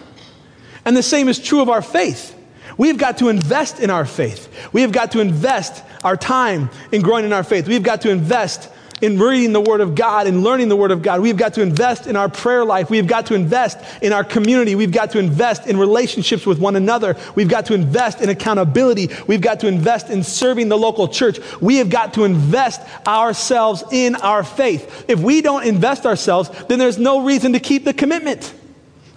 And 0.85 0.97
the 0.97 1.03
same 1.03 1.29
is 1.29 1.37
true 1.37 1.61
of 1.61 1.69
our 1.69 1.81
faith. 1.81 2.35
We've 2.77 2.97
got 2.97 3.19
to 3.19 3.29
invest 3.29 3.79
in 3.79 3.89
our 3.89 4.05
faith. 4.05 4.49
We 4.73 4.81
have 4.81 4.91
got 4.91 5.11
to 5.11 5.19
invest 5.19 5.83
our 6.03 6.17
time 6.17 6.69
in 6.91 7.01
growing 7.01 7.25
in 7.25 7.33
our 7.33 7.43
faith. 7.43 7.67
We've 7.67 7.83
got 7.83 8.01
to 8.01 8.09
invest 8.09 8.69
in 9.03 9.19
reading 9.19 9.51
the 9.51 9.59
Word 9.59 9.81
of 9.81 9.95
God 9.95 10.27
and 10.27 10.45
learning 10.45 10.69
the 10.69 10.77
Word 10.77 10.91
of 10.91 11.01
God. 11.01 11.19
We've 11.19 11.35
got 11.35 11.55
to 11.55 11.61
invest 11.61 12.07
in 12.07 12.15
our 12.15 12.29
prayer 12.29 12.63
life. 12.63 12.89
We've 12.89 13.05
got 13.05 13.25
to 13.25 13.33
invest 13.33 13.77
in 14.01 14.13
our 14.13 14.23
community. 14.23 14.75
We've 14.75 14.93
got 14.93 15.11
to 15.11 15.19
invest 15.19 15.67
in 15.67 15.75
relationships 15.75 16.45
with 16.45 16.57
one 16.57 16.77
another. 16.77 17.17
We've 17.35 17.49
got 17.49 17.65
to 17.65 17.73
invest 17.73 18.21
in 18.21 18.29
accountability. 18.29 19.09
We've 19.27 19.41
got 19.41 19.59
to 19.59 19.67
invest 19.67 20.09
in 20.09 20.23
serving 20.23 20.69
the 20.69 20.77
local 20.77 21.09
church. 21.09 21.37
We 21.59 21.75
have 21.79 21.89
got 21.89 22.13
to 22.13 22.23
invest 22.23 22.79
ourselves 23.05 23.83
in 23.91 24.15
our 24.15 24.41
faith. 24.41 25.03
If 25.09 25.19
we 25.19 25.41
don't 25.41 25.65
invest 25.65 26.05
ourselves, 26.05 26.49
then 26.69 26.79
there's 26.79 26.97
no 26.97 27.25
reason 27.25 27.51
to 27.51 27.59
keep 27.59 27.83
the 27.83 27.93
commitment. 27.93 28.53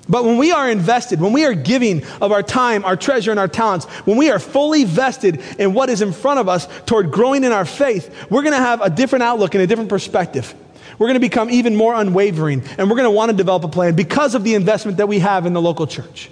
But 0.09 0.25
when 0.25 0.39
we 0.39 0.53
are 0.53 0.71
invested, 0.71 1.21
when 1.21 1.33
we 1.33 1.45
are 1.45 1.55
giving 1.55 2.05
of 2.21 2.31
our 2.31 2.43
time, 2.43 2.85
our 2.85 2.97
treasure, 2.97 3.33
and 3.33 3.41
our 3.41 3.49
talents, 3.49 3.87
when 4.05 4.17
we 4.17 4.31
are 4.31 4.39
fully 4.39 4.85
vested 4.85 5.43
in 5.59 5.75
what 5.75 5.91
is 5.91 6.01
in 6.01 6.13
front 6.13 6.39
of 6.39 6.49
us 6.49 6.69
toward 6.87 7.11
growing 7.11 7.43
in 7.43 7.53
our 7.53 7.65
faith, 7.65 8.15
we're 8.31 8.43
going 8.43 8.55
to 8.55 8.59
have 8.59 8.81
a 8.81 8.91
different 8.91 9.25
outlook 9.25 9.55
and 9.55 9.65
a 9.65 9.67
different 9.67 9.91
perspective. 9.91 10.55
We're 10.99 11.09
going 11.09 11.15
to 11.15 11.21
become 11.21 11.51
even 11.51 11.75
more 11.75 11.95
unwavering, 11.95 12.63
and 12.79 12.89
we're 12.89 12.97
going 12.97 13.05
to 13.05 13.11
want 13.11 13.31
to 13.31 13.37
develop 13.37 13.65
a 13.65 13.69
plan 13.69 13.97
because 13.97 14.35
of 14.35 14.45
the 14.45 14.55
investment 14.55 14.99
that 14.99 15.09
we 15.09 15.19
have 15.19 15.45
in 15.45 15.53
the 15.53 15.61
local 15.61 15.87
church. 15.87 16.31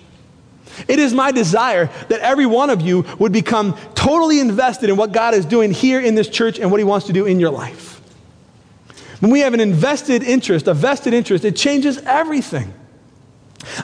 It 0.88 0.98
is 0.98 1.12
my 1.12 1.32
desire 1.32 1.90
that 2.08 2.20
every 2.20 2.46
one 2.46 2.70
of 2.70 2.80
you 2.80 3.04
would 3.18 3.32
become 3.32 3.76
totally 3.94 4.40
invested 4.40 4.88
in 4.88 4.96
what 4.96 5.12
God 5.12 5.34
is 5.34 5.44
doing 5.44 5.72
here 5.72 6.00
in 6.00 6.14
this 6.14 6.28
church 6.28 6.58
and 6.58 6.70
what 6.70 6.78
He 6.80 6.84
wants 6.84 7.06
to 7.06 7.12
do 7.12 7.26
in 7.26 7.40
your 7.40 7.50
life. 7.50 8.00
When 9.20 9.30
we 9.30 9.40
have 9.40 9.54
an 9.54 9.60
invested 9.60 10.22
interest, 10.22 10.66
a 10.66 10.74
vested 10.74 11.14
interest, 11.14 11.44
it 11.44 11.56
changes 11.56 11.98
everything. 11.98 12.72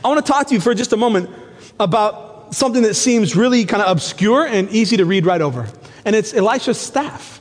I 0.03 0.09
want 0.09 0.25
to 0.25 0.33
talk 0.33 0.49
to 0.49 0.55
you 0.55 0.61
for 0.61 0.75
just 0.75 0.93
a 0.93 0.97
moment 0.97 1.31
about 1.79 2.55
something 2.55 2.83
that 2.83 2.95
seems 2.95 3.37
really 3.37 3.64
kind 3.64 3.83
of 3.83 3.91
obscure 3.91 4.47
and 4.47 4.68
easy 4.71 4.97
to 4.99 5.05
read 5.05 5.27
right 5.27 5.41
over. 5.41 5.68
And 6.05 6.16
it's 6.16 6.35
Elisha's 6.35 6.81
staff. 6.81 7.41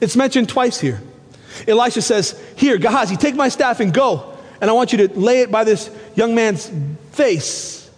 It's 0.00 0.16
mentioned 0.16 0.48
twice 0.48 0.80
here. 0.80 1.00
Elisha 1.68 2.02
says, 2.02 2.42
Here, 2.56 2.78
Gehazi, 2.78 3.16
take 3.16 3.34
my 3.34 3.48
staff 3.48 3.80
and 3.80 3.92
go. 3.92 4.36
And 4.60 4.70
I 4.70 4.74
want 4.74 4.92
you 4.92 5.08
to 5.08 5.18
lay 5.18 5.40
it 5.40 5.50
by 5.50 5.64
this 5.64 5.90
young 6.14 6.34
man's 6.34 6.70
face. 7.12 7.90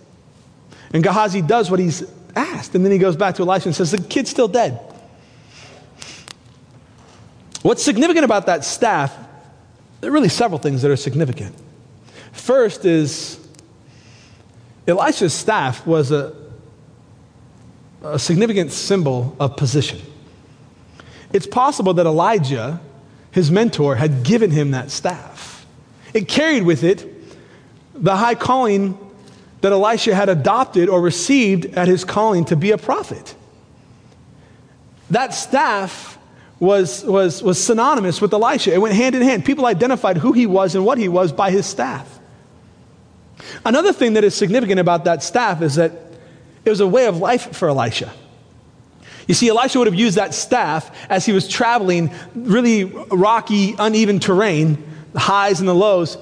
And 0.93 1.03
Gehazi 1.03 1.43
does 1.43 1.71
what 1.71 1.81
he's 1.81 2.05
asked. 2.35 2.75
And 2.75 2.85
then 2.85 2.93
he 2.93 2.99
goes 2.99 3.17
back 3.17 3.37
to 3.37 3.43
Elisha 3.43 3.69
and 3.69 3.77
says, 3.77 3.91
The 3.91 3.99
kid's 3.99 4.31
still 4.31 4.49
dead. 4.49 4.79
What's 7.63 7.83
significant 7.83 8.25
about 8.25 8.47
that 8.47 8.65
staff? 8.65 9.17
There 10.01 10.11
are 10.11 10.13
really 10.13 10.29
several 10.29 10.59
things 10.59 10.83
that 10.83 10.91
are 10.91 10.97
significant. 10.97 11.55
First 12.35 12.85
is 12.85 13.39
Elisha's 14.87 15.33
staff 15.33 15.87
was 15.87 16.11
a, 16.11 16.35
a 18.03 18.19
significant 18.19 18.71
symbol 18.73 19.35
of 19.41 19.57
position. 19.57 20.03
It's 21.33 21.47
possible 21.47 21.95
that 21.95 22.07
Elijah, 22.07 22.81
his 23.31 23.51
mentor, 23.51 23.97
had 23.97 24.25
given 24.25 24.51
him 24.51 24.73
that 24.73 24.91
staff. 24.91 25.65
It 26.13 26.29
carried 26.29 26.65
with 26.65 26.85
it 26.85 27.11
the 27.95 28.17
high 28.17 28.35
calling 28.35 28.99
that 29.63 29.73
Elisha 29.73 30.15
had 30.15 30.29
adopted 30.29 30.89
or 30.89 31.01
received 31.01 31.65
at 31.77 31.89
his 31.89 32.05
calling 32.05 32.45
to 32.47 32.57
be 32.57 32.73
a 32.73 32.79
prophet. 32.79 33.35
That 35.11 35.33
staff 35.33 36.19
was, 36.61 37.05
was, 37.05 37.43
was 37.43 37.63
synonymous 37.63 38.21
with 38.21 38.33
Elisha. 38.33 38.75
It 38.75 38.81
went 38.81 38.95
hand 38.95 39.15
in 39.15 39.23
hand. 39.23 39.45
People 39.45 39.67
identified 39.67 40.19
who 40.19 40.33
he 40.33 40.47
was 40.47 40.75
and 40.75 40.85
what 40.85 40.99
he 40.99 41.09
was 41.09 41.33
by 41.33 41.51
his 41.51 41.65
staff. 41.65 42.14
Another 43.65 43.93
thing 43.93 44.15
that 44.15 44.25
is 44.25 44.35
significant 44.35 44.81
about 44.81 45.05
that 45.05 45.23
staff 45.23 45.63
is 45.63 45.75
that 45.77 45.93
it 46.65 46.71
was 46.71 46.81
a 46.81 46.87
way 46.87 47.07
of 47.07 47.19
life 47.19 47.55
for 47.55 47.69
Elisha. 47.69 48.13
You 49.27 49.35
see, 49.35 49.49
Elisha 49.49 49.79
would 49.79 49.87
have 49.87 49.95
used 49.95 50.17
that 50.17 50.35
staff 50.35 50.95
as 51.09 51.25
he 51.25 51.33
was 51.33 51.49
traveling 51.49 52.11
really 52.35 52.85
rocky, 52.85 53.75
uneven 53.79 54.21
terrain, 54.21 54.83
the 55.13 55.21
highs 55.21 55.61
and 55.61 55.69
the 55.69 55.75
lows, 55.75 56.19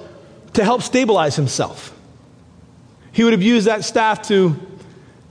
to 0.53 0.63
help 0.63 0.81
stabilize 0.81 1.35
himself. 1.35 1.97
He 3.11 3.23
would 3.23 3.33
have 3.33 3.41
used 3.41 3.67
that 3.67 3.83
staff 3.83 4.21
to 4.29 4.55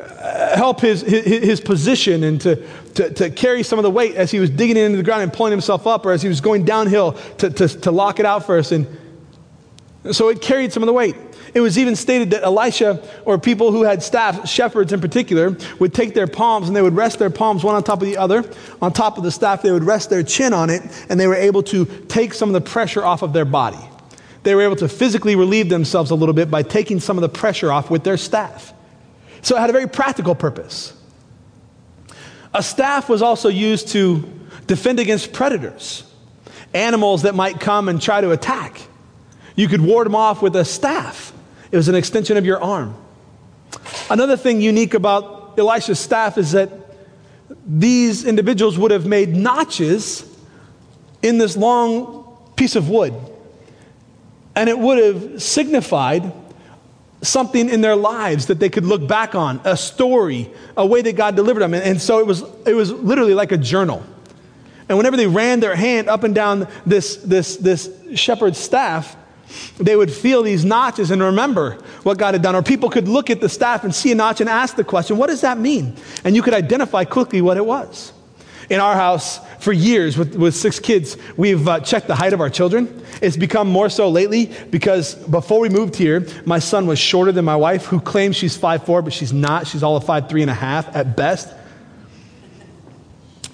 uh, 0.01 0.57
help 0.57 0.81
his, 0.81 1.01
his, 1.03 1.25
his 1.25 1.61
position 1.61 2.25
and 2.25 2.41
to, 2.41 2.57
to, 2.95 3.11
to, 3.11 3.31
carry 3.31 3.63
some 3.63 3.79
of 3.79 3.83
the 3.83 3.91
weight 3.91 4.17
as 4.17 4.31
he 4.31 4.39
was 4.39 4.51
digging 4.51 4.77
into 4.77 4.97
the 4.97 5.03
ground 5.03 5.23
and 5.23 5.33
pulling 5.33 5.53
himself 5.53 5.87
up, 5.87 6.05
or 6.05 6.13
as 6.13 6.23
he 6.23 6.29
was 6.29 6.41
going 6.41 6.65
downhill 6.65 7.13
to, 7.39 7.51
to, 7.51 7.69
to 7.69 7.91
lock 7.91 8.21
it 8.21 8.27
out 8.27 8.47
first. 8.47 8.73
And 8.73 8.87
so 10.11 10.29
it 10.29 10.41
carried 10.41 10.73
some 10.73 10.83
of 10.83 10.89
the 10.89 10.93
weight. 10.93 11.17
It 11.55 11.61
was 11.61 11.77
even 11.77 11.97
stated 11.97 12.31
that 12.31 12.43
Elisha, 12.43 13.03
or 13.27 13.39
people 13.39 13.73
who 13.73 13.83
had 13.83 14.03
staff, 14.03 14.49
shepherds 14.49 14.93
in 14.93 15.01
particular, 15.03 15.57
would 15.79 15.93
take 15.93 16.15
their 16.15 16.27
palms 16.27 16.67
and 16.67 16.75
they 16.75 16.81
would 16.81 16.97
rest 16.97 17.19
their 17.19 17.29
palms 17.29 17.63
one 17.63 17.75
on 17.75 17.83
top 17.83 18.01
of 18.01 18.07
the 18.07 18.17
other. 18.17 18.51
On 18.81 18.91
top 18.93 19.19
of 19.19 19.25
the 19.25 19.31
staff, 19.31 19.61
they 19.61 19.71
would 19.71 19.85
rest 19.85 20.09
their 20.09 20.23
chin 20.23 20.55
on 20.55 20.71
it, 20.71 20.83
and 21.11 21.21
they 21.21 21.27
were 21.27 21.35
able 21.35 21.63
to 21.65 21.85
take 22.09 22.33
some 22.33 22.49
of 22.49 22.55
the 22.55 22.71
pressure 22.71 23.05
off 23.05 23.23
of 23.23 23.35
their 23.35 23.45
body. 23.45 23.79
They 24.45 24.55
were 24.55 24.63
able 24.63 24.77
to 24.77 24.89
physically 24.89 25.37
relieve 25.37 25.69
themselves 25.69 26.11
a 26.11 26.15
little 26.15 26.33
bit 26.33 26.51
by 26.51 26.63
taking 26.63 27.01
some 27.01 27.19
of 27.19 27.23
the 27.23 27.29
pressure 27.29 27.71
off 27.71 27.91
with 27.91 28.03
their 28.03 28.17
staff. 28.17 28.73
So 29.43 29.57
it 29.57 29.61
had 29.61 29.71
a 29.71 29.75
very 29.75 29.89
practical 29.89 30.35
purpose. 30.35 30.95
A 32.55 32.63
staff 32.63 33.09
was 33.09 33.23
also 33.23 33.49
used 33.49 33.89
to 33.89 34.29
defend 34.67 35.01
against 35.01 35.33
predators, 35.33 36.05
animals 36.73 37.23
that 37.23 37.35
might 37.35 37.61
come 37.61 37.89
and 37.89 38.01
try 38.01 38.21
to 38.21 38.31
attack. 38.31 38.81
You 39.55 39.69
could 39.69 39.81
ward 39.81 40.07
them 40.07 40.15
off 40.15 40.41
with 40.43 40.57
a 40.57 40.65
staff. 40.65 41.33
It 41.73 41.77
was 41.77 41.89
an 41.89 41.95
extension 41.95 42.37
of 42.37 42.47
your 42.47 42.63
arm. 42.63 42.95
Another 44.11 44.37
thing 44.37 44.61
unique 44.61 44.95
about 44.95 45.59
Elisha's 45.59 45.99
staff 45.99 46.39
is 46.39 46.53
that 46.53 46.71
these 47.67 48.25
individuals 48.25 48.79
would 48.79 48.91
have 48.91 49.07
made 49.07 49.35
notches 49.35 50.25
in 51.23 51.39
this 51.39 51.57
long 51.57 52.39
piece 52.57 52.77
of 52.77 52.89
wood. 52.89 53.15
And 54.55 54.69
it 54.69 54.79
would 54.79 55.03
have 55.03 55.43
signified 55.43 56.33
something 57.23 57.71
in 57.71 57.81
their 57.81 57.97
lives 57.97 58.47
that 58.47 58.59
they 58.59 58.69
could 58.69 58.85
look 58.85 59.07
back 59.07 59.35
on, 59.35 59.61
a 59.65 59.77
story, 59.77 60.51
a 60.77 60.85
way 60.85 61.01
that 61.03 61.17
God 61.17 61.37
delivered 61.37 61.61
them. 61.61 61.73
And, 61.73 62.01
so 62.01 62.19
it 62.19 62.27
was, 62.27 62.43
it 62.67 62.75
was 62.75 62.93
literally 62.93 63.35
like 63.35 63.53
a 63.53 63.57
journal. 63.57 64.05
And 64.89 64.99
whenever 64.99 65.17
they 65.17 65.29
ran 65.29 65.61
their 65.61 65.77
hand 65.77 66.09
up 66.09 66.25
and 66.25 66.35
down 66.35 66.69
this, 66.85 67.17
this, 67.17 67.57
this 67.57 67.89
shepherd's 68.15 68.59
staff, 68.59 69.17
they 69.79 69.97
would 69.97 70.13
feel 70.13 70.43
these 70.43 70.65
notches 70.65 71.11
and 71.11 71.23
remember 71.23 71.79
what 72.03 72.19
God 72.19 72.35
had 72.35 72.43
done. 72.43 72.55
Or 72.55 72.63
people 72.63 72.91
could 72.91 73.09
look 73.09 73.31
at 73.31 73.41
the 73.41 73.49
staff 73.49 73.85
and 73.85 73.95
see 73.95 74.13
a 74.13 74.15
notch 74.15 74.41
and 74.41 74.49
ask 74.49 74.77
the 74.77 74.85
question, 74.85 75.17
what 75.17 75.29
does 75.29 75.43
that 75.43 75.59
mean? 75.59 75.97
And 76.25 76.37
you 76.37 76.43
could 76.43 76.55
identify 76.55 77.05
quickly 77.05 77.41
what 77.41 77.57
it 77.57 77.65
was. 77.65 78.13
In 78.71 78.81
our 78.81 78.95
house, 78.95 79.41
for 79.59 79.73
years 79.73 80.17
with, 80.17 80.35
with 80.37 80.55
six 80.55 80.79
kids, 80.79 81.17
we've 81.37 81.67
uh, 81.69 81.81
checked 81.81 82.07
the 82.07 82.15
height 82.15 82.33
of 82.33 82.41
our 82.41 82.49
children. 82.49 83.05
It's 83.21 83.37
become 83.37 83.69
more 83.69 83.91
so 83.91 84.09
lately 84.09 84.53
because 84.71 85.15
before 85.15 85.61
we 85.61 85.69
moved 85.69 85.97
here, 85.97 86.27
my 86.47 86.59
son 86.59 86.87
was 86.87 86.99
shorter 86.99 87.33
than 87.33 87.45
my 87.45 87.57
wife, 87.57 87.87
who 87.87 88.01
claims 88.01 88.37
she's 88.37 88.57
5'4, 88.57 89.05
but 89.05 89.13
she's 89.13 89.33
not. 89.33 89.67
She's 89.67 89.83
all 89.83 89.97
of 89.97 90.05
5'3 90.05 90.43
and 90.43 90.51
a 90.51 90.55
half 90.55 90.95
at 90.97 91.17
best. 91.17 91.53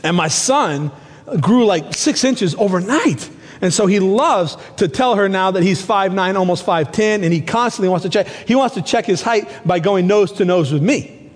And 0.05 0.17
my 0.17 0.29
son 0.29 0.93
grew 1.41 1.67
like 1.67 1.95
six 1.95 2.25
inches 2.25 2.55
overnight. 2.55 3.29
And 3.61 3.73
so 3.73 3.87
he 3.87 4.01
loves 4.01 4.57
to 4.77 4.89
tell 4.89 5.17
her 5.17 5.29
now 5.29 5.51
that 5.51 5.63
he's 5.63 5.85
5'9, 5.85 6.37
almost 6.37 6.65
5'10, 6.65 7.25
and 7.25 7.33
he 7.33 7.41
constantly 7.41 7.89
wants 7.89 8.05
to 8.05 8.11
check. 8.11 8.27
He 8.27 8.55
wants 8.55 8.75
to 8.77 8.83
check 8.83 9.05
his 9.05 9.23
height 9.23 9.49
by 9.67 9.81
going 9.81 10.07
nose 10.07 10.33
to 10.33 10.45
nose 10.45 10.73
with 10.73 10.83
me. 10.83 11.31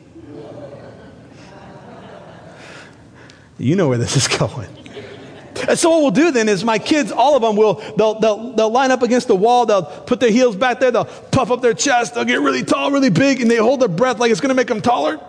You 3.58 3.76
know 3.76 3.88
where 3.88 3.98
this 3.98 4.16
is 4.16 4.28
going. 4.38 4.68
And 5.68 5.78
so 5.78 5.90
what 5.90 6.02
we'll 6.02 6.10
do 6.10 6.30
then 6.32 6.48
is 6.48 6.64
my 6.64 6.78
kids, 6.78 7.12
all 7.12 7.36
of 7.36 7.42
them 7.42 7.54
will, 7.54 7.74
they'll, 7.96 8.18
they'll, 8.18 8.52
they'll 8.54 8.70
line 8.70 8.90
up 8.90 9.02
against 9.02 9.28
the 9.28 9.36
wall, 9.36 9.64
they'll 9.66 9.84
put 9.84 10.18
their 10.18 10.30
heels 10.30 10.56
back 10.56 10.80
there, 10.80 10.90
they'll 10.90 11.04
puff 11.04 11.52
up 11.52 11.62
their 11.62 11.74
chest, 11.74 12.14
they'll 12.14 12.24
get 12.24 12.40
really 12.40 12.64
tall, 12.64 12.90
really 12.90 13.10
big, 13.10 13.40
and 13.40 13.48
they 13.50 13.56
hold 13.56 13.80
their 13.80 13.88
breath 13.88 14.18
like 14.18 14.32
it's 14.32 14.40
going 14.40 14.48
to 14.48 14.54
make 14.54 14.66
them 14.66 14.80
taller 14.80 15.20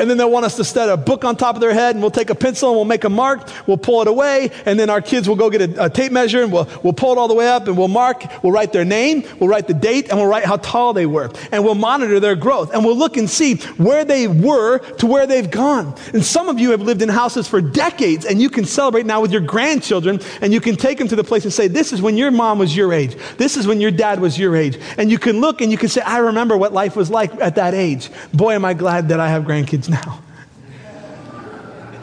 and 0.00 0.08
then 0.08 0.16
they'll 0.16 0.30
want 0.30 0.46
us 0.46 0.56
to 0.56 0.64
set 0.64 0.88
a 0.88 0.96
book 0.96 1.24
on 1.24 1.36
top 1.36 1.54
of 1.54 1.60
their 1.60 1.74
head, 1.74 1.94
and 1.94 2.02
we'll 2.02 2.10
take 2.10 2.30
a 2.30 2.34
pencil 2.34 2.70
and 2.70 2.76
we'll 2.76 2.86
make 2.86 3.04
a 3.04 3.10
mark. 3.10 3.46
We'll 3.66 3.76
pull 3.76 4.00
it 4.00 4.08
away, 4.08 4.50
and 4.64 4.78
then 4.78 4.88
our 4.88 5.02
kids 5.02 5.28
will 5.28 5.36
go 5.36 5.50
get 5.50 5.60
a, 5.60 5.84
a, 5.84 5.90
tape 5.90 6.10
measure 6.10 6.42
and 6.42 6.50
we'll, 6.50 6.68
we'll 6.82 6.94
pull 6.94 7.12
it 7.12 7.18
all 7.18 7.28
the 7.28 7.34
way 7.34 7.46
up 7.48 7.68
and 7.68 7.76
we'll 7.76 7.88
mark. 7.88 8.24
We'll 8.42 8.52
write 8.52 8.72
their 8.72 8.84
name, 8.84 9.24
we'll 9.38 9.50
write 9.50 9.68
the 9.68 9.74
date, 9.74 10.08
and 10.08 10.18
we'll 10.18 10.28
write 10.28 10.44
how 10.44 10.56
tall 10.56 10.94
they 10.94 11.04
were. 11.04 11.30
And 11.52 11.64
we'll 11.64 11.74
monitor 11.74 12.18
their 12.18 12.34
growth. 12.34 12.72
And 12.72 12.84
we'll 12.84 12.96
look 12.96 13.18
and 13.18 13.28
see 13.28 13.56
where 13.76 14.04
they 14.04 14.26
were 14.26 14.78
to 14.78 15.06
where 15.06 15.26
they've 15.26 15.50
gone. 15.50 15.94
And 16.14 16.24
some 16.24 16.48
of 16.48 16.58
you 16.58 16.70
have 16.70 16.80
lived 16.80 17.02
in 17.02 17.10
houses 17.10 17.46
for 17.46 17.60
decades, 17.60 18.24
and 18.24 18.40
you 18.40 18.48
can 18.48 18.64
celebrate 18.64 19.04
now 19.04 19.20
with 19.20 19.32
your 19.32 19.42
grandchildren, 19.42 20.20
and 20.40 20.52
you 20.52 20.60
can 20.60 20.76
take 20.76 20.96
them 20.96 21.08
to 21.08 21.16
the 21.16 21.24
place 21.24 21.44
and 21.44 21.52
say, 21.52 21.68
This 21.68 21.92
is 21.92 22.00
when 22.00 22.16
your 22.16 22.30
mom 22.30 22.58
was 22.58 22.74
your 22.74 22.94
age. 22.94 23.16
This 23.36 23.58
is 23.58 23.66
when 23.66 23.80
your 23.80 23.90
dad 23.90 24.20
was 24.20 24.38
your 24.38 24.56
age. 24.56 24.78
And 24.96 25.10
you 25.10 25.18
can 25.18 25.40
look 25.40 25.60
and 25.60 25.70
you 25.70 25.76
can 25.76 25.88
say, 25.88 26.00
I 26.00 26.18
remember 26.18 26.56
what 26.56 26.72
life 26.72 26.96
was 26.96 27.10
like 27.10 27.34
at 27.40 27.56
that 27.56 27.74
age. 27.74 28.08
Boy, 28.32 28.54
am 28.54 28.64
I 28.64 28.72
glad 28.72 29.08
that 29.08 29.20
I 29.20 29.28
have 29.28 29.44
grandkids 29.44 29.89
now 29.90 30.22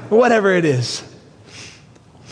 whatever 0.09 0.53
it 0.53 0.65
is. 0.65 1.03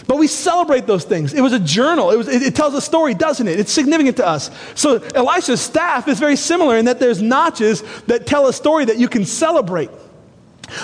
But 0.07 0.17
we 0.17 0.27
celebrate 0.27 0.85
those 0.85 1.03
things. 1.03 1.33
It 1.33 1.41
was 1.41 1.53
a 1.53 1.59
journal. 1.59 2.11
It, 2.11 2.17
was, 2.17 2.27
it, 2.27 2.43
it, 2.43 2.55
tells 2.55 2.75
a 2.75 2.81
story, 2.81 3.15
doesn't 3.15 3.47
it? 3.47 3.59
It's 3.59 3.71
significant 3.71 4.17
to 4.17 4.27
us. 4.27 4.51
So 4.75 4.97
Elisha's 5.15 5.61
staff 5.61 6.07
is 6.07 6.19
very 6.19 6.35
similar 6.35 6.77
in 6.77 6.85
that 6.85 6.99
there's 6.99 7.21
notches 7.21 7.81
that 8.03 8.27
tell 8.27 8.47
a 8.47 8.53
story 8.53 8.85
that 8.85 8.99
you 8.99 9.07
can 9.07 9.25
celebrate. 9.25 9.89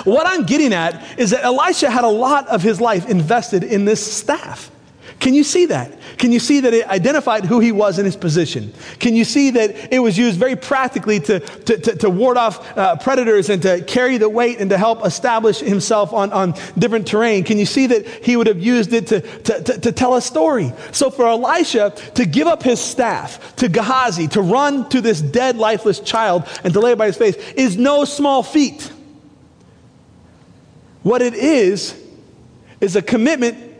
What 0.05 0.25
I'm 0.25 0.45
getting 0.45 0.73
at 0.73 1.19
is 1.19 1.31
that 1.31 1.43
Elisha 1.43 1.89
had 1.89 2.03
a 2.03 2.09
lot 2.09 2.47
of 2.47 2.63
his 2.63 2.81
life 2.81 3.09
invested 3.09 3.63
in 3.63 3.85
this 3.85 4.01
staff. 4.11 4.71
Can 5.21 5.35
you 5.35 5.43
see 5.43 5.67
that? 5.67 5.95
Can 6.17 6.31
you 6.31 6.39
see 6.39 6.61
that 6.61 6.73
it 6.73 6.87
identified 6.87 7.45
who 7.45 7.59
he 7.59 7.71
was 7.71 7.99
in 7.99 8.05
his 8.05 8.15
position? 8.15 8.73
Can 8.97 9.15
you 9.15 9.23
see 9.23 9.51
that 9.51 9.93
it 9.93 9.99
was 9.99 10.17
used 10.17 10.39
very 10.39 10.55
practically 10.55 11.19
to, 11.19 11.39
to, 11.39 11.77
to, 11.77 11.95
to 11.97 12.09
ward 12.09 12.37
off 12.37 12.75
uh, 12.75 12.95
predators 12.95 13.47
and 13.51 13.61
to 13.61 13.83
carry 13.83 14.17
the 14.17 14.27
weight 14.27 14.59
and 14.59 14.71
to 14.71 14.79
help 14.79 15.05
establish 15.05 15.59
himself 15.59 16.11
on, 16.11 16.33
on 16.33 16.55
different 16.75 17.07
terrain? 17.07 17.43
Can 17.43 17.59
you 17.59 17.67
see 17.67 17.85
that 17.85 18.07
he 18.07 18.35
would 18.35 18.47
have 18.47 18.59
used 18.59 18.93
it 18.93 19.05
to, 19.07 19.21
to, 19.21 19.63
to, 19.63 19.79
to 19.81 19.91
tell 19.91 20.15
a 20.15 20.21
story? 20.23 20.73
So 20.91 21.11
for 21.11 21.27
Elisha 21.27 21.93
to 22.15 22.25
give 22.25 22.47
up 22.47 22.63
his 22.63 22.79
staff 22.81 23.55
to 23.57 23.69
Gehazi, 23.69 24.27
to 24.29 24.41
run 24.41 24.89
to 24.89 25.01
this 25.01 25.21
dead, 25.21 25.55
lifeless 25.55 25.99
child 25.99 26.47
and 26.63 26.73
to 26.73 26.79
lay 26.79 26.93
it 26.93 26.97
by 26.97 27.05
his 27.05 27.17
face 27.17 27.35
is 27.55 27.77
no 27.77 28.05
small 28.05 28.41
feat. 28.41 28.91
What 31.03 31.21
it 31.21 31.35
is, 31.35 31.95
is 32.79 32.95
a 32.95 33.03
commitment 33.03 33.70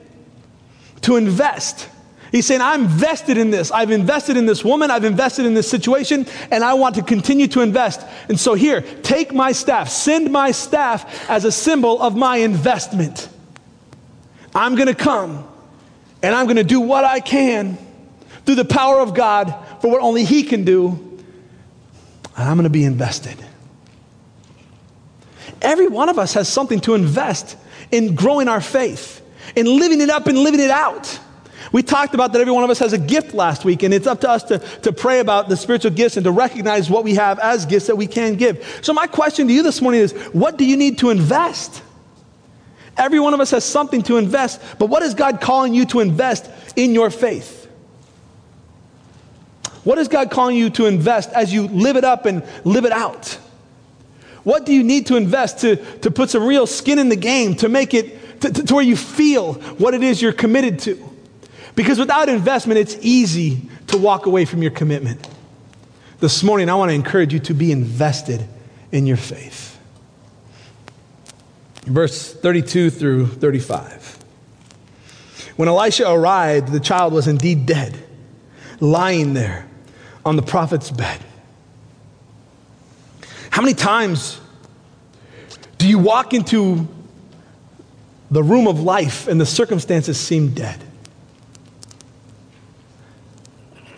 to 1.01 1.15
invest. 1.15 1.89
He's 2.31 2.45
saying, 2.45 2.61
I'm 2.61 2.83
invested 2.83 3.37
in 3.37 3.51
this. 3.51 3.71
I've 3.71 3.91
invested 3.91 4.37
in 4.37 4.45
this 4.45 4.63
woman. 4.63 4.89
I've 4.89 5.03
invested 5.03 5.45
in 5.45 5.53
this 5.53 5.69
situation, 5.69 6.25
and 6.49 6.63
I 6.63 6.75
want 6.75 6.95
to 6.95 7.01
continue 7.01 7.47
to 7.49 7.61
invest. 7.61 8.01
And 8.29 8.39
so, 8.39 8.53
here, 8.53 8.81
take 9.03 9.33
my 9.33 9.51
staff. 9.51 9.89
Send 9.89 10.31
my 10.31 10.51
staff 10.51 11.29
as 11.29 11.43
a 11.43 11.51
symbol 11.51 12.01
of 12.01 12.15
my 12.15 12.37
investment. 12.37 13.27
I'm 14.55 14.75
going 14.75 14.87
to 14.87 14.95
come, 14.95 15.45
and 16.23 16.33
I'm 16.33 16.45
going 16.45 16.55
to 16.57 16.63
do 16.63 16.79
what 16.79 17.03
I 17.03 17.19
can 17.19 17.77
through 18.45 18.55
the 18.55 18.65
power 18.65 18.99
of 18.99 19.13
God 19.13 19.53
for 19.81 19.91
what 19.91 20.01
only 20.01 20.23
He 20.23 20.43
can 20.43 20.63
do, 20.63 20.89
and 22.37 22.49
I'm 22.49 22.55
going 22.55 22.63
to 22.63 22.69
be 22.69 22.85
invested. 22.85 23.37
Every 25.61 25.87
one 25.87 26.09
of 26.09 26.17
us 26.17 26.33
has 26.33 26.47
something 26.47 26.79
to 26.81 26.95
invest 26.95 27.57
in 27.91 28.15
growing 28.15 28.47
our 28.47 28.61
faith 28.61 29.20
and 29.55 29.67
living 29.67 30.01
it 30.01 30.09
up 30.09 30.27
and 30.27 30.37
living 30.37 30.59
it 30.59 30.71
out. 30.71 31.19
We 31.71 31.83
talked 31.83 32.13
about 32.13 32.33
that 32.33 32.41
every 32.41 32.51
one 32.51 32.63
of 32.63 32.69
us 32.69 32.79
has 32.79 32.91
a 32.91 32.97
gift 32.97 33.33
last 33.33 33.63
week, 33.63 33.83
and 33.83 33.93
it's 33.93 34.07
up 34.07 34.21
to 34.21 34.29
us 34.29 34.43
to, 34.45 34.59
to 34.59 34.91
pray 34.91 35.19
about 35.19 35.47
the 35.47 35.55
spiritual 35.55 35.91
gifts 35.91 36.17
and 36.17 36.23
to 36.25 36.31
recognize 36.31 36.89
what 36.89 37.03
we 37.03 37.15
have 37.15 37.39
as 37.39 37.65
gifts 37.65 37.87
that 37.87 37.95
we 37.95 38.07
can 38.07 38.35
give. 38.35 38.79
So, 38.81 38.93
my 38.93 39.07
question 39.07 39.47
to 39.47 39.53
you 39.53 39.63
this 39.63 39.81
morning 39.81 40.01
is 40.01 40.13
what 40.33 40.57
do 40.57 40.65
you 40.65 40.75
need 40.75 40.97
to 40.99 41.11
invest? 41.11 41.81
Every 42.97 43.19
one 43.19 43.33
of 43.33 43.39
us 43.39 43.51
has 43.51 43.63
something 43.63 44.01
to 44.03 44.17
invest, 44.17 44.61
but 44.77 44.87
what 44.87 45.01
is 45.01 45.13
God 45.13 45.39
calling 45.39 45.73
you 45.73 45.85
to 45.87 46.01
invest 46.01 46.49
in 46.75 46.93
your 46.93 47.09
faith? 47.09 47.61
What 49.83 49.97
is 49.97 50.07
God 50.07 50.29
calling 50.29 50.57
you 50.57 50.69
to 50.71 50.85
invest 50.85 51.31
as 51.31 51.53
you 51.53 51.67
live 51.67 51.95
it 51.95 52.03
up 52.03 52.25
and 52.25 52.43
live 52.63 52.85
it 52.85 52.91
out? 52.91 53.39
What 54.43 54.65
do 54.65 54.73
you 54.73 54.83
need 54.83 55.07
to 55.07 55.15
invest 55.15 55.59
to, 55.59 55.77
to 55.99 56.11
put 56.11 56.29
some 56.29 56.43
real 56.43 56.67
skin 56.67 56.99
in 56.99 57.09
the 57.09 57.15
game, 57.15 57.55
to 57.55 57.69
make 57.69 57.93
it 57.93 58.30
to, 58.41 58.51
to, 58.51 58.63
to 58.63 58.75
where 58.75 58.83
you 58.83 58.95
feel 58.95 59.53
what 59.53 59.93
it 59.93 60.03
is 60.03 60.21
you're 60.21 60.33
committed 60.33 60.79
to. 60.79 61.09
Because 61.75 61.97
without 61.99 62.29
investment, 62.29 62.79
it's 62.79 62.97
easy 63.01 63.61
to 63.87 63.97
walk 63.97 64.25
away 64.25 64.45
from 64.45 64.61
your 64.61 64.71
commitment. 64.71 65.27
This 66.19 66.43
morning, 66.43 66.69
I 66.69 66.75
want 66.75 66.89
to 66.89 66.95
encourage 66.95 67.33
you 67.33 67.39
to 67.39 67.53
be 67.53 67.71
invested 67.71 68.45
in 68.91 69.05
your 69.05 69.17
faith. 69.17 69.79
Verse 71.83 72.33
32 72.33 72.89
through 72.89 73.27
35. 73.27 74.19
When 75.55 75.67
Elisha 75.67 76.09
arrived, 76.09 76.71
the 76.71 76.79
child 76.79 77.13
was 77.13 77.27
indeed 77.27 77.65
dead, 77.65 77.97
lying 78.79 79.33
there 79.33 79.67
on 80.25 80.35
the 80.35 80.41
prophet's 80.41 80.91
bed. 80.91 81.19
How 83.49 83.61
many 83.61 83.73
times 83.73 84.39
do 85.77 85.87
you 85.87 85.97
walk 85.97 86.33
into 86.33 86.87
the 88.31 88.41
room 88.41 88.67
of 88.67 88.79
life 88.79 89.27
and 89.27 89.39
the 89.39 89.45
circumstances 89.45 90.17
seem 90.17 90.53
dead. 90.53 90.81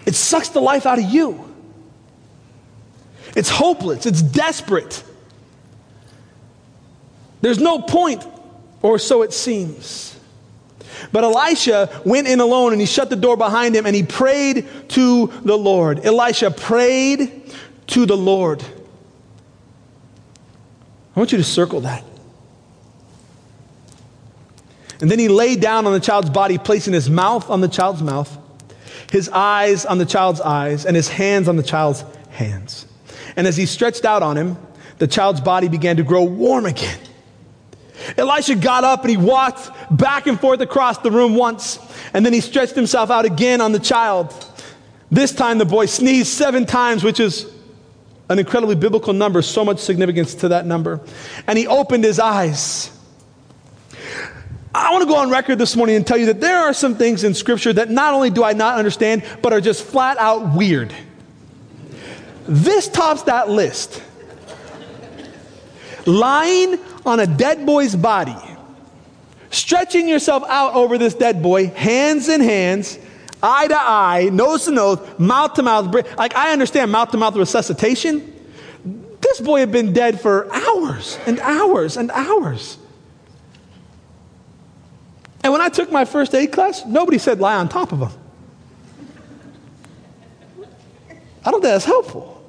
It 0.06 0.16
sucks 0.16 0.50
the 0.50 0.60
life 0.60 0.86
out 0.86 1.00
of 1.00 1.06
you. 1.06 1.50
It's 3.36 3.50
hopeless, 3.50 4.06
it's 4.06 4.22
desperate. 4.22 5.04
There's 7.42 7.60
no 7.60 7.80
point, 7.80 8.26
or 8.82 9.00
so 9.00 9.22
it 9.22 9.34
seems. 9.34 10.20
But 11.12 11.24
Elisha 11.24 12.02
went 12.06 12.28
in 12.28 12.40
alone 12.40 12.72
and 12.72 12.82
he 12.82 12.88
shut 12.88 13.10
the 13.10 13.16
door 13.16 13.38
behind 13.38 13.76
him 13.76 13.86
and 13.86 13.96
he 13.96 14.04
prayed 14.04 14.68
to 14.90 15.28
the 15.44 15.58
Lord. 15.58 16.06
Elisha 16.06 16.52
prayed 16.52 17.52
to 17.88 18.06
the 18.06 18.18
Lord. 18.18 18.64
I 21.16 21.20
want 21.20 21.32
you 21.32 21.38
to 21.38 21.44
circle 21.44 21.82
that. 21.82 22.04
And 25.04 25.12
then 25.12 25.20
he 25.20 25.28
lay 25.28 25.58
down 25.58 25.86
on 25.86 25.92
the 25.92 26.00
child's 26.00 26.30
body, 26.30 26.58
placing 26.58 26.94
his 26.94 27.10
mouth 27.10 27.50
on 27.50 27.60
the 27.60 27.68
child's 27.68 28.02
mouth, 28.02 28.38
his 29.12 29.28
eyes 29.28 29.86
on 29.86 29.98
the 29.98 30.06
child's 30.06 30.40
eyes, 30.40 30.86
and 30.86 30.96
his 30.96 31.10
hands 31.10 31.50
on 31.50 31.58
the 31.58 31.62
child's 31.62 32.06
hands. 32.30 32.86
And 33.36 33.46
as 33.46 33.58
he 33.58 33.66
stretched 33.66 34.06
out 34.06 34.24
on 34.24 34.38
him, 34.38 34.56
the 35.00 35.08
child's 35.08 35.42
body 35.42 35.68
began 35.68 35.98
to 35.98 36.04
grow 36.04 36.24
warm 36.24 36.66
again. 36.66 36.98
Elisha 38.18 38.56
got 38.56 38.86
up 38.86 39.02
and 39.02 39.10
he 39.10 39.18
walked 39.18 39.72
back 39.92 40.26
and 40.26 40.40
forth 40.40 40.62
across 40.62 41.00
the 41.00 41.12
room 41.12 41.36
once, 41.36 41.80
and 42.14 42.26
then 42.26 42.32
he 42.32 42.40
stretched 42.40 42.76
himself 42.76 43.12
out 43.12 43.26
again 43.26 43.60
on 43.60 43.74
the 43.74 43.80
child. 43.80 44.34
This 45.12 45.34
time 45.34 45.58
the 45.58 45.66
boy 45.66 45.88
sneezed 45.88 46.30
seven 46.30 46.66
times, 46.66 47.04
which 47.04 47.20
is 47.20 47.52
an 48.30 48.40
incredibly 48.40 48.76
biblical 48.76 49.12
number, 49.12 49.42
so 49.42 49.66
much 49.66 49.80
significance 49.80 50.34
to 50.36 50.48
that 50.48 50.66
number. 50.66 51.02
And 51.46 51.60
he 51.60 51.68
opened 51.68 52.06
his 52.06 52.20
eyes. 52.22 52.90
I 54.76 54.92
want 54.92 55.04
to 55.04 55.08
go 55.08 55.18
on 55.18 55.30
record 55.30 55.60
this 55.60 55.76
morning 55.76 55.96
and 55.96 56.06
tell 56.06 56.18
you 56.18 56.26
that 56.28 56.42
there 56.42 56.58
are 56.58 56.74
some 56.74 56.96
things 56.96 57.24
in 57.24 57.34
Scripture 57.36 57.74
that 57.74 57.92
not 57.92 58.14
only 58.14 58.32
do 58.32 58.44
I 58.44 58.54
not 58.54 58.78
understand, 58.78 59.24
but 59.42 59.54
are 59.54 59.62
just 59.62 59.84
flat 59.84 60.18
out 60.18 60.56
weird. 60.56 60.94
This 62.48 62.90
tops 62.90 63.24
that 63.24 63.50
list. 63.50 64.02
Lying 66.06 66.80
on 67.06 67.20
a 67.20 67.28
dead 67.28 67.66
boy's 67.66 67.96
body, 67.96 68.36
stretching 69.52 70.08
yourself 70.08 70.44
out 70.48 70.74
over 70.74 70.98
this 70.98 71.14
dead 71.14 71.44
boy, 71.44 71.68
hands 71.68 72.28
in 72.28 72.42
hands, 72.42 72.98
eye 73.42 73.68
to 73.68 73.78
eye, 73.78 74.30
nose 74.34 74.66
to 74.66 74.72
nose, 74.72 75.00
mouth 75.20 75.54
to 75.54 75.64
mouth. 75.64 75.94
Like, 76.18 76.36
I 76.36 76.52
understand 76.52 76.92
mouth 76.92 77.12
to 77.12 77.18
mouth 77.18 77.36
resuscitation. 77.36 78.34
This 79.22 79.40
boy 79.40 79.60
had 79.60 79.72
been 79.72 79.94
dead 79.94 80.20
for 80.20 80.52
hours 80.54 81.18
and 81.26 81.40
hours 81.40 81.96
and 81.96 82.10
hours. 82.12 82.78
And 85.44 85.52
when 85.52 85.62
I 85.62 85.70
took 85.70 85.92
my 85.92 86.06
first 86.06 86.34
aid 86.34 86.52
class, 86.52 86.86
nobody 86.86 87.18
said 87.18 87.40
lie 87.40 87.56
on 87.56 87.68
top 87.68 87.92
of 87.92 88.00
them. 88.00 88.12
I 91.46 91.52
don't 91.52 91.62
think 91.62 91.74
that's 91.74 91.86
helpful. 91.86 92.42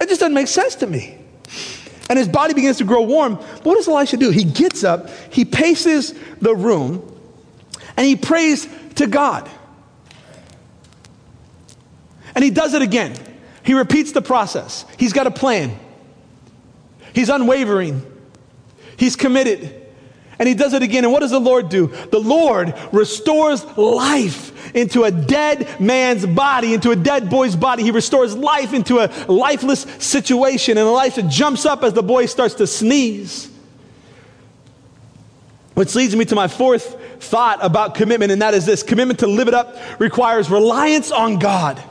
It 0.00 0.08
just 0.08 0.20
doesn't 0.20 0.34
make 0.34 0.46
sense 0.48 0.76
to 0.76 0.86
me. 0.86 1.18
and 2.08 2.18
his 2.18 2.28
body 2.28 2.54
begins 2.54 2.78
to 2.78 2.84
grow 2.84 3.02
warm. 3.02 3.34
But 3.36 3.64
what 3.64 3.74
does 3.76 3.88
Elisha 3.88 4.16
do? 4.16 4.30
He 4.30 4.44
gets 4.44 4.84
up, 4.84 5.08
he 5.30 5.44
paces 5.44 6.14
the 6.40 6.54
room, 6.54 7.02
and 7.96 8.06
he 8.06 8.14
prays 8.14 8.68
to 8.96 9.06
God. 9.06 9.50
And 12.34 12.44
he 12.44 12.50
does 12.50 12.74
it 12.74 12.82
again. 12.82 13.16
He 13.62 13.74
repeats 13.74 14.12
the 14.12 14.22
process. 14.22 14.84
He's 14.98 15.12
got 15.12 15.26
a 15.26 15.30
plan. 15.30 15.76
He's 17.14 17.28
unwavering. 17.28 18.04
He's 18.96 19.16
committed. 19.16 19.83
And 20.44 20.48
he 20.50 20.54
does 20.54 20.74
it 20.74 20.82
again. 20.82 21.04
And 21.04 21.12
what 21.14 21.20
does 21.20 21.30
the 21.30 21.40
Lord 21.40 21.70
do? 21.70 21.86
The 21.86 22.20
Lord 22.20 22.74
restores 22.92 23.64
life 23.78 24.76
into 24.76 25.04
a 25.04 25.10
dead 25.10 25.80
man's 25.80 26.26
body, 26.26 26.74
into 26.74 26.90
a 26.90 26.96
dead 26.96 27.30
boy's 27.30 27.56
body. 27.56 27.82
He 27.82 27.90
restores 27.90 28.36
life 28.36 28.74
into 28.74 28.98
a 28.98 29.10
lifeless 29.26 29.86
situation. 30.00 30.76
And 30.76 30.86
Elisha 30.86 31.22
jumps 31.22 31.64
up 31.64 31.82
as 31.82 31.94
the 31.94 32.02
boy 32.02 32.26
starts 32.26 32.56
to 32.56 32.66
sneeze. 32.66 33.50
Which 35.72 35.94
leads 35.94 36.14
me 36.14 36.26
to 36.26 36.34
my 36.34 36.48
fourth 36.48 37.00
thought 37.20 37.60
about 37.62 37.94
commitment, 37.94 38.30
and 38.30 38.42
that 38.42 38.52
is 38.52 38.66
this 38.66 38.82
commitment 38.82 39.20
to 39.20 39.26
live 39.26 39.48
it 39.48 39.54
up 39.54 39.78
requires 39.98 40.50
reliance 40.50 41.10
on 41.10 41.38
God. 41.38 41.82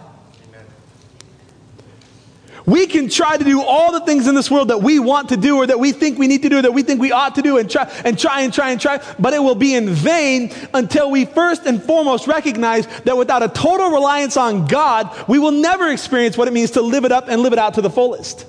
We 2.66 2.88
can 2.88 3.10
try 3.10 3.36
to 3.36 3.44
do 3.44 3.62
all 3.62 3.92
the 3.92 4.00
things 4.02 4.28
in 4.28 4.36
this 4.36 4.50
world 4.50 4.70
that 4.70 4.82
we 4.82 4.98
want 4.98 5.30
to 5.30 5.38
do 5.38 5.58
or 5.58 5.68
that 5.68 5.80
we 5.80 5.92
think 5.92 6.18
we 6.18 6.28
need 6.28 6.44
to 6.44 6.50
do, 6.50 6.62
that 6.62 6.74
we 6.74 6.82
think 6.82 7.02
we 7.02 7.12
ought 7.12 7.36
to 7.36 7.42
do, 7.42 7.58
and 7.58 7.70
try 7.70 7.92
and 8.06 8.18
try 8.18 8.42
and 8.42 8.54
try 8.54 8.72
and 8.72 8.80
try, 8.80 9.04
but 9.20 9.34
it 9.34 9.40
will 9.40 9.56
be 9.56 9.76
in 9.76 9.90
vain 9.90 10.54
until 10.74 11.12
we 11.12 11.26
first 11.26 11.66
and 11.66 11.84
foremost 11.84 12.26
recognize 12.26 12.88
that 13.02 13.18
without 13.18 13.44
a 13.44 13.50
total 13.50 13.90
reliance 13.90 14.38
on 14.38 14.66
God, 14.66 15.12
we 15.28 15.40
will 15.40 15.52
never 15.52 15.90
experience 15.90 16.38
what 16.38 16.48
it 16.48 16.54
means 16.54 16.72
to 16.72 16.82
live 16.82 17.04
it 17.04 17.12
up 17.12 17.28
and 17.28 17.42
live 17.42 17.52
it 17.52 17.60
out 17.60 17.74
to 17.74 17.82
the 17.82 17.90
fullest. 17.90 18.46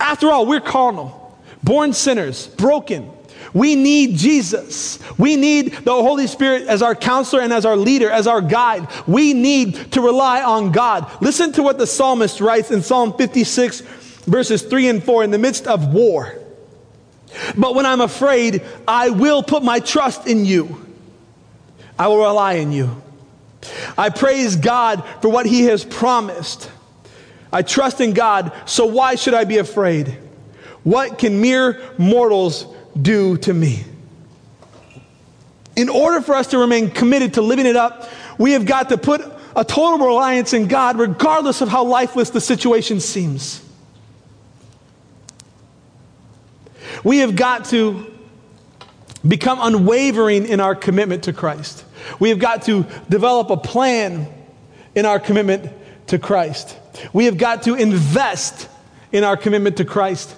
After 0.00 0.30
all, 0.30 0.44
we're 0.44 0.60
carnal, 0.60 1.38
born 1.62 1.92
sinners, 1.92 2.48
broken. 2.48 3.10
We 3.52 3.74
need 3.74 4.16
Jesus. 4.16 4.98
We 5.18 5.36
need 5.36 5.72
the 5.72 5.92
Holy 5.92 6.26
Spirit 6.26 6.66
as 6.68 6.82
our 6.82 6.94
counselor 6.94 7.42
and 7.42 7.52
as 7.52 7.64
our 7.64 7.76
leader, 7.76 8.10
as 8.10 8.26
our 8.26 8.40
guide. 8.40 8.88
We 9.06 9.34
need 9.34 9.92
to 9.92 10.00
rely 10.00 10.42
on 10.42 10.72
God. 10.72 11.10
Listen 11.20 11.52
to 11.52 11.62
what 11.62 11.78
the 11.78 11.86
psalmist 11.86 12.40
writes 12.40 12.70
in 12.70 12.82
Psalm 12.82 13.16
56, 13.16 13.80
verses 14.26 14.62
3 14.62 14.88
and 14.88 15.04
4, 15.04 15.24
in 15.24 15.30
the 15.30 15.38
midst 15.38 15.66
of 15.66 15.92
war. 15.92 16.38
But 17.56 17.74
when 17.74 17.86
I'm 17.86 18.00
afraid, 18.00 18.62
I 18.86 19.10
will 19.10 19.42
put 19.42 19.62
my 19.62 19.80
trust 19.80 20.26
in 20.26 20.44
you. 20.44 20.84
I 21.98 22.08
will 22.08 22.18
rely 22.18 22.54
in 22.54 22.72
you. 22.72 23.02
I 23.96 24.10
praise 24.10 24.56
God 24.56 25.04
for 25.22 25.28
what 25.28 25.46
He 25.46 25.64
has 25.64 25.84
promised. 25.84 26.70
I 27.52 27.62
trust 27.62 28.00
in 28.00 28.12
God, 28.12 28.52
so 28.66 28.86
why 28.86 29.14
should 29.14 29.34
I 29.34 29.44
be 29.44 29.58
afraid? 29.58 30.18
What 30.82 31.18
can 31.18 31.40
mere 31.40 31.80
mortals 31.98 32.66
do 33.00 33.36
to 33.38 33.52
me? 33.52 33.84
In 35.76 35.88
order 35.88 36.20
for 36.22 36.34
us 36.34 36.48
to 36.48 36.58
remain 36.58 36.90
committed 36.90 37.34
to 37.34 37.42
living 37.42 37.66
it 37.66 37.76
up, 37.76 38.08
we 38.38 38.52
have 38.52 38.64
got 38.64 38.88
to 38.88 38.98
put 38.98 39.20
a 39.54 39.64
total 39.64 40.06
reliance 40.06 40.52
in 40.52 40.68
God, 40.68 40.98
regardless 40.98 41.60
of 41.60 41.68
how 41.68 41.84
lifeless 41.84 42.30
the 42.30 42.40
situation 42.40 43.00
seems. 43.00 43.62
We 47.04 47.18
have 47.18 47.36
got 47.36 47.66
to 47.66 48.12
become 49.26 49.58
unwavering 49.60 50.46
in 50.46 50.60
our 50.60 50.74
commitment 50.74 51.24
to 51.24 51.32
Christ. 51.32 51.84
We 52.18 52.30
have 52.30 52.38
got 52.38 52.62
to 52.62 52.86
develop 53.08 53.50
a 53.50 53.56
plan 53.56 54.28
in 54.94 55.06
our 55.06 55.18
commitment 55.18 55.72
to 56.08 56.18
Christ. 56.18 56.76
We 57.12 57.26
have 57.26 57.36
got 57.36 57.64
to 57.64 57.74
invest 57.74 58.68
in 59.12 59.24
our 59.24 59.36
commitment 59.36 59.78
to 59.78 59.84
Christ. 59.84 60.34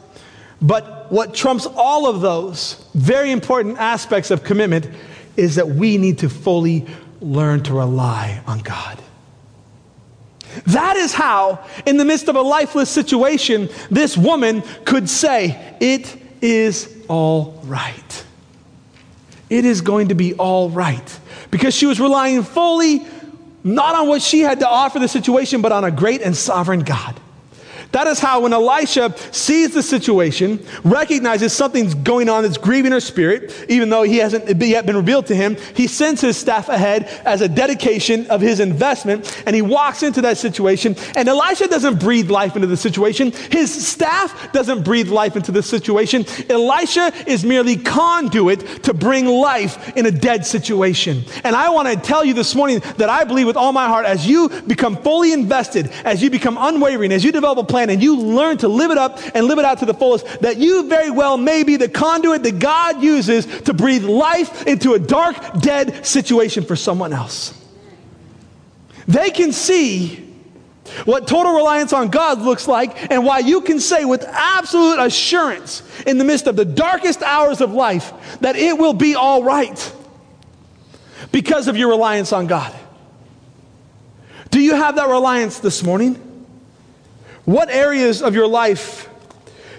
But 0.60 0.97
what 1.10 1.34
trumps 1.34 1.66
all 1.66 2.06
of 2.06 2.20
those 2.20 2.84
very 2.94 3.30
important 3.30 3.78
aspects 3.78 4.30
of 4.30 4.44
commitment 4.44 4.88
is 5.36 5.54
that 5.54 5.68
we 5.68 5.98
need 5.98 6.18
to 6.18 6.28
fully 6.28 6.86
learn 7.20 7.62
to 7.64 7.74
rely 7.74 8.42
on 8.46 8.58
God. 8.60 8.98
That 10.66 10.96
is 10.96 11.12
how, 11.12 11.64
in 11.86 11.96
the 11.96 12.04
midst 12.04 12.28
of 12.28 12.36
a 12.36 12.42
lifeless 12.42 12.90
situation, 12.90 13.68
this 13.90 14.16
woman 14.16 14.62
could 14.84 15.08
say, 15.08 15.76
It 15.80 16.16
is 16.40 16.94
all 17.08 17.60
right. 17.64 18.24
It 19.50 19.64
is 19.64 19.80
going 19.80 20.08
to 20.08 20.14
be 20.14 20.34
all 20.34 20.70
right. 20.70 21.20
Because 21.50 21.74
she 21.74 21.86
was 21.86 22.00
relying 22.00 22.42
fully 22.42 23.06
not 23.64 23.94
on 23.94 24.08
what 24.08 24.22
she 24.22 24.40
had 24.40 24.60
to 24.60 24.68
offer 24.68 24.98
the 24.98 25.08
situation, 25.08 25.62
but 25.62 25.72
on 25.72 25.84
a 25.84 25.90
great 25.90 26.22
and 26.22 26.36
sovereign 26.36 26.80
God. 26.80 27.18
That 27.92 28.06
is 28.06 28.18
how, 28.18 28.40
when 28.40 28.52
Elisha 28.52 29.14
sees 29.32 29.72
the 29.72 29.82
situation, 29.82 30.64
recognizes 30.84 31.54
something's 31.54 31.94
going 31.94 32.28
on 32.28 32.42
that's 32.42 32.58
grieving 32.58 32.92
her 32.92 33.00
spirit, 33.00 33.54
even 33.68 33.88
though 33.88 34.02
he 34.02 34.18
hasn't 34.18 34.62
yet 34.62 34.84
been 34.84 34.96
revealed 34.96 35.26
to 35.26 35.34
him, 35.34 35.56
he 35.74 35.86
sends 35.86 36.20
his 36.20 36.36
staff 36.36 36.68
ahead 36.68 37.04
as 37.24 37.40
a 37.40 37.48
dedication 37.48 38.26
of 38.26 38.42
his 38.42 38.60
investment, 38.60 39.42
and 39.46 39.56
he 39.56 39.62
walks 39.62 40.02
into 40.02 40.20
that 40.20 40.36
situation. 40.36 40.96
And 41.16 41.28
Elisha 41.28 41.66
doesn't 41.66 41.98
breathe 41.98 42.30
life 42.30 42.56
into 42.56 42.68
the 42.68 42.76
situation, 42.76 43.32
his 43.50 43.88
staff 43.88 44.52
doesn't 44.52 44.82
breathe 44.82 45.08
life 45.08 45.34
into 45.34 45.50
the 45.50 45.62
situation. 45.62 46.26
Elisha 46.50 47.10
is 47.26 47.42
merely 47.42 47.76
conduit 47.76 48.82
to 48.82 48.92
bring 48.92 49.24
life 49.26 49.96
in 49.96 50.04
a 50.04 50.10
dead 50.10 50.44
situation. 50.44 51.24
And 51.42 51.56
I 51.56 51.70
want 51.70 51.88
to 51.88 51.96
tell 51.96 52.22
you 52.22 52.34
this 52.34 52.54
morning 52.54 52.80
that 52.98 53.08
I 53.08 53.24
believe 53.24 53.46
with 53.46 53.56
all 53.56 53.72
my 53.72 53.86
heart, 53.86 54.04
as 54.04 54.26
you 54.26 54.50
become 54.66 54.96
fully 54.96 55.32
invested, 55.32 55.90
as 56.04 56.22
you 56.22 56.28
become 56.28 56.58
unwavering, 56.60 57.12
as 57.12 57.24
you 57.24 57.32
develop 57.32 57.58
a 57.58 57.64
plan, 57.64 57.77
plan 57.78 57.90
and 57.90 58.02
you 58.02 58.16
learn 58.16 58.58
to 58.58 58.68
live 58.68 58.90
it 58.90 58.98
up 58.98 59.20
and 59.34 59.46
live 59.46 59.58
it 59.58 59.64
out 59.64 59.78
to 59.78 59.86
the 59.86 59.94
fullest, 59.94 60.26
that 60.40 60.56
you 60.56 60.88
very 60.88 61.10
well 61.10 61.36
may 61.36 61.62
be 61.62 61.76
the 61.76 61.88
conduit 61.88 62.42
that 62.42 62.58
God 62.58 63.02
uses 63.02 63.46
to 63.62 63.74
breathe 63.74 64.04
life 64.04 64.66
into 64.66 64.94
a 64.94 64.98
dark, 64.98 65.60
dead 65.60 66.04
situation 66.04 66.64
for 66.64 66.76
someone 66.76 67.12
else. 67.12 67.54
They 69.06 69.30
can 69.30 69.52
see 69.52 70.24
what 71.04 71.28
total 71.28 71.52
reliance 71.54 71.92
on 71.92 72.08
God 72.08 72.40
looks 72.40 72.66
like, 72.66 73.10
and 73.12 73.24
why 73.24 73.40
you 73.40 73.60
can 73.60 73.78
say 73.78 74.06
with 74.06 74.24
absolute 74.24 74.98
assurance 74.98 75.82
in 76.06 76.16
the 76.16 76.24
midst 76.24 76.46
of 76.46 76.56
the 76.56 76.64
darkest 76.64 77.22
hours 77.22 77.60
of 77.60 77.72
life 77.72 78.12
that 78.40 78.56
it 78.56 78.76
will 78.76 78.94
be 78.94 79.14
all 79.14 79.42
right 79.42 79.92
because 81.30 81.68
of 81.68 81.76
your 81.76 81.90
reliance 81.90 82.32
on 82.32 82.46
God. 82.46 82.74
Do 84.50 84.60
you 84.60 84.74
have 84.74 84.96
that 84.96 85.08
reliance 85.08 85.58
this 85.58 85.82
morning? 85.82 86.27
What 87.48 87.70
areas 87.70 88.20
of 88.20 88.34
your 88.34 88.46
life 88.46 89.08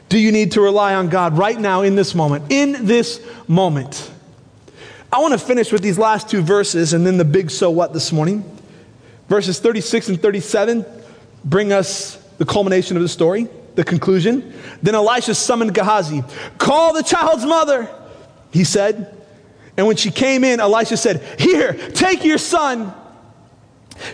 do 0.09 0.17
you 0.17 0.31
need 0.31 0.53
to 0.53 0.61
rely 0.61 0.95
on 0.95 1.09
God 1.09 1.37
right 1.37 1.59
now 1.59 1.83
in 1.83 1.93
this 1.93 2.15
moment? 2.15 2.45
In 2.49 2.87
this 2.87 3.23
moment. 3.47 4.09
I 5.13 5.19
want 5.19 5.33
to 5.33 5.37
finish 5.37 5.71
with 5.71 5.83
these 5.83 5.99
last 5.99 6.27
two 6.27 6.41
verses 6.41 6.93
and 6.93 7.05
then 7.05 7.17
the 7.17 7.25
big 7.25 7.51
so 7.51 7.69
what 7.69 7.93
this 7.93 8.11
morning. 8.11 8.43
Verses 9.27 9.59
36 9.59 10.09
and 10.09 10.19
37 10.19 10.83
bring 11.45 11.71
us 11.71 12.15
the 12.39 12.45
culmination 12.45 12.97
of 12.97 13.03
the 13.03 13.07
story, 13.07 13.47
the 13.75 13.83
conclusion. 13.83 14.51
Then 14.81 14.95
Elisha 14.95 15.35
summoned 15.35 15.75
Gehazi. 15.75 16.23
Call 16.57 16.93
the 16.93 17.03
child's 17.03 17.45
mother, 17.45 17.87
he 18.49 18.63
said. 18.63 19.15
And 19.77 19.85
when 19.85 19.95
she 19.95 20.09
came 20.09 20.43
in, 20.43 20.59
Elisha 20.59 20.97
said, 20.97 21.39
Here, 21.39 21.73
take 21.73 22.25
your 22.25 22.39
son. 22.39 22.95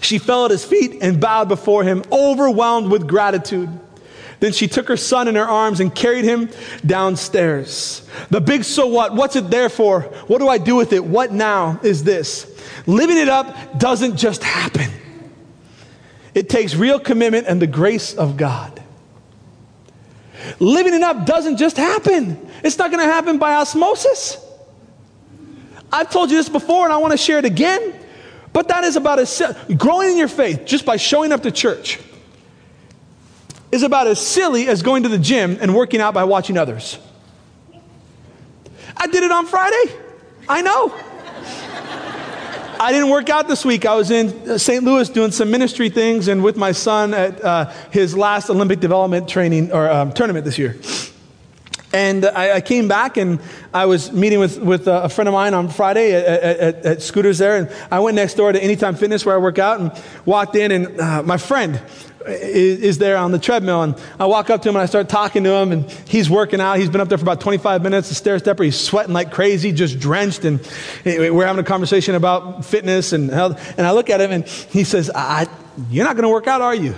She 0.02 0.18
fell 0.18 0.46
at 0.46 0.52
his 0.52 0.66
feet 0.66 0.98
and 1.02 1.20
bowed 1.20 1.48
before 1.48 1.84
him, 1.84 2.04
overwhelmed 2.12 2.92
with 2.92 3.08
gratitude. 3.08 3.70
Then 4.40 4.52
she 4.52 4.68
took 4.68 4.88
her 4.90 4.98
son 4.98 5.28
in 5.28 5.36
her 5.36 5.48
arms 5.48 5.80
and 5.80 5.94
carried 5.94 6.26
him 6.26 6.50
downstairs. 6.86 8.08
The 8.30 8.42
big 8.42 8.64
so 8.64 8.88
what? 8.88 9.16
What's 9.16 9.36
it 9.36 9.50
there 9.50 9.70
for? 9.70 10.02
What 10.28 10.40
do 10.40 10.48
I 10.48 10.58
do 10.58 10.76
with 10.76 10.94
it? 10.94 11.04
What 11.04 11.32
now 11.32 11.80
is 11.84 12.04
this? 12.04 12.52
Living 12.86 13.18
it 13.18 13.30
up 13.30 13.80
doesn't 13.80 14.18
just 14.18 14.44
happen, 14.44 14.92
it 16.34 16.50
takes 16.50 16.76
real 16.76 17.00
commitment 17.00 17.48
and 17.48 17.62
the 17.62 17.68
grace 17.68 18.14
of 18.14 18.38
God. 18.38 18.82
Living 20.60 20.94
it 20.94 21.02
up 21.02 21.26
doesn't 21.26 21.58
just 21.58 21.78
happen, 21.78 22.50
it's 22.64 22.78
not 22.78 22.92
going 22.92 23.04
to 23.04 23.12
happen 23.12 23.40
by 23.40 23.56
osmosis. 23.56 24.38
I've 25.92 26.12
told 26.12 26.30
you 26.30 26.38
this 26.38 26.50
before 26.50 26.84
and 26.86 26.94
I 26.94 26.98
want 26.98 27.12
to 27.12 27.18
share 27.18 27.40
it 27.40 27.46
again. 27.46 27.94
But 28.56 28.70
that 28.70 28.86
is 28.86 28.96
about 28.96 29.20
as 29.20 29.42
growing 29.76 30.12
in 30.12 30.18
your 30.18 30.30
faith 30.30 30.64
just 30.64 30.86
by 30.86 30.96
showing 30.96 31.34
up 31.34 31.44
to 31.44 31.52
church 31.52 32.00
is 33.70 33.84
about 33.84 34.08
as 34.08 34.26
silly 34.26 34.70
as 34.70 34.82
going 34.82 35.04
to 35.04 35.10
the 35.10 35.20
gym 35.20 35.58
and 35.60 35.76
working 35.76 36.00
out 36.00 36.14
by 36.14 36.24
watching 36.24 36.58
others. 36.58 36.98
I 38.96 39.08
did 39.08 39.24
it 39.24 39.32
on 39.32 39.46
Friday. 39.46 39.94
I 40.48 40.62
know. 40.62 40.94
I 42.80 42.94
didn't 42.94 43.10
work 43.10 43.30
out 43.30 43.50
this 43.50 43.66
week. 43.66 43.86
I 43.86 43.96
was 43.96 44.10
in 44.10 44.50
uh, 44.50 44.58
St. 44.58 44.86
Louis 44.86 45.10
doing 45.10 45.32
some 45.32 45.52
ministry 45.52 45.90
things 45.90 46.30
and 46.30 46.42
with 46.42 46.56
my 46.56 46.72
son 46.72 47.14
at 47.14 47.44
uh, 47.44 47.66
his 47.92 48.16
last 48.16 48.50
Olympic 48.50 48.80
development 48.80 49.28
training 49.28 49.74
or 49.74 49.92
um, 49.92 50.14
tournament 50.14 50.46
this 50.46 50.58
year. 50.58 50.80
And 51.96 52.26
I, 52.26 52.56
I, 52.56 52.62
came 52.62 52.90
back 52.90 53.16
and 53.16 53.40
I 53.74 53.86
was 53.86 54.12
meeting 54.12 54.38
with, 54.38 54.60
with 54.60 54.86
a 54.86 55.08
friend 55.08 55.30
of 55.30 55.34
mine 55.34 55.54
on 55.54 55.70
Friday 55.70 56.12
at, 56.12 56.26
at, 56.26 56.86
at, 56.86 57.02
Scooters 57.02 57.38
there. 57.38 57.56
And 57.56 57.72
I 57.90 58.02
went 58.02 58.16
next 58.16 58.34
door 58.34 58.52
to 58.52 58.62
Anytime 58.62 58.96
Fitness 58.96 59.26
where 59.26 59.34
I 59.34 59.38
work 59.38 59.60
out 59.60 59.80
and 59.80 60.04
walked 60.26 60.58
in. 60.58 60.74
And 60.74 61.00
uh, 61.00 61.24
my 61.24 61.38
friend 61.38 61.82
is, 62.28 62.82
is, 62.82 62.98
there 62.98 63.16
on 63.16 63.32
the 63.32 63.40
treadmill. 63.40 63.82
And 63.82 63.96
I 64.20 64.26
walk 64.26 64.50
up 64.50 64.62
to 64.64 64.68
him 64.70 64.76
and 64.76 64.84
I 64.84 64.88
start 64.88 65.08
talking 65.08 65.46
to 65.46 65.52
him. 65.52 65.72
And 65.72 65.90
he's 65.90 66.30
working 66.30 66.60
out. 66.60 66.80
He's 66.80 66.90
been 66.90 67.00
up 67.00 67.08
there 67.08 67.18
for 67.18 67.24
about 67.24 67.40
25 67.40 67.82
minutes, 67.82 68.12
a 68.12 68.16
stair 68.16 68.38
stepper. 68.40 68.64
He's 68.64 68.78
sweating 68.78 69.14
like 69.14 69.32
crazy, 69.32 69.72
just 69.72 69.98
drenched. 69.98 70.44
And 70.44 70.60
we're 71.06 71.48
having 71.48 71.62
a 71.62 71.66
conversation 71.66 72.16
about 72.16 72.66
fitness 72.66 73.14
and 73.14 73.30
health. 73.30 73.74
And 73.78 73.88
I 73.88 73.92
look 73.92 74.10
at 74.10 74.20
him 74.20 74.32
and 74.32 74.46
he 74.46 74.84
says, 74.84 75.10
You're 75.90 76.06
not 76.06 76.18
going 76.18 76.24
to 76.24 76.30
work 76.30 76.48
out, 76.48 76.60
are 76.60 76.76
you? 76.76 76.94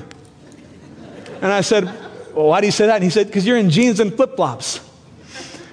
And 1.35 1.51
I 1.51 1.61
said, 1.61 1.85
Well, 2.33 2.47
why 2.47 2.61
do 2.61 2.65
you 2.65 2.71
say 2.71 2.87
that? 2.87 2.95
And 2.95 3.03
he 3.03 3.11
said, 3.11 3.27
Because 3.27 3.45
you're 3.45 3.57
in 3.57 3.69
jeans 3.69 3.99
and 3.99 4.11
flip 4.11 4.35
flops. 4.35 4.86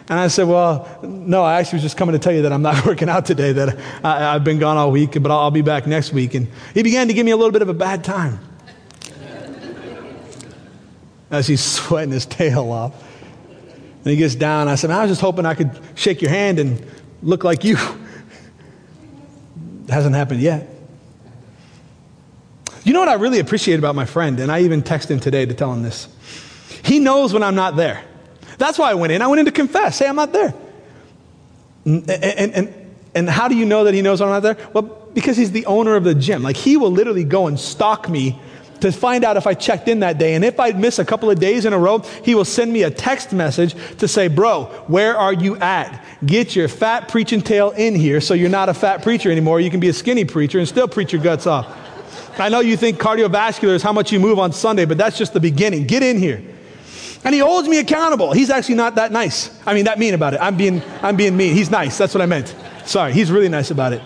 And 0.09 0.20
I 0.20 0.28
said, 0.28 0.46
Well, 0.46 0.98
no, 1.02 1.42
I 1.42 1.61
actually 1.61 1.76
was 1.76 1.82
just 1.82 1.96
coming 1.96 2.12
to 2.12 2.18
tell 2.18 2.32
you 2.32 2.42
that 2.42 2.52
I'm 2.52 2.62
not 2.62 2.84
working 2.86 3.09
out 3.09 3.24
today, 3.24 3.52
that 3.52 3.78
I, 4.05 4.32
have 4.32 4.44
been 4.44 4.59
gone 4.59 4.76
all 4.76 4.90
week, 4.90 5.12
but 5.20 5.30
I'll, 5.30 5.38
I'll 5.38 5.50
be 5.50 5.62
back 5.62 5.86
next 5.86 6.12
week. 6.12 6.34
And 6.34 6.48
he 6.74 6.82
began 6.82 7.09
to 7.09 7.14
give 7.14 7.24
me 7.24 7.32
a 7.32 7.36
little 7.36 7.52
bit 7.52 7.62
of 7.62 7.68
a 7.68 7.74
bad 7.74 8.05
time 8.05 8.38
as 11.30 11.46
he's 11.46 11.62
sweating 11.62 12.12
his 12.12 12.26
tail 12.26 12.70
off. 12.70 12.92
And 14.05 14.11
he 14.11 14.16
gets 14.16 14.34
down. 14.34 14.68
I 14.68 14.74
said, 14.74 14.90
I 14.90 15.00
was 15.00 15.11
just 15.11 15.22
hoping 15.22 15.46
I 15.46 15.55
could 15.55 15.70
shake 15.94 16.20
your 16.20 16.30
hand 16.30 16.59
and 16.59 16.84
look 17.22 17.42
like 17.42 17.64
you. 17.64 17.78
It 19.84 19.90
hasn't 19.90 20.14
happened 20.14 20.40
yet. 20.40 20.68
You 22.82 22.92
know 22.92 23.00
what 23.00 23.09
I 23.09 23.14
really 23.14 23.38
appreciate 23.38 23.78
about 23.78 23.94
my 23.94 24.05
friend? 24.05 24.38
And 24.40 24.52
I 24.52 24.61
even 24.61 24.82
texted 24.82 25.12
him 25.12 25.20
today 25.20 25.46
to 25.46 25.55
tell 25.55 25.72
him 25.72 25.82
this. 25.82 26.07
He 26.84 26.98
knows 26.98 27.32
when 27.32 27.42
I'm 27.42 27.55
not 27.55 27.76
there. 27.76 28.05
That's 28.59 28.78
why 28.78 28.90
I 28.90 28.94
went 28.94 29.12
in. 29.12 29.22
I 29.22 29.26
went 29.26 29.40
in 29.40 29.46
to 29.46 29.52
confess. 29.52 29.96
Say, 29.96 30.07
I'm 30.07 30.16
not 30.16 30.32
there. 30.32 30.55
And, 31.84 32.11
and, 32.11 32.52
and, 32.55 32.74
and 33.14 33.30
how 33.30 33.48
do 33.48 33.57
you 33.57 33.64
know 33.64 33.84
that 33.84 33.94
he 33.94 34.02
knows 34.02 34.20
I'm 34.20 34.28
not 34.28 34.42
there? 34.42 34.57
Well, 34.72 34.82
because 34.82 35.36
he's 35.36 35.52
the 35.52 35.66
owner 35.66 35.96
of 35.96 36.05
the 36.05 36.14
gym. 36.14 36.42
Like, 36.42 36.57
he 36.57 36.76
will 36.76 36.90
literally 36.90 37.24
go 37.24 37.46
and 37.46 37.59
stalk 37.59 38.09
me 38.09 38.40
to 38.80 38.92
find 38.92 39.24
out 39.24 39.36
if 39.36 39.46
I 39.46 39.55
checked 39.55 39.88
in 39.88 40.00
that 40.00 40.18
day. 40.18 40.34
And 40.34 40.44
if 40.44 40.61
I 40.61 40.72
miss 40.72 40.98
a 40.98 41.05
couple 41.05 41.30
of 41.30 41.38
days 41.38 41.64
in 41.64 41.72
a 41.72 41.78
row, 41.78 42.00
he 42.22 42.34
will 42.34 42.44
send 42.44 42.72
me 42.72 42.82
a 42.82 42.90
text 42.90 43.32
message 43.32 43.74
to 43.98 44.09
say, 44.09 44.28
Bro, 44.28 44.64
where 44.88 45.16
are 45.16 45.32
you 45.32 45.57
at? 45.57 46.05
Get 46.26 46.55
your 46.55 46.68
fat 46.68 47.09
preaching 47.09 47.40
tail 47.40 47.70
in 47.70 47.94
here 47.94 48.20
so 48.20 48.34
you're 48.34 48.50
not 48.50 48.68
a 48.68 48.74
fat 48.74 49.02
preacher 49.02 49.30
anymore. 49.30 49.61
You 49.61 49.70
can 49.70 49.80
be 49.80 49.88
a 49.88 49.92
skinny 49.92 50.24
preacher 50.24 50.59
and 50.59 50.68
still 50.68 50.88
preach 50.88 51.12
your 51.12 51.22
guts 51.22 51.46
off. 51.46 51.66
I 52.38 52.48
know 52.48 52.61
you 52.61 52.76
think 52.76 52.98
cardiovascular 52.98 53.74
is 53.74 53.82
how 53.82 53.92
much 53.92 54.12
you 54.12 54.18
move 54.18 54.38
on 54.38 54.52
Sunday, 54.52 54.84
but 54.84 54.98
that's 54.98 55.16
just 55.16 55.32
the 55.32 55.40
beginning. 55.40 55.86
Get 55.86 56.02
in 56.02 56.18
here. 56.18 56.42
And 57.24 57.34
he 57.34 57.40
holds 57.40 57.66
me 57.68 57.78
accountable. 57.78 58.32
He's 58.32 58.50
actually 58.50 58.74
not 58.74 58.96
that 58.96 59.10
nice. 59.10 59.50
I 59.66 59.72
mean, 59.72 59.86
that 59.86 59.98
mean 59.98 60.12
about 60.12 60.34
it. 60.34 60.40
I'm 60.42 60.56
being, 60.56 60.82
I'm 61.02 61.16
being 61.16 61.36
mean. 61.36 61.54
He's 61.54 61.70
nice. 61.70 61.96
That's 61.96 62.14
what 62.14 62.20
I 62.20 62.26
meant. 62.26 62.54
Sorry. 62.84 63.14
He's 63.14 63.32
really 63.32 63.48
nice 63.48 63.70
about 63.70 63.94
it. 63.94 64.02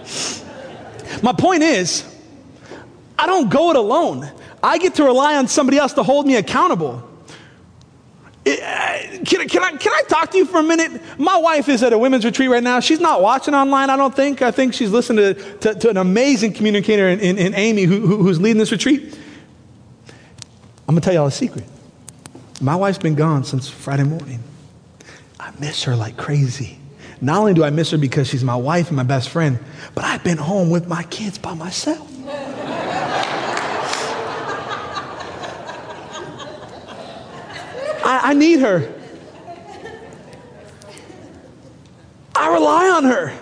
My 1.22 1.32
point 1.32 1.64
is, 1.64 2.04
I 3.18 3.26
don't 3.26 3.50
go 3.50 3.70
it 3.70 3.76
alone. 3.76 4.30
I 4.62 4.78
get 4.78 4.94
to 4.96 5.04
rely 5.04 5.36
on 5.36 5.48
somebody 5.48 5.78
else 5.78 5.94
to 5.94 6.04
hold 6.04 6.26
me 6.26 6.36
accountable. 6.36 7.02
Can, 8.44 9.48
can, 9.48 9.62
I, 9.62 9.76
can 9.76 9.92
I 9.92 10.02
talk 10.08 10.30
to 10.30 10.38
you 10.38 10.46
for 10.46 10.58
a 10.60 10.62
minute? 10.62 11.02
My 11.18 11.36
wife 11.36 11.68
is 11.68 11.82
at 11.82 11.92
a 11.92 11.98
women's 11.98 12.24
retreat 12.24 12.48
right 12.48 12.62
now. 12.62 12.80
She's 12.80 13.00
not 13.00 13.20
watching 13.20 13.52
online, 13.52 13.90
I 13.90 13.96
don't 13.96 14.14
think. 14.14 14.42
I 14.42 14.52
think 14.52 14.74
she's 14.74 14.90
listening 14.90 15.34
to, 15.34 15.58
to, 15.58 15.74
to 15.74 15.90
an 15.90 15.96
amazing 15.96 16.52
communicator 16.54 17.08
in, 17.08 17.20
in, 17.20 17.36
in 17.36 17.54
Amy 17.54 17.82
who, 17.82 18.00
who, 18.00 18.16
who's 18.18 18.40
leading 18.40 18.58
this 18.58 18.72
retreat. 18.72 19.18
I'm 20.86 20.94
going 20.94 21.00
to 21.00 21.04
tell 21.04 21.14
y'all 21.14 21.26
a 21.26 21.32
secret. 21.32 21.64
My 22.60 22.74
wife's 22.74 22.98
been 22.98 23.14
gone 23.14 23.44
since 23.44 23.68
Friday 23.68 24.02
morning. 24.02 24.42
I 25.38 25.52
miss 25.60 25.84
her 25.84 25.94
like 25.94 26.16
crazy. 26.16 26.78
Not 27.20 27.38
only 27.38 27.54
do 27.54 27.62
I 27.62 27.70
miss 27.70 27.92
her 27.92 27.98
because 27.98 28.28
she's 28.28 28.42
my 28.42 28.56
wife 28.56 28.88
and 28.88 28.96
my 28.96 29.04
best 29.04 29.28
friend, 29.28 29.58
but 29.94 30.04
I've 30.04 30.24
been 30.24 30.38
home 30.38 30.70
with 30.70 30.88
my 30.88 31.04
kids 31.04 31.38
by 31.38 31.54
myself. 31.54 32.06
I, 38.04 38.30
I 38.30 38.34
need 38.34 38.60
her. 38.60 38.92
I 42.34 42.52
rely 42.52 42.88
on 42.90 43.04
her. 43.04 43.38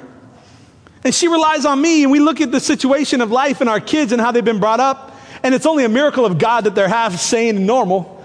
And 1.05 1.15
she 1.15 1.29
relies 1.29 1.65
on 1.65 1.81
me, 1.81 2.03
and 2.03 2.11
we 2.11 2.19
look 2.19 2.41
at 2.41 2.51
the 2.51 2.61
situation 2.61 3.21
of 3.21 3.31
life 3.31 3.61
and 3.61 3.71
our 3.71 3.81
kids 3.81 4.13
and 4.13 4.21
how 4.21 4.33
they've 4.33 4.45
been 4.45 4.59
brought 4.59 4.81
up, 4.81 5.17
and 5.43 5.55
it's 5.55 5.67
only 5.67 5.85
a 5.85 5.89
miracle 5.89 6.27
of 6.27 6.39
God 6.39 6.65
that 6.65 6.75
they're 6.75 6.89
half 6.89 7.17
sane 7.17 7.57
and 7.57 7.67
normal. 7.67 8.16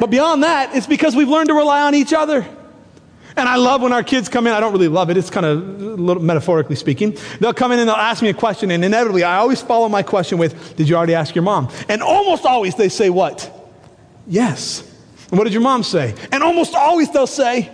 But 0.00 0.10
beyond 0.10 0.42
that, 0.42 0.74
it's 0.74 0.86
because 0.86 1.16
we've 1.16 1.28
learned 1.28 1.48
to 1.48 1.54
rely 1.54 1.82
on 1.82 1.94
each 1.94 2.12
other. 2.12 2.46
And 3.36 3.48
I 3.48 3.54
love 3.54 3.82
when 3.82 3.92
our 3.92 4.02
kids 4.02 4.28
come 4.28 4.48
in. 4.48 4.52
I 4.52 4.58
don't 4.58 4.72
really 4.72 4.88
love 4.88 5.10
it. 5.10 5.16
It's 5.16 5.30
kind 5.30 5.46
of 5.46 6.20
metaphorically 6.20 6.74
speaking. 6.74 7.16
They'll 7.38 7.54
come 7.54 7.70
in 7.70 7.78
and 7.78 7.88
they'll 7.88 7.94
ask 7.96 8.20
me 8.20 8.30
a 8.30 8.34
question, 8.34 8.72
and 8.72 8.84
inevitably, 8.84 9.22
I 9.22 9.36
always 9.36 9.62
follow 9.62 9.88
my 9.88 10.02
question 10.02 10.38
with, 10.38 10.76
Did 10.76 10.88
you 10.88 10.96
already 10.96 11.14
ask 11.14 11.34
your 11.36 11.44
mom? 11.44 11.68
And 11.88 12.02
almost 12.02 12.44
always 12.44 12.74
they 12.74 12.88
say, 12.88 13.10
What? 13.10 13.48
Yes. 14.26 14.82
And 15.30 15.38
what 15.38 15.44
did 15.44 15.52
your 15.52 15.62
mom 15.62 15.84
say? 15.84 16.14
And 16.32 16.42
almost 16.42 16.74
always 16.74 17.12
they'll 17.12 17.28
say, 17.28 17.70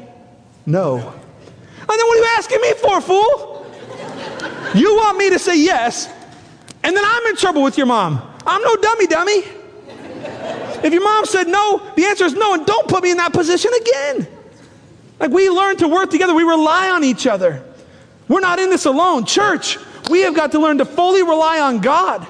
No. 0.67 0.97
And 0.97 1.89
then 1.89 2.07
what 2.07 2.19
are 2.19 2.21
you 2.21 2.29
asking 2.37 2.61
me 2.61 2.73
for, 2.75 3.01
fool? 3.01 3.67
You 4.75 4.97
want 4.97 5.17
me 5.17 5.31
to 5.31 5.39
say 5.39 5.59
yes, 5.59 6.13
and 6.83 6.95
then 6.95 7.05
I'm 7.07 7.27
in 7.27 7.37
trouble 7.37 7.63
with 7.63 7.79
your 7.79 7.87
mom. 7.87 8.21
I'm 8.45 8.61
no 8.61 8.77
dummy, 8.77 9.07
dummy. 9.07 9.45
If 10.85 10.93
your 10.93 11.03
mom 11.03 11.25
said 11.25 11.49
no, 11.49 11.83
the 11.97 12.05
answer 12.05 12.27
is 12.27 12.35
no, 12.35 12.53
and 12.53 12.67
don't 12.67 12.87
put 12.87 13.03
me 13.03 13.11
in 13.11 13.17
that 13.17 13.33
position 13.33 13.71
again. 13.81 14.29
Like 15.19 15.31
we 15.31 15.49
learn 15.49 15.79
to 15.79 15.89
work 15.89 16.11
together, 16.11 16.35
we 16.35 16.43
rely 16.43 16.91
on 16.91 17.03
each 17.03 17.27
other. 17.27 17.65
We're 18.29 18.41
not 18.41 18.59
in 18.59 18.69
this 18.69 18.85
alone. 18.85 19.25
Church, 19.25 19.79
we 20.11 20.21
have 20.21 20.35
got 20.37 20.53
to 20.53 20.59
learn 20.59 20.77
to 20.79 20.85
fully 20.85 21.23
rely 21.23 21.59
on 21.61 21.81
God 21.81 22.27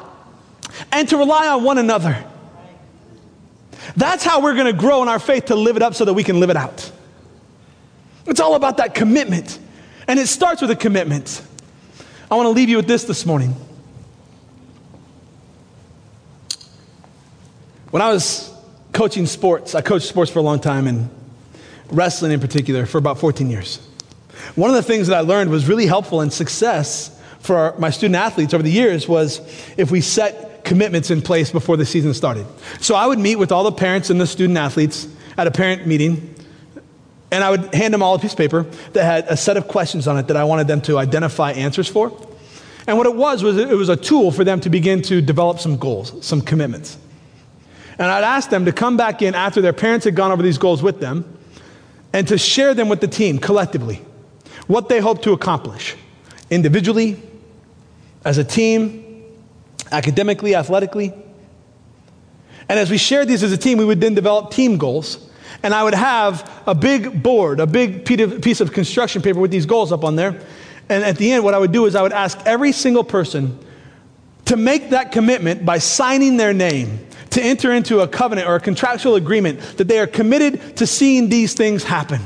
and 0.93 1.09
to 1.09 1.17
rely 1.17 1.49
on 1.49 1.65
one 1.65 1.79
another. 1.79 2.25
That's 3.97 4.25
how 4.25 4.41
we're 4.41 4.55
going 4.55 4.67
to 4.67 4.73
grow 4.73 5.03
in 5.03 5.09
our 5.09 5.19
faith 5.19 5.47
to 5.47 5.57
live 5.57 5.75
it 5.75 5.83
up 5.83 5.95
so 5.95 6.05
that 6.05 6.15
we 6.15 6.23
can 6.23 6.39
live 6.39 6.51
it 6.51 6.57
out. 6.57 6.93
It's 8.27 8.39
all 8.39 8.55
about 8.55 8.77
that 8.77 8.95
commitment. 8.95 9.59
And 10.07 10.21
it 10.21 10.29
starts 10.29 10.63
with 10.63 10.71
a 10.71 10.77
commitment. 10.77 11.43
I 12.31 12.37
want 12.37 12.47
to 12.47 12.51
leave 12.51 12.69
you 12.69 12.77
with 12.77 12.87
this 12.87 13.03
this 13.03 13.27
morning. 13.27 13.57
When 17.95 18.03
I 18.03 18.11
was 18.11 18.53
coaching 18.92 19.24
sports, 19.24 19.76
I 19.76 19.80
coached 19.80 20.09
sports 20.09 20.28
for 20.28 20.40
a 20.40 20.42
long 20.42 20.59
time 20.59 20.88
and 20.88 21.09
wrestling 21.92 22.32
in 22.32 22.40
particular 22.40 22.86
for 22.86 22.99
about 22.99 23.20
14 23.20 23.49
years. 23.49 23.76
One 24.57 24.68
of 24.68 24.74
the 24.74 24.82
things 24.82 25.07
that 25.07 25.16
I 25.16 25.20
learned 25.20 25.49
was 25.49 25.68
really 25.68 25.86
helpful 25.86 26.20
in 26.20 26.32
success 26.32 27.16
for 27.38 27.57
our, 27.57 27.78
my 27.78 27.90
student 27.90 28.16
athletes 28.16 28.53
over 28.53 28.64
the 28.64 28.70
years 28.72 29.07
was 29.07 29.38
if 29.76 29.92
we 29.92 30.01
set 30.01 30.64
commitments 30.64 31.12
in 31.12 31.22
place 31.22 31.53
before 31.53 31.76
the 31.76 31.86
season 31.86 32.12
started. 32.14 32.47
So 32.80 32.97
I 32.97 33.07
would 33.07 33.20
meet 33.20 33.36
with 33.36 33.53
all 33.53 33.62
the 33.62 33.70
parents 33.70 34.11
and 34.11 34.20
the 34.20 34.26
student 34.26 34.59
athletes 34.59 35.07
at 35.38 35.47
a 35.47 35.53
parent 35.53 35.86
meeting, 35.86 36.34
and 37.30 37.45
I 37.45 37.51
would 37.51 37.72
hand 37.72 37.95
them 37.95 38.03
all 38.03 38.16
a 38.16 38.18
piece 38.18 38.32
of 38.32 38.38
paper 38.38 38.64
that 38.95 39.05
had 39.05 39.26
a 39.28 39.36
set 39.36 39.57
of 39.57 39.68
questions 39.68 40.09
on 40.09 40.18
it 40.18 40.26
that 40.26 40.36
I 40.36 40.42
wanted 40.42 40.66
them 40.66 40.80
to 40.80 40.99
identify 40.99 41.53
answers 41.53 41.88
for. 41.88 42.11
And 42.88 42.99
what 42.99 43.07
it 43.07 43.14
was 43.14 43.45
was 43.45 43.57
it 43.57 43.68
was 43.68 43.88
a 43.88 43.97
tool 43.97 44.32
for 44.32 44.42
them 44.42 44.59
to 44.62 44.68
begin 44.68 45.01
to 45.03 45.20
develop 45.20 45.61
some 45.61 45.76
goals, 45.76 46.26
some 46.26 46.40
commitments. 46.40 46.99
And 47.99 48.11
I'd 48.11 48.24
ask 48.24 48.51
them 48.51 48.64
to 48.64 48.72
come 48.72 48.97
back 48.97 49.22
in 49.22 49.34
after 49.34 49.61
their 49.61 49.72
parents 49.72 50.05
had 50.05 50.14
gone 50.14 50.32
over 50.32 50.42
these 50.42 50.59
goals 50.59 50.82
with 50.82 51.01
them 51.01 51.38
and 52.12 52.26
to 52.28 52.38
share 52.38 52.74
them 52.74 52.88
with 52.88 53.01
the 53.01 53.09
team 53.09 53.38
collectively. 53.38 54.03
What 54.66 54.88
they 54.88 55.01
hope 55.01 55.22
to 55.22 55.32
accomplish 55.32 55.97
individually, 56.51 57.20
as 58.24 58.38
a 58.38 58.45
team, 58.45 59.24
academically, 59.92 60.55
athletically. 60.55 61.12
And 62.68 62.78
as 62.78 62.90
we 62.90 62.99
shared 62.99 63.28
these 63.28 63.42
as 63.42 63.53
a 63.53 63.59
team, 63.59 63.78
we 63.78 63.84
would 63.84 64.01
then 64.01 64.14
develop 64.14 64.51
team 64.51 64.78
goals. 64.78 65.28
And 65.62 65.74
I 65.74 65.84
would 65.84 65.95
have 65.95 66.51
a 66.66 66.74
big 66.74 67.22
board, 67.22 67.61
a 67.61 67.66
big 67.66 68.05
piece 68.05 68.61
of 68.61 68.72
construction 68.72 69.22
paper 69.22 69.38
with 69.38 69.51
these 69.51 69.66
goals 69.66 69.92
up 69.92 70.05
on 70.05 70.16
there. 70.16 70.40
And 70.88 71.05
at 71.05 71.16
the 71.16 71.32
end, 71.32 71.45
what 71.45 71.55
I 71.55 71.59
would 71.59 71.72
do 71.72 71.86
is 71.86 71.95
I 71.95 72.03
would 72.03 72.12
ask 72.12 72.38
every 72.45 72.72
single 72.72 73.05
person 73.05 73.59
to 74.47 74.57
make 74.57 74.90
that 74.90 75.12
commitment 75.12 75.64
by 75.64 75.78
signing 75.78 76.36
their 76.36 76.53
name 76.53 77.07
to 77.35 77.43
enter 77.43 77.72
into 77.72 78.01
a 78.01 78.07
covenant 78.07 78.49
or 78.49 78.55
a 78.55 78.61
contractual 78.61 79.16
agreement 79.16 79.61
that 79.76 79.89
they 79.89 79.99
are 79.99 80.07
committed 80.07 80.76
to 80.76 80.87
seeing 80.87 81.28
these 81.28 81.53
things 81.53 81.82
happen. 81.82 82.20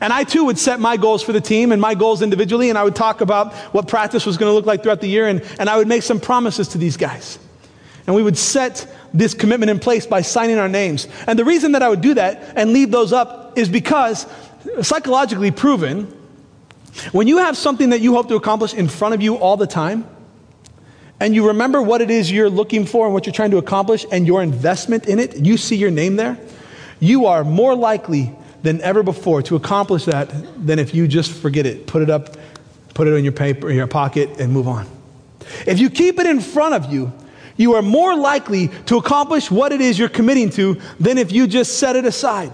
And 0.00 0.12
I 0.12 0.22
too 0.22 0.44
would 0.44 0.58
set 0.58 0.78
my 0.78 0.96
goals 0.96 1.22
for 1.22 1.32
the 1.32 1.40
team 1.40 1.72
and 1.72 1.82
my 1.82 1.94
goals 1.94 2.22
individually, 2.22 2.70
and 2.70 2.78
I 2.78 2.84
would 2.84 2.94
talk 2.94 3.20
about 3.20 3.52
what 3.74 3.88
practice 3.88 4.24
was 4.24 4.38
going 4.38 4.50
to 4.50 4.54
look 4.54 4.66
like 4.66 4.84
throughout 4.84 5.00
the 5.00 5.08
year, 5.08 5.26
and, 5.26 5.42
and 5.58 5.68
I 5.68 5.76
would 5.76 5.88
make 5.88 6.04
some 6.04 6.20
promises 6.20 6.68
to 6.68 6.78
these 6.78 6.96
guys. 6.96 7.40
And 8.06 8.14
we 8.14 8.22
would 8.22 8.38
set 8.38 8.86
this 9.12 9.34
commitment 9.34 9.68
in 9.68 9.80
place 9.80 10.06
by 10.06 10.22
signing 10.22 10.58
our 10.58 10.68
names. 10.68 11.08
And 11.26 11.36
the 11.36 11.44
reason 11.44 11.72
that 11.72 11.82
I 11.82 11.88
would 11.88 12.00
do 12.00 12.14
that 12.14 12.52
and 12.56 12.72
leave 12.72 12.92
those 12.92 13.12
up 13.12 13.58
is 13.58 13.68
because, 13.68 14.26
psychologically 14.80 15.50
proven, 15.50 16.04
when 17.10 17.26
you 17.26 17.38
have 17.38 17.56
something 17.56 17.90
that 17.90 18.00
you 18.00 18.14
hope 18.14 18.28
to 18.28 18.36
accomplish 18.36 18.74
in 18.74 18.88
front 18.88 19.14
of 19.14 19.20
you 19.20 19.34
all 19.34 19.56
the 19.56 19.66
time, 19.66 20.06
and 21.20 21.34
you 21.34 21.48
remember 21.48 21.82
what 21.82 22.00
it 22.00 22.10
is 22.10 22.32
you're 22.32 22.50
looking 22.50 22.86
for 22.86 23.04
and 23.04 23.12
what 23.12 23.26
you're 23.26 23.34
trying 23.34 23.50
to 23.50 23.58
accomplish 23.58 24.06
and 24.10 24.26
your 24.26 24.42
investment 24.42 25.06
in 25.06 25.18
it, 25.18 25.36
you 25.36 25.58
see 25.58 25.76
your 25.76 25.90
name 25.90 26.16
there, 26.16 26.38
you 26.98 27.26
are 27.26 27.44
more 27.44 27.74
likely 27.74 28.34
than 28.62 28.80
ever 28.80 29.02
before 29.02 29.42
to 29.42 29.56
accomplish 29.56 30.06
that 30.06 30.30
than 30.66 30.78
if 30.78 30.94
you 30.94 31.06
just 31.06 31.30
forget 31.30 31.66
it. 31.66 31.86
Put 31.86 32.02
it 32.02 32.10
up, 32.10 32.36
put 32.94 33.06
it 33.06 33.12
in 33.12 33.22
your 33.22 33.34
paper, 33.34 33.68
in 33.68 33.76
your 33.76 33.86
pocket, 33.86 34.40
and 34.40 34.52
move 34.52 34.66
on. 34.66 34.86
If 35.66 35.78
you 35.78 35.90
keep 35.90 36.18
it 36.18 36.26
in 36.26 36.40
front 36.40 36.74
of 36.74 36.92
you, 36.92 37.12
you 37.56 37.74
are 37.74 37.82
more 37.82 38.16
likely 38.16 38.68
to 38.86 38.96
accomplish 38.96 39.50
what 39.50 39.72
it 39.72 39.82
is 39.82 39.98
you're 39.98 40.08
committing 40.08 40.48
to 40.50 40.80
than 40.98 41.18
if 41.18 41.32
you 41.32 41.46
just 41.46 41.78
set 41.78 41.96
it 41.96 42.06
aside. 42.06 42.52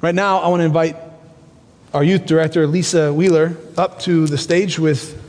Right 0.00 0.14
now, 0.14 0.38
I 0.38 0.48
want 0.48 0.60
to 0.60 0.64
invite 0.64 0.96
our 1.92 2.04
youth 2.04 2.26
director, 2.26 2.66
Lisa 2.66 3.12
Wheeler, 3.12 3.56
up 3.76 4.00
to 4.00 4.26
the 4.26 4.38
stage 4.38 4.78
with 4.78 5.21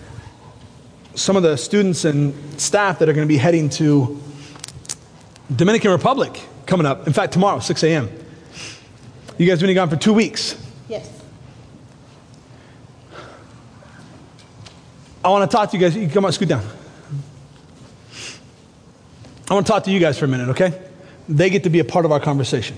some 1.15 1.35
of 1.35 1.43
the 1.43 1.57
students 1.57 2.05
and 2.05 2.33
staff 2.59 2.99
that 2.99 3.09
are 3.09 3.13
going 3.13 3.27
to 3.27 3.31
be 3.31 3.37
heading 3.37 3.69
to 3.69 4.21
Dominican 5.55 5.91
Republic 5.91 6.41
coming 6.65 6.85
up. 6.85 7.07
In 7.07 7.13
fact, 7.13 7.33
tomorrow, 7.33 7.59
6 7.59 7.83
a.m. 7.83 8.09
You 9.37 9.47
guys 9.47 9.59
have 9.59 9.67
been 9.67 9.75
gone 9.75 9.89
for 9.89 9.95
two 9.95 10.13
weeks. 10.13 10.57
Yes. 10.87 11.09
I 15.23 15.29
want 15.29 15.49
to 15.49 15.55
talk 15.55 15.71
to 15.71 15.77
you 15.77 15.81
guys. 15.81 15.95
You 15.95 16.09
come 16.09 16.25
on, 16.25 16.31
scoot 16.33 16.49
down. 16.49 16.65
I 19.49 19.53
want 19.53 19.65
to 19.65 19.71
talk 19.71 19.83
to 19.83 19.91
you 19.91 19.99
guys 19.99 20.17
for 20.17 20.25
a 20.25 20.27
minute, 20.27 20.49
okay? 20.49 20.81
They 21.29 21.49
get 21.49 21.63
to 21.63 21.69
be 21.69 21.79
a 21.79 21.85
part 21.85 22.05
of 22.05 22.11
our 22.11 22.19
conversation. 22.19 22.77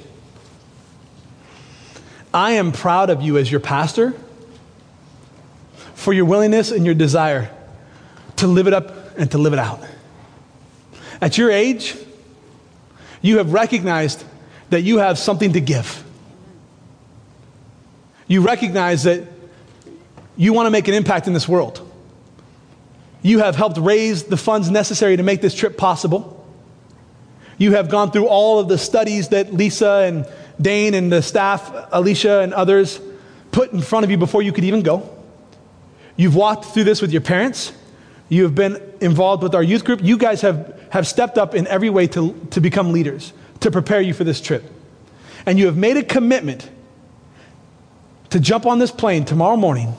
I 2.33 2.51
am 2.53 2.71
proud 2.71 3.09
of 3.09 3.21
you 3.21 3.38
as 3.38 3.49
your 3.49 3.61
pastor 3.61 4.13
for 5.93 6.11
your 6.11 6.25
willingness 6.25 6.71
and 6.71 6.86
your 6.86 6.95
desire 6.95 7.49
to 8.38 8.47
live 8.47 8.67
it 8.67 8.73
up 8.73 9.17
and 9.17 9.29
to 9.31 9.38
live 9.38 9.53
it 9.53 9.59
out. 9.59 9.81
At 11.21 11.38
your 11.38 11.51
age, 11.51 11.95
you 13.21 13.38
have 13.38 13.53
recognized 13.53 14.23
that 14.69 14.81
you 14.81 14.97
have 14.97 15.17
something 15.17 15.53
to 15.53 15.61
give. 15.61 16.03
You 18.27 18.41
recognize 18.41 19.03
that 19.03 19.23
you 20.36 20.53
want 20.53 20.67
to 20.67 20.71
make 20.71 20.88
an 20.88 20.93
impact 20.93 21.27
in 21.27 21.33
this 21.33 21.47
world. 21.47 21.81
You 23.21 23.39
have 23.39 23.55
helped 23.55 23.77
raise 23.77 24.23
the 24.23 24.38
funds 24.38 24.69
necessary 24.69 25.17
to 25.17 25.23
make 25.23 25.41
this 25.41 25.55
trip 25.55 25.77
possible. 25.77 26.45
You 27.57 27.73
have 27.73 27.89
gone 27.89 28.11
through 28.11 28.27
all 28.27 28.59
of 28.59 28.67
the 28.67 28.77
studies 28.77 29.29
that 29.29 29.53
Lisa 29.53 30.03
and 30.05 30.27
Dane 30.61 30.93
and 30.93 31.11
the 31.11 31.21
staff, 31.21 31.71
Alicia 31.91 32.41
and 32.41 32.53
others, 32.53 32.99
put 33.51 33.71
in 33.71 33.81
front 33.81 34.03
of 34.03 34.11
you 34.11 34.17
before 34.17 34.41
you 34.41 34.51
could 34.51 34.65
even 34.65 34.81
go. 34.81 35.09
You've 36.17 36.36
walked 36.36 36.65
through 36.65 36.83
this 36.83 37.01
with 37.01 37.11
your 37.11 37.21
parents. 37.21 37.71
You 38.30 38.43
have 38.43 38.55
been 38.55 38.82
involved 39.01 39.43
with 39.43 39.53
our 39.53 39.63
youth 39.63 39.86
group. 39.86 40.03
You 40.03 40.17
guys 40.17 40.41
have, 40.41 40.82
have 40.91 41.07
stepped 41.07 41.38
up 41.38 41.53
in 41.53 41.67
every 41.67 41.89
way 41.89 42.07
to, 42.07 42.34
to 42.51 42.61
become 42.61 42.91
leaders, 42.91 43.34
to 43.59 43.71
prepare 43.71 44.01
you 44.01 44.13
for 44.13 44.23
this 44.23 44.41
trip. 44.41 44.63
And 45.45 45.59
you 45.59 45.67
have 45.67 45.78
made 45.78 45.97
a 45.97 46.03
commitment 46.03 46.69
to 48.32 48.39
jump 48.39 48.65
on 48.65 48.80
this 48.80 48.91
plane 48.91 49.26
tomorrow 49.26 49.55
morning, 49.55 49.93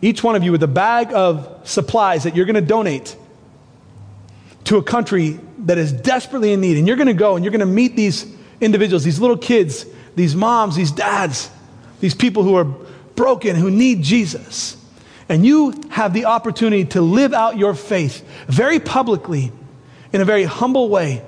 each 0.00 0.22
one 0.22 0.36
of 0.36 0.44
you 0.44 0.52
with 0.52 0.62
a 0.62 0.68
bag 0.68 1.12
of 1.12 1.60
supplies 1.64 2.24
that 2.24 2.36
you're 2.36 2.46
going 2.46 2.54
to 2.54 2.60
donate 2.60 3.16
to 4.64 4.76
a 4.76 4.82
country 4.82 5.40
that 5.58 5.76
is 5.76 5.92
desperately 5.92 6.52
in 6.52 6.60
need. 6.60 6.76
And 6.76 6.86
you're 6.86 6.96
going 6.96 7.08
to 7.08 7.14
go 7.14 7.36
and 7.36 7.44
you're 7.44 7.52
going 7.52 7.60
to 7.60 7.66
meet 7.66 7.96
these 7.96 8.32
individuals, 8.60 9.02
these 9.02 9.18
little 9.18 9.36
kids, 9.36 9.84
these 10.14 10.36
moms, 10.36 10.76
these 10.76 10.92
dads, 10.92 11.50
these 12.00 12.14
people 12.14 12.44
who 12.44 12.54
are 12.54 12.64
broken, 12.64 13.56
who 13.56 13.70
need 13.70 14.02
Jesus 14.02 14.76
and 15.28 15.44
you 15.44 15.72
have 15.90 16.12
the 16.12 16.26
opportunity 16.26 16.84
to 16.86 17.00
live 17.00 17.32
out 17.32 17.56
your 17.56 17.74
faith 17.74 18.26
very 18.46 18.78
publicly 18.78 19.52
in 20.12 20.20
a 20.20 20.24
very 20.24 20.44
humble 20.44 20.88
way 20.88 21.22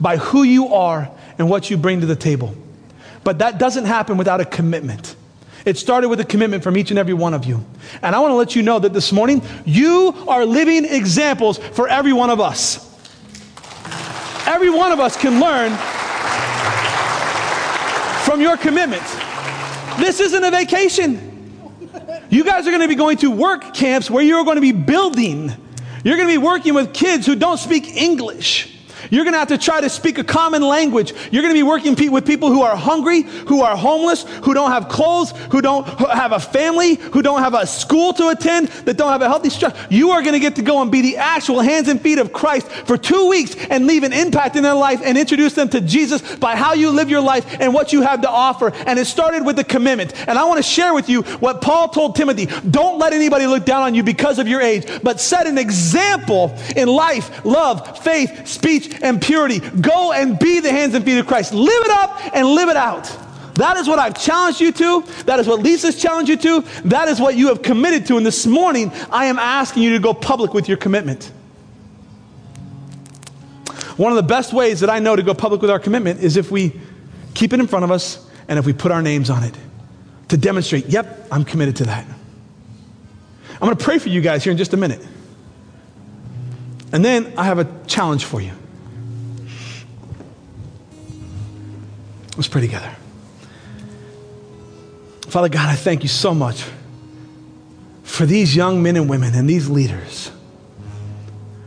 by 0.00 0.16
who 0.16 0.42
you 0.42 0.74
are 0.74 1.10
and 1.38 1.48
what 1.48 1.70
you 1.70 1.76
bring 1.76 2.00
to 2.00 2.06
the 2.06 2.16
table. 2.16 2.54
But 3.24 3.38
that 3.38 3.58
doesn't 3.58 3.84
happen 3.84 4.16
without 4.16 4.40
a 4.40 4.44
commitment. 4.44 5.16
It 5.64 5.76
started 5.76 6.08
with 6.08 6.20
a 6.20 6.24
commitment 6.24 6.62
from 6.62 6.76
each 6.76 6.90
and 6.90 6.98
every 6.98 7.14
one 7.14 7.34
of 7.34 7.44
you. 7.44 7.64
And 8.00 8.14
I 8.14 8.20
want 8.20 8.30
to 8.30 8.36
let 8.36 8.54
you 8.56 8.62
know 8.62 8.78
that 8.78 8.92
this 8.92 9.12
morning, 9.12 9.42
you 9.64 10.14
are 10.28 10.44
living 10.44 10.84
examples 10.84 11.58
for 11.58 11.88
every 11.88 12.12
one 12.12 12.30
of 12.30 12.40
us. 12.40 12.84
Every 14.46 14.70
one 14.70 14.92
of 14.92 15.00
us 15.00 15.16
can 15.16 15.40
learn 15.40 15.76
from 18.24 18.40
your 18.40 18.56
commitment. 18.56 19.02
This 19.98 20.20
isn't 20.20 20.44
a 20.44 20.50
vacation. 20.50 21.27
You 22.30 22.44
guys 22.44 22.66
are 22.66 22.70
going 22.70 22.82
to 22.82 22.88
be 22.88 22.94
going 22.94 23.16
to 23.18 23.30
work 23.30 23.74
camps 23.74 24.10
where 24.10 24.22
you're 24.22 24.44
going 24.44 24.56
to 24.56 24.60
be 24.60 24.72
building. 24.72 25.52
You're 26.04 26.16
going 26.16 26.28
to 26.28 26.34
be 26.34 26.38
working 26.38 26.74
with 26.74 26.92
kids 26.92 27.26
who 27.26 27.34
don't 27.34 27.58
speak 27.58 27.96
English. 27.96 28.77
You're 29.10 29.24
going 29.24 29.34
to 29.34 29.38
have 29.38 29.48
to 29.48 29.58
try 29.58 29.80
to 29.80 29.88
speak 29.88 30.18
a 30.18 30.24
common 30.24 30.62
language. 30.62 31.12
You're 31.30 31.42
going 31.42 31.54
to 31.54 31.58
be 31.58 31.62
working 31.62 31.94
with 32.10 32.26
people 32.26 32.50
who 32.50 32.62
are 32.62 32.76
hungry, 32.76 33.22
who 33.22 33.62
are 33.62 33.76
homeless, 33.76 34.24
who 34.44 34.54
don't 34.54 34.70
have 34.70 34.88
clothes, 34.88 35.32
who 35.50 35.60
don't 35.60 35.84
have 35.86 36.32
a 36.32 36.40
family, 36.40 36.94
who 36.94 37.22
don't 37.22 37.40
have 37.40 37.54
a 37.54 37.66
school 37.66 38.12
to 38.14 38.28
attend, 38.28 38.68
that 38.68 38.96
don't 38.96 39.10
have 39.10 39.22
a 39.22 39.28
healthy 39.28 39.50
structure. 39.50 39.78
You 39.90 40.10
are 40.10 40.22
going 40.22 40.34
to 40.34 40.40
get 40.40 40.56
to 40.56 40.62
go 40.62 40.82
and 40.82 40.92
be 40.92 41.00
the 41.00 41.16
actual 41.16 41.60
hands 41.60 41.88
and 41.88 42.00
feet 42.00 42.18
of 42.18 42.32
Christ 42.32 42.68
for 42.68 42.96
two 42.96 43.28
weeks 43.28 43.56
and 43.70 43.86
leave 43.86 44.02
an 44.02 44.12
impact 44.12 44.56
in 44.56 44.62
their 44.62 44.74
life 44.74 45.00
and 45.04 45.16
introduce 45.16 45.54
them 45.54 45.68
to 45.70 45.80
Jesus 45.80 46.36
by 46.36 46.56
how 46.56 46.74
you 46.74 46.90
live 46.90 47.10
your 47.10 47.20
life 47.20 47.60
and 47.60 47.74
what 47.74 47.92
you 47.92 48.02
have 48.02 48.22
to 48.22 48.30
offer. 48.30 48.72
And 48.86 48.98
it 48.98 49.06
started 49.06 49.44
with 49.44 49.58
a 49.58 49.64
commitment. 49.64 50.14
And 50.28 50.38
I 50.38 50.44
want 50.44 50.58
to 50.58 50.62
share 50.62 50.94
with 50.94 51.08
you 51.08 51.22
what 51.22 51.60
Paul 51.60 51.88
told 51.88 52.16
Timothy. 52.16 52.46
Don't 52.70 52.98
let 52.98 53.12
anybody 53.12 53.46
look 53.46 53.64
down 53.64 53.82
on 53.82 53.94
you 53.94 54.02
because 54.02 54.38
of 54.38 54.48
your 54.48 54.60
age, 54.60 54.86
but 55.02 55.20
set 55.20 55.46
an 55.46 55.58
example 55.58 56.56
in 56.76 56.88
life, 56.88 57.44
love, 57.44 57.98
faith, 58.02 58.46
speech, 58.46 58.87
and 59.02 59.20
purity. 59.20 59.60
Go 59.60 60.12
and 60.12 60.38
be 60.38 60.60
the 60.60 60.70
hands 60.70 60.94
and 60.94 61.04
feet 61.04 61.18
of 61.18 61.26
Christ. 61.26 61.54
Live 61.54 61.84
it 61.84 61.90
up 61.90 62.34
and 62.34 62.46
live 62.48 62.68
it 62.68 62.76
out. 62.76 63.04
That 63.54 63.76
is 63.76 63.88
what 63.88 63.98
I've 63.98 64.20
challenged 64.20 64.60
you 64.60 64.70
to. 64.70 65.04
That 65.24 65.40
is 65.40 65.48
what 65.48 65.60
Lisa's 65.60 66.00
challenged 66.00 66.30
you 66.30 66.36
to. 66.36 66.60
That 66.84 67.08
is 67.08 67.20
what 67.20 67.36
you 67.36 67.48
have 67.48 67.60
committed 67.60 68.06
to. 68.06 68.16
And 68.16 68.24
this 68.24 68.46
morning, 68.46 68.92
I 69.10 69.24
am 69.24 69.38
asking 69.38 69.82
you 69.82 69.94
to 69.94 69.98
go 69.98 70.14
public 70.14 70.54
with 70.54 70.68
your 70.68 70.76
commitment. 70.76 71.32
One 73.96 74.12
of 74.12 74.16
the 74.16 74.22
best 74.22 74.52
ways 74.52 74.78
that 74.78 74.90
I 74.90 75.00
know 75.00 75.16
to 75.16 75.24
go 75.24 75.34
public 75.34 75.60
with 75.60 75.72
our 75.72 75.80
commitment 75.80 76.20
is 76.20 76.36
if 76.36 76.52
we 76.52 76.80
keep 77.34 77.52
it 77.52 77.58
in 77.58 77.66
front 77.66 77.84
of 77.84 77.90
us 77.90 78.24
and 78.46 78.60
if 78.60 78.64
we 78.64 78.72
put 78.72 78.92
our 78.92 79.02
names 79.02 79.28
on 79.28 79.42
it 79.42 79.56
to 80.28 80.36
demonstrate, 80.36 80.86
yep, 80.86 81.26
I'm 81.32 81.44
committed 81.44 81.74
to 81.76 81.84
that. 81.86 82.06
I'm 83.54 83.66
going 83.66 83.76
to 83.76 83.84
pray 83.84 83.98
for 83.98 84.08
you 84.08 84.20
guys 84.20 84.44
here 84.44 84.52
in 84.52 84.56
just 84.56 84.72
a 84.72 84.76
minute. 84.76 85.04
And 86.92 87.04
then 87.04 87.32
I 87.36 87.44
have 87.44 87.58
a 87.58 87.66
challenge 87.88 88.24
for 88.24 88.40
you. 88.40 88.52
Let's 92.38 92.46
pray 92.46 92.60
together. 92.60 92.94
Father 95.22 95.48
God, 95.48 95.68
I 95.68 95.74
thank 95.74 96.04
you 96.04 96.08
so 96.08 96.32
much 96.32 96.64
for 98.04 98.26
these 98.26 98.54
young 98.54 98.80
men 98.80 98.94
and 98.94 99.10
women 99.10 99.34
and 99.34 99.50
these 99.50 99.68
leaders 99.68 100.30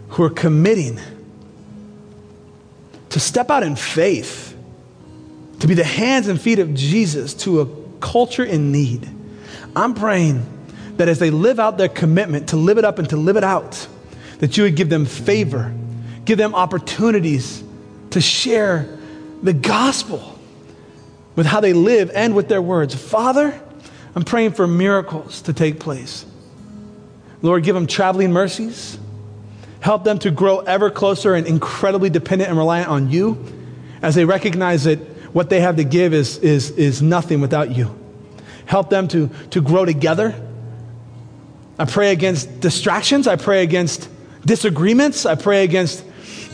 who 0.08 0.24
are 0.24 0.30
committing 0.30 0.98
to 3.10 3.20
step 3.20 3.52
out 3.52 3.64
in 3.64 3.76
faith, 3.76 4.56
to 5.60 5.68
be 5.68 5.74
the 5.74 5.84
hands 5.84 6.30
and 6.30 6.40
feet 6.40 6.60
of 6.60 6.74
Jesus 6.74 7.34
to 7.34 7.60
a 7.60 7.68
culture 8.00 8.46
in 8.46 8.72
need. 8.72 9.10
I'm 9.76 9.94
praying 9.94 10.42
that 10.96 11.10
as 11.10 11.20
they 11.20 11.32
live 11.32 11.60
out 11.60 11.78
their 11.78 11.90
commitment 11.90 12.48
to 12.50 12.56
live 12.56 12.78
it 12.78 12.86
up 12.86 12.98
and 12.98 13.10
to 13.10 13.18
live 13.18 13.36
it 13.36 13.44
out, 13.44 13.90
that 14.40 14.56
you 14.56 14.64
would 14.64 14.78
give 14.78 14.88
them 14.88 15.06
favor, 15.06 15.74
give 16.24 16.38
them 16.38 16.56
opportunities 16.56 17.62
to 18.12 18.22
share 18.22 18.88
the 19.44 19.52
gospel 19.52 20.38
with 21.36 21.46
how 21.46 21.62
they 21.62 21.74
live 21.74 22.12
and 22.14 22.36
with 22.36 22.48
their 22.48 22.62
words. 22.62 22.96
Father, 22.96 23.60
I'm 24.16 24.24
praying 24.24 24.54
for 24.54 24.68
miracles 24.68 25.42
to 25.44 25.54
take 25.54 25.80
place. 25.80 26.26
Lord, 27.42 27.64
give 27.64 27.76
them 27.76 27.88
traveling 27.88 28.32
mercies. 28.32 29.00
Help 29.80 30.04
them 30.04 30.20
to 30.20 30.32
grow 30.32 30.60
ever 30.60 30.92
closer 30.92 31.34
and 31.34 31.48
incredibly 31.48 32.10
dependent 32.10 32.50
and 32.50 32.58
reliant 32.58 32.90
on 32.90 33.10
you 33.10 33.44
as 34.02 34.16
they 34.16 34.26
recognize 34.26 34.84
that 34.84 35.00
what 35.34 35.50
they 35.50 35.62
have 35.62 35.78
to 35.78 35.84
give 35.84 36.14
is, 36.14 36.38
is, 36.40 36.72
is 36.72 37.02
nothing 37.02 37.42
without 37.42 37.76
you. 37.76 37.98
Help 38.66 38.90
them 38.90 39.08
to, 39.08 39.30
to 39.52 39.62
grow 39.62 39.86
together. 39.86 40.36
I 41.80 41.86
pray 41.86 42.12
against 42.12 42.60
distractions. 42.60 43.28
I 43.28 43.38
pray 43.38 43.64
against 43.64 44.08
disagreements. 44.46 45.26
I 45.26 45.36
pray 45.36 45.64
against 45.64 46.04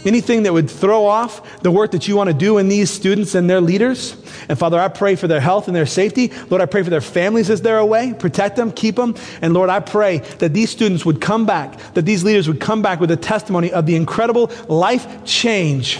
anything 0.06 0.44
that 0.44 0.54
would 0.54 0.70
throw 0.70 1.06
off 1.06 1.62
the 1.62 1.72
work 1.72 1.92
that 1.92 2.08
you 2.08 2.16
want 2.16 2.30
to 2.30 2.34
do 2.34 2.58
in 2.58 2.68
these 2.68 2.90
students 2.90 3.36
and 3.36 3.50
their 3.50 3.62
leaders. 3.62 4.16
And 4.50 4.58
Father, 4.58 4.80
I 4.80 4.88
pray 4.88 5.16
for 5.16 5.28
their 5.28 5.40
health 5.40 5.68
and 5.68 5.76
their 5.76 5.86
safety. 5.86 6.32
Lord, 6.50 6.62
I 6.62 6.66
pray 6.66 6.84
for 6.84 6.90
their 6.90 7.02
families 7.02 7.50
as 7.50 7.62
they're 7.62 7.80
away. 7.80 8.14
Protect 8.18 8.56
them, 8.56 8.72
keep 8.72 8.96
them. 8.96 9.16
And 9.42 9.54
Lord, 9.54 9.70
I 9.70 9.80
pray 9.80 10.20
that 10.40 10.54
these 10.54 10.70
students 10.70 11.06
would 11.06 11.22
come 11.22 11.46
back, 11.46 11.94
that 11.94 12.04
these 12.04 12.24
leaders 12.24 12.48
would 12.48 12.60
come 12.60 12.82
back 12.82 13.00
with 13.00 13.12
a 13.12 13.18
testimony 13.18 13.72
of 13.72 13.86
the 13.86 13.96
incredible 13.96 14.52
life 14.68 15.26
change 15.26 16.00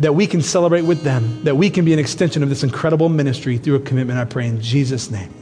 that 0.00 0.14
we 0.14 0.26
can 0.26 0.42
celebrate 0.42 0.82
with 0.82 1.02
them, 1.02 1.44
that 1.44 1.56
we 1.56 1.70
can 1.70 1.84
be 1.84 1.92
an 1.92 1.98
extension 1.98 2.42
of 2.42 2.48
this 2.48 2.64
incredible 2.64 3.08
ministry 3.08 3.58
through 3.58 3.76
a 3.76 3.80
commitment, 3.80 4.18
I 4.18 4.24
pray 4.24 4.48
in 4.48 4.60
Jesus' 4.60 5.10
name. 5.10 5.32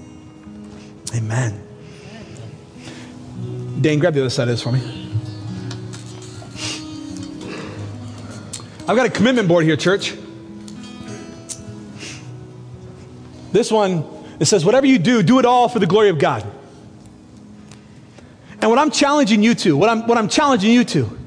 Amen. 1.14 1.60
Dane, 3.80 3.98
grab 3.98 4.14
the 4.14 4.20
other 4.20 4.30
side 4.30 4.48
of 4.48 4.48
this 4.48 4.62
for 4.62 4.72
me. 4.72 5.08
I've 8.88 8.96
got 8.96 9.06
a 9.06 9.10
commitment 9.10 9.46
board 9.46 9.64
here, 9.64 9.76
church. 9.76 10.14
This 13.52 13.70
one, 13.70 14.04
it 14.40 14.46
says, 14.46 14.64
whatever 14.64 14.86
you 14.86 14.98
do, 14.98 15.22
do 15.22 15.38
it 15.38 15.44
all 15.44 15.68
for 15.68 15.78
the 15.78 15.86
glory 15.86 16.08
of 16.08 16.18
God. 16.18 16.44
And 18.60 18.70
what 18.70 18.80
I'm 18.80 18.90
challenging 18.90 19.42
you 19.42 19.54
to, 19.56 19.76
what 19.76 19.88
I'm, 19.88 20.06
what 20.08 20.18
I'm 20.18 20.28
challenging 20.28 20.72
you 20.72 20.82
to, 20.84 21.18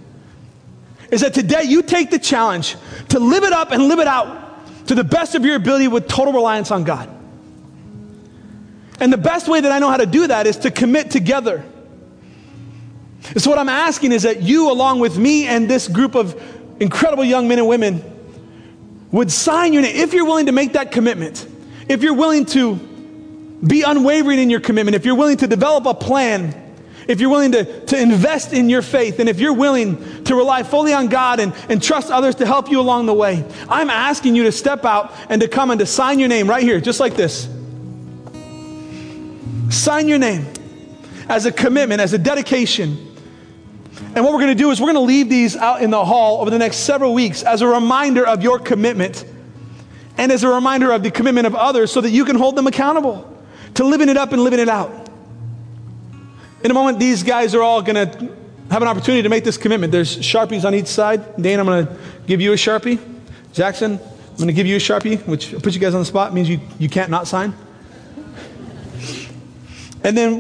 is 1.12 1.22
that 1.22 1.34
today 1.34 1.64
you 1.64 1.82
take 1.82 2.10
the 2.10 2.20
challenge 2.20 2.76
to 3.10 3.20
live 3.20 3.44
it 3.44 3.54
up 3.54 3.72
and 3.72 3.88
live 3.88 4.00
it 4.00 4.08
out 4.08 4.88
to 4.88 4.96
the 4.96 5.04
best 5.04 5.36
of 5.36 5.46
your 5.46 5.56
ability 5.56 5.88
with 5.88 6.08
total 6.08 6.34
reliance 6.34 6.72
on 6.72 6.84
God. 6.84 7.10
And 9.00 9.14
the 9.14 9.18
best 9.18 9.48
way 9.48 9.62
that 9.62 9.72
I 9.72 9.80
know 9.80 9.90
how 9.90 9.98
to 9.98 10.06
do 10.06 10.28
that 10.28 10.46
is 10.46 10.58
to 10.58 10.72
commit 10.72 11.10
together. 11.10 11.64
So, 13.38 13.50
what 13.50 13.60
I'm 13.60 13.70
asking 13.70 14.12
is 14.12 14.24
that 14.24 14.42
you, 14.42 14.72
along 14.72 15.00
with 15.00 15.18
me 15.18 15.48
and 15.48 15.70
this 15.70 15.88
group 15.88 16.16
of 16.16 16.40
incredible 16.80 17.24
young 17.24 17.48
men 17.48 17.60
and 17.60 17.68
women, 17.68 18.04
would 19.12 19.32
sign 19.32 19.74
your 19.74 19.82
name. 19.82 19.96
If 19.96 20.14
you're 20.14 20.26
willing 20.26 20.48
to 20.48 20.52
make 20.52 20.74
that 20.74 20.92
commitment, 20.92 21.48
if 21.88 22.04
you're 22.04 22.16
willing 22.16 22.46
to 22.48 22.76
be 23.66 23.84
unwavering 23.84 24.40
in 24.40 24.50
your 24.50 24.60
commitment, 24.60 24.96
if 24.96 25.06
you're 25.06 25.16
willing 25.16 25.38
to 25.38 25.48
develop 25.48 25.86
a 25.86 25.94
plan, 25.94 26.62
if 27.08 27.20
you're 27.20 27.30
willing 27.30 27.52
to, 27.54 27.86
to 27.86 28.02
invest 28.02 28.52
in 28.52 28.70
your 28.70 28.82
faith, 28.82 29.20
and 29.20 29.30
if 29.30 29.40
you're 29.40 29.54
willing 29.54 30.24
to 30.26 30.36
rely 30.36 30.64
fully 30.64 30.94
on 30.94 31.08
God 31.08 31.40
and, 31.40 31.54
and 31.70 31.82
trust 31.82 32.12
others 32.12 32.36
to 32.36 32.46
help 32.46 32.70
you 32.70 32.80
along 32.80 33.06
the 33.06 33.14
way, 33.14 33.46
I'm 33.70 33.90
asking 33.90 34.36
you 34.36 34.44
to 34.44 34.52
step 34.52 34.86
out 34.86 35.14
and 35.30 35.42
to 35.42 35.48
come 35.48 35.72
and 35.72 35.80
to 35.80 35.86
sign 35.86 36.20
your 36.20 36.30
name 36.30 36.50
right 36.50 36.64
here, 36.64 36.82
just 36.82 37.00
like 37.00 37.16
this. 37.16 37.48
Sign 39.70 40.08
your 40.08 40.20
name 40.20 40.46
as 41.30 41.46
a 41.46 41.52
commitment, 41.52 42.02
as 42.02 42.14
a 42.14 42.18
dedication. 42.18 43.15
And 44.16 44.24
what 44.24 44.34
we're 44.34 44.40
going 44.40 44.56
to 44.56 44.64
do 44.64 44.72
is 44.72 44.80
we're 44.80 44.94
going 44.94 44.96
to 44.96 45.02
leave 45.02 45.28
these 45.28 45.58
out 45.58 45.82
in 45.82 45.92
the 45.92 46.04
hall 46.04 46.40
over 46.40 46.50
the 46.50 46.58
next 46.58 46.78
several 46.78 47.14
weeks 47.14 47.44
as 47.44 47.62
a 47.62 47.68
reminder 47.68 48.26
of 48.26 48.42
your 48.42 48.60
commitment 48.60 49.26
and 50.18 50.32
as 50.32 50.44
a 50.44 50.48
reminder 50.48 50.94
of 50.94 51.04
the 51.04 51.12
commitment 51.12 51.46
of 51.46 51.54
others 51.54 51.92
so 51.92 52.00
that 52.00 52.12
you 52.12 52.24
can 52.24 52.38
hold 52.38 52.56
them 52.56 52.66
accountable 52.66 53.30
to 53.74 53.84
living 53.84 54.08
it 54.08 54.16
up 54.16 54.32
and 54.32 54.42
living 54.42 54.60
it 54.60 54.70
out. 54.70 55.10
In 56.64 56.72
a 56.72 56.74
moment, 56.74 56.98
these 56.98 57.24
guys 57.24 57.54
are 57.54 57.62
all 57.62 57.82
going 57.82 58.10
to 58.10 58.34
have 58.72 58.82
an 58.82 58.88
opportunity 58.88 59.22
to 59.22 59.30
make 59.30 59.44
this 59.44 59.58
commitment. 59.58 59.92
There's 59.92 60.18
Sharpies 60.18 60.64
on 60.64 60.74
each 60.74 60.88
side. 60.88 61.36
Dane, 61.36 61.60
I'm 61.60 61.66
going 61.66 61.86
to 61.86 61.98
give 62.26 62.40
you 62.40 62.54
a 62.54 62.56
Sharpie. 62.56 63.00
Jackson, 63.52 64.00
I'm 64.02 64.38
going 64.38 64.48
to 64.48 64.54
give 64.54 64.66
you 64.66 64.78
a 64.78 64.80
Sharpie, 64.80 65.26
which 65.28 65.52
puts 65.62 65.76
you 65.76 65.82
guys 65.82 65.94
on 65.94 66.00
the 66.00 66.06
spot, 66.06 66.34
means 66.34 66.50
you, 66.50 66.62
you 66.80 66.88
can't 66.88 67.12
not 67.12 67.28
sign. 67.28 67.54
And 70.06 70.18
then 70.18 70.40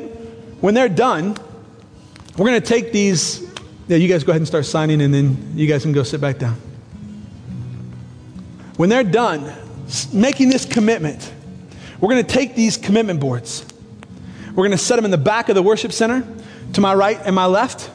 when 0.61 0.73
they're 0.73 0.87
done, 0.87 1.35
we're 2.37 2.47
going 2.47 2.61
to 2.61 2.65
take 2.65 2.93
these. 2.93 3.44
Yeah, 3.87 3.97
you 3.97 4.07
guys 4.07 4.23
go 4.23 4.31
ahead 4.31 4.41
and 4.41 4.47
start 4.47 4.65
signing, 4.65 5.01
and 5.01 5.13
then 5.13 5.53
you 5.55 5.67
guys 5.67 5.83
can 5.83 5.91
go 5.91 6.01
sit 6.01 6.19
back 6.19 6.39
down. 6.39 6.55
When 8.77 8.89
they're 8.89 9.03
done 9.03 9.53
making 10.11 10.49
this 10.49 10.65
commitment, 10.65 11.31
we're 11.99 12.09
going 12.09 12.25
to 12.25 12.31
take 12.31 12.55
these 12.55 12.77
commitment 12.77 13.19
boards. 13.19 13.65
We're 14.49 14.63
going 14.63 14.71
to 14.71 14.77
set 14.77 14.95
them 14.95 15.05
in 15.05 15.11
the 15.11 15.17
back 15.17 15.49
of 15.49 15.55
the 15.55 15.61
worship 15.61 15.91
center 15.91 16.25
to 16.73 16.81
my 16.81 16.93
right 16.93 17.19
and 17.23 17.35
my 17.35 17.45
left. 17.45 17.91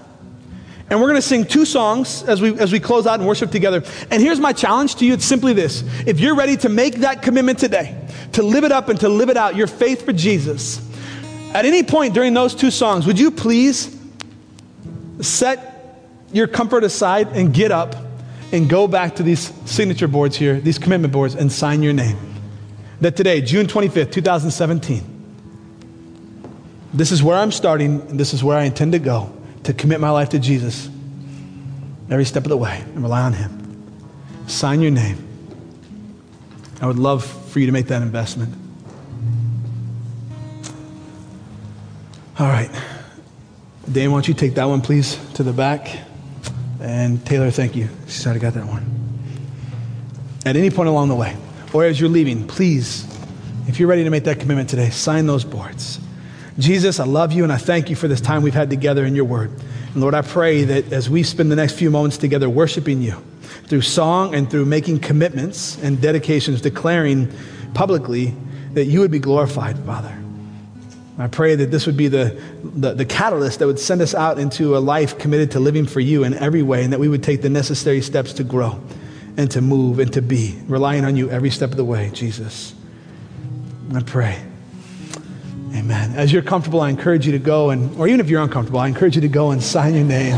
And 0.88 1.00
we're 1.00 1.06
going 1.06 1.20
to 1.20 1.26
sing 1.26 1.44
two 1.44 1.64
songs 1.64 2.22
as 2.24 2.40
we, 2.40 2.58
as 2.58 2.72
we 2.72 2.80
close 2.80 3.06
out 3.06 3.18
and 3.20 3.28
worship 3.28 3.50
together. 3.50 3.82
And 4.10 4.22
here's 4.22 4.40
my 4.40 4.52
challenge 4.52 4.96
to 4.96 5.06
you 5.06 5.14
it's 5.14 5.24
simply 5.24 5.52
this. 5.52 5.82
If 6.06 6.20
you're 6.20 6.34
ready 6.34 6.56
to 6.58 6.68
make 6.68 6.96
that 6.96 7.22
commitment 7.22 7.58
today, 7.58 7.96
to 8.32 8.42
live 8.42 8.64
it 8.64 8.72
up 8.72 8.88
and 8.88 8.98
to 9.00 9.08
live 9.08 9.28
it 9.28 9.36
out, 9.36 9.56
your 9.56 9.66
faith 9.66 10.04
for 10.04 10.12
Jesus, 10.12 10.80
at 11.52 11.64
any 11.64 11.82
point 11.82 12.14
during 12.14 12.34
those 12.34 12.54
two 12.54 12.70
songs, 12.70 13.06
would 13.06 13.18
you 13.18 13.30
please 13.30 13.96
set 15.20 15.69
your 16.32 16.46
comfort 16.46 16.84
aside 16.84 17.28
and 17.28 17.52
get 17.52 17.72
up 17.72 17.96
and 18.52 18.68
go 18.68 18.88
back 18.88 19.16
to 19.16 19.22
these 19.22 19.52
signature 19.68 20.08
boards 20.08 20.36
here, 20.36 20.60
these 20.60 20.78
commitment 20.78 21.12
boards, 21.12 21.34
and 21.34 21.50
sign 21.50 21.82
your 21.82 21.92
name? 21.92 22.18
That 23.00 23.16
today, 23.16 23.40
June 23.40 23.66
25th, 23.66 24.12
2017, 24.12 25.04
this 26.92 27.12
is 27.12 27.22
where 27.22 27.36
I'm 27.36 27.52
starting, 27.52 28.00
and 28.02 28.18
this 28.18 28.34
is 28.34 28.42
where 28.42 28.58
I 28.58 28.64
intend 28.64 28.92
to 28.92 28.98
go 28.98 29.32
to 29.64 29.72
commit 29.72 30.00
my 30.00 30.10
life 30.10 30.30
to 30.30 30.38
Jesus 30.38 30.88
every 32.10 32.24
step 32.24 32.44
of 32.44 32.48
the 32.48 32.56
way 32.56 32.80
and 32.80 33.02
rely 33.02 33.22
on 33.22 33.32
Him. 33.32 33.56
Sign 34.48 34.80
your 34.80 34.90
name. 34.90 35.26
I 36.80 36.86
would 36.86 36.98
love 36.98 37.24
for 37.24 37.60
you 37.60 37.66
to 37.66 37.72
make 37.72 37.86
that 37.86 38.02
investment. 38.02 38.54
All 42.38 42.46
right. 42.46 42.70
Dane, 43.90 44.10
why 44.10 44.16
don't 44.16 44.28
you 44.28 44.34
take 44.34 44.54
that 44.54 44.64
one, 44.64 44.80
please, 44.80 45.18
to 45.34 45.42
the 45.42 45.52
back? 45.52 46.09
And 46.80 47.24
Taylor, 47.26 47.50
thank 47.50 47.76
you. 47.76 47.88
She's 48.06 48.24
already 48.24 48.40
got 48.40 48.54
that 48.54 48.66
one. 48.66 48.84
At 50.46 50.56
any 50.56 50.70
point 50.70 50.88
along 50.88 51.08
the 51.08 51.14
way, 51.14 51.36
or 51.72 51.84
as 51.84 52.00
you're 52.00 52.08
leaving, 52.08 52.46
please, 52.46 53.06
if 53.68 53.78
you're 53.78 53.88
ready 53.88 54.04
to 54.04 54.10
make 54.10 54.24
that 54.24 54.40
commitment 54.40 54.70
today, 54.70 54.90
sign 54.90 55.26
those 55.26 55.44
boards. 55.44 56.00
Jesus, 56.58 56.98
I 56.98 57.04
love 57.04 57.32
you 57.32 57.44
and 57.44 57.52
I 57.52 57.56
thank 57.58 57.90
you 57.90 57.96
for 57.96 58.08
this 58.08 58.20
time 58.20 58.42
we've 58.42 58.54
had 58.54 58.70
together 58.70 59.04
in 59.04 59.14
your 59.14 59.24
word. 59.24 59.50
And 59.92 60.00
Lord, 60.00 60.14
I 60.14 60.22
pray 60.22 60.64
that 60.64 60.92
as 60.92 61.08
we 61.08 61.22
spend 61.22 61.50
the 61.50 61.56
next 61.56 61.74
few 61.74 61.90
moments 61.90 62.16
together 62.16 62.48
worshiping 62.48 63.02
you 63.02 63.22
through 63.66 63.82
song 63.82 64.34
and 64.34 64.50
through 64.50 64.64
making 64.64 65.00
commitments 65.00 65.78
and 65.82 66.00
dedications, 66.00 66.60
declaring 66.60 67.32
publicly 67.74 68.34
that 68.72 68.86
you 68.86 69.00
would 69.00 69.10
be 69.10 69.18
glorified, 69.18 69.78
Father. 69.80 70.19
I 71.22 71.28
pray 71.28 71.54
that 71.54 71.70
this 71.70 71.86
would 71.86 71.96
be 71.96 72.08
the, 72.08 72.40
the, 72.62 72.94
the, 72.94 73.04
catalyst 73.04 73.58
that 73.58 73.66
would 73.66 73.78
send 73.78 74.00
us 74.00 74.14
out 74.14 74.38
into 74.38 74.76
a 74.76 74.78
life 74.78 75.18
committed 75.18 75.50
to 75.52 75.60
living 75.60 75.86
for 75.86 76.00
you 76.00 76.24
in 76.24 76.34
every 76.34 76.62
way, 76.62 76.82
and 76.82 76.92
that 76.92 77.00
we 77.00 77.08
would 77.08 77.22
take 77.22 77.42
the 77.42 77.50
necessary 77.50 78.00
steps 78.00 78.32
to 78.34 78.44
grow 78.44 78.80
and 79.36 79.50
to 79.50 79.60
move 79.60 79.98
and 79.98 80.12
to 80.14 80.22
be, 80.22 80.58
relying 80.66 81.04
on 81.04 81.16
you 81.16 81.30
every 81.30 81.50
step 81.50 81.70
of 81.70 81.76
the 81.76 81.84
way, 81.84 82.10
Jesus. 82.14 82.74
I 83.94 84.02
pray. 84.02 84.42
Amen. 85.74 86.14
As 86.14 86.32
you're 86.32 86.42
comfortable, 86.42 86.80
I 86.80 86.90
encourage 86.90 87.26
you 87.26 87.32
to 87.32 87.38
go 87.38 87.70
and, 87.70 87.98
or 87.98 88.08
even 88.08 88.20
if 88.20 88.28
you're 88.28 88.42
uncomfortable, 88.42 88.80
I 88.80 88.88
encourage 88.88 89.14
you 89.14 89.22
to 89.22 89.28
go 89.28 89.50
and 89.50 89.62
sign 89.62 89.94
your 89.94 90.04
name 90.04 90.34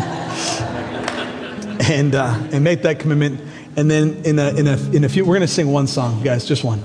and, 1.89 2.15
uh, 2.15 2.49
and 2.53 2.65
make 2.65 2.83
that 2.83 2.99
commitment. 2.99 3.41
And 3.77 3.91
then 3.91 4.25
in 4.25 4.39
a, 4.39 4.49
in 4.51 4.67
a, 4.67 4.77
in 4.97 5.05
a 5.05 5.09
few, 5.09 5.25
we're 5.25 5.37
going 5.37 5.47
to 5.47 5.49
sing 5.49 5.71
one 5.73 5.87
song, 5.87 6.23
guys, 6.23 6.45
just 6.45 6.65
one. 6.65 6.83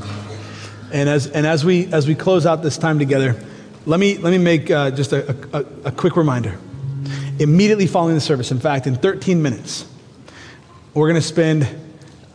And 0.93 1.09
as, 1.09 1.27
and 1.27 1.45
as 1.45 1.65
we, 1.65 1.91
as 1.91 2.07
we 2.07 2.15
close 2.15 2.45
out 2.45 2.63
this 2.63 2.77
time 2.77 2.99
together, 2.99 3.35
let 3.87 4.01
me, 4.01 4.17
let 4.17 4.31
me 4.31 4.37
make 4.37 4.69
uh, 4.69 4.91
just 4.91 5.13
a, 5.13 5.31
a, 5.53 5.65
a 5.85 5.91
quick 5.91 6.17
reminder. 6.17 6.59
Immediately 7.39 7.87
following 7.87 8.15
the 8.15 8.21
service, 8.21 8.51
in 8.51 8.59
fact, 8.59 8.85
in 8.85 8.95
13 8.95 9.41
minutes, 9.41 9.85
we're 10.93 11.07
going 11.07 11.21
to 11.21 11.25
spend, 11.25 11.65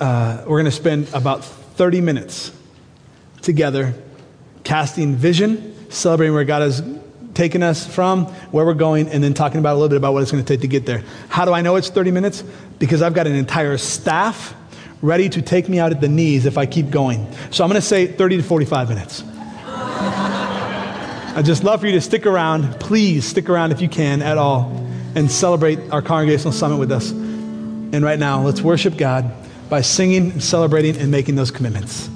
uh, 0.01 0.45
we're 0.47 0.59
going 0.59 0.65
to 0.65 0.71
spend 0.71 1.13
about 1.13 1.45
30 1.45 2.01
minutes 2.01 2.53
together 3.43 3.95
casting 4.65 5.15
vision, 5.15 5.91
celebrating 5.91 6.35
where 6.35 6.45
God 6.45 6.63
has 6.63 6.83
taken 7.35 7.63
us 7.63 7.87
from, 7.87 8.27
where 8.51 8.65
we're 8.65 8.73
going, 8.73 9.09
and 9.09 9.23
then 9.23 9.35
talking 9.35 9.59
about 9.59 9.75
a 9.75 9.77
little 9.77 9.91
bit 9.91 9.99
about 9.99 10.15
what 10.15 10.23
it's 10.23 10.33
going 10.33 10.43
to 10.43 10.49
take 10.49 10.63
to 10.63 10.69
get 10.69 10.87
there. 10.87 11.05
How 11.29 11.45
do 11.45 11.53
I 11.53 11.61
know 11.61 11.77
it's 11.77 11.91
30 11.91 12.13
minutes? 12.13 12.45
Because 12.79 13.03
I've 13.03 13.15
got 13.15 13.27
an 13.27 13.35
entire 13.35 13.77
staff 13.77 14.55
ready 15.03 15.29
to 15.29 15.43
take 15.43 15.69
me 15.69 15.79
out 15.79 15.93
at 15.93 16.01
the 16.01 16.09
knees 16.09 16.47
if 16.47 16.57
I 16.57 16.65
keep 16.65 16.89
going. 16.89 17.31
So 17.51 17.63
I'm 17.63 17.69
going 17.69 17.81
to 17.81 17.87
say 17.87 18.07
30 18.07 18.39
to 18.39 18.43
45 18.43 18.89
minutes. 18.89 19.23
I'd 21.35 21.47
just 21.47 21.65
love 21.65 21.81
for 21.81 21.87
you 21.87 21.93
to 21.93 22.01
stick 22.03 22.27
around. 22.27 22.79
Please 22.79 23.27
stick 23.27 23.49
around 23.49 23.73
if 23.73 23.81
you 23.81 23.89
can 23.89 24.21
at 24.21 24.37
all 24.37 24.71
and 25.15 25.31
celebrate 25.31 25.79
our 25.91 26.03
congregational 26.03 26.53
summit 26.53 26.77
with 26.77 26.93
us. 26.93 27.11
And 27.11 28.03
right 28.05 28.19
now, 28.19 28.43
let's 28.43 28.61
worship 28.61 28.99
God 28.99 29.33
by 29.71 29.81
singing, 29.81 30.41
celebrating, 30.41 30.99
and 30.99 31.11
making 31.11 31.37
those 31.37 31.51
commitments. 31.51 32.11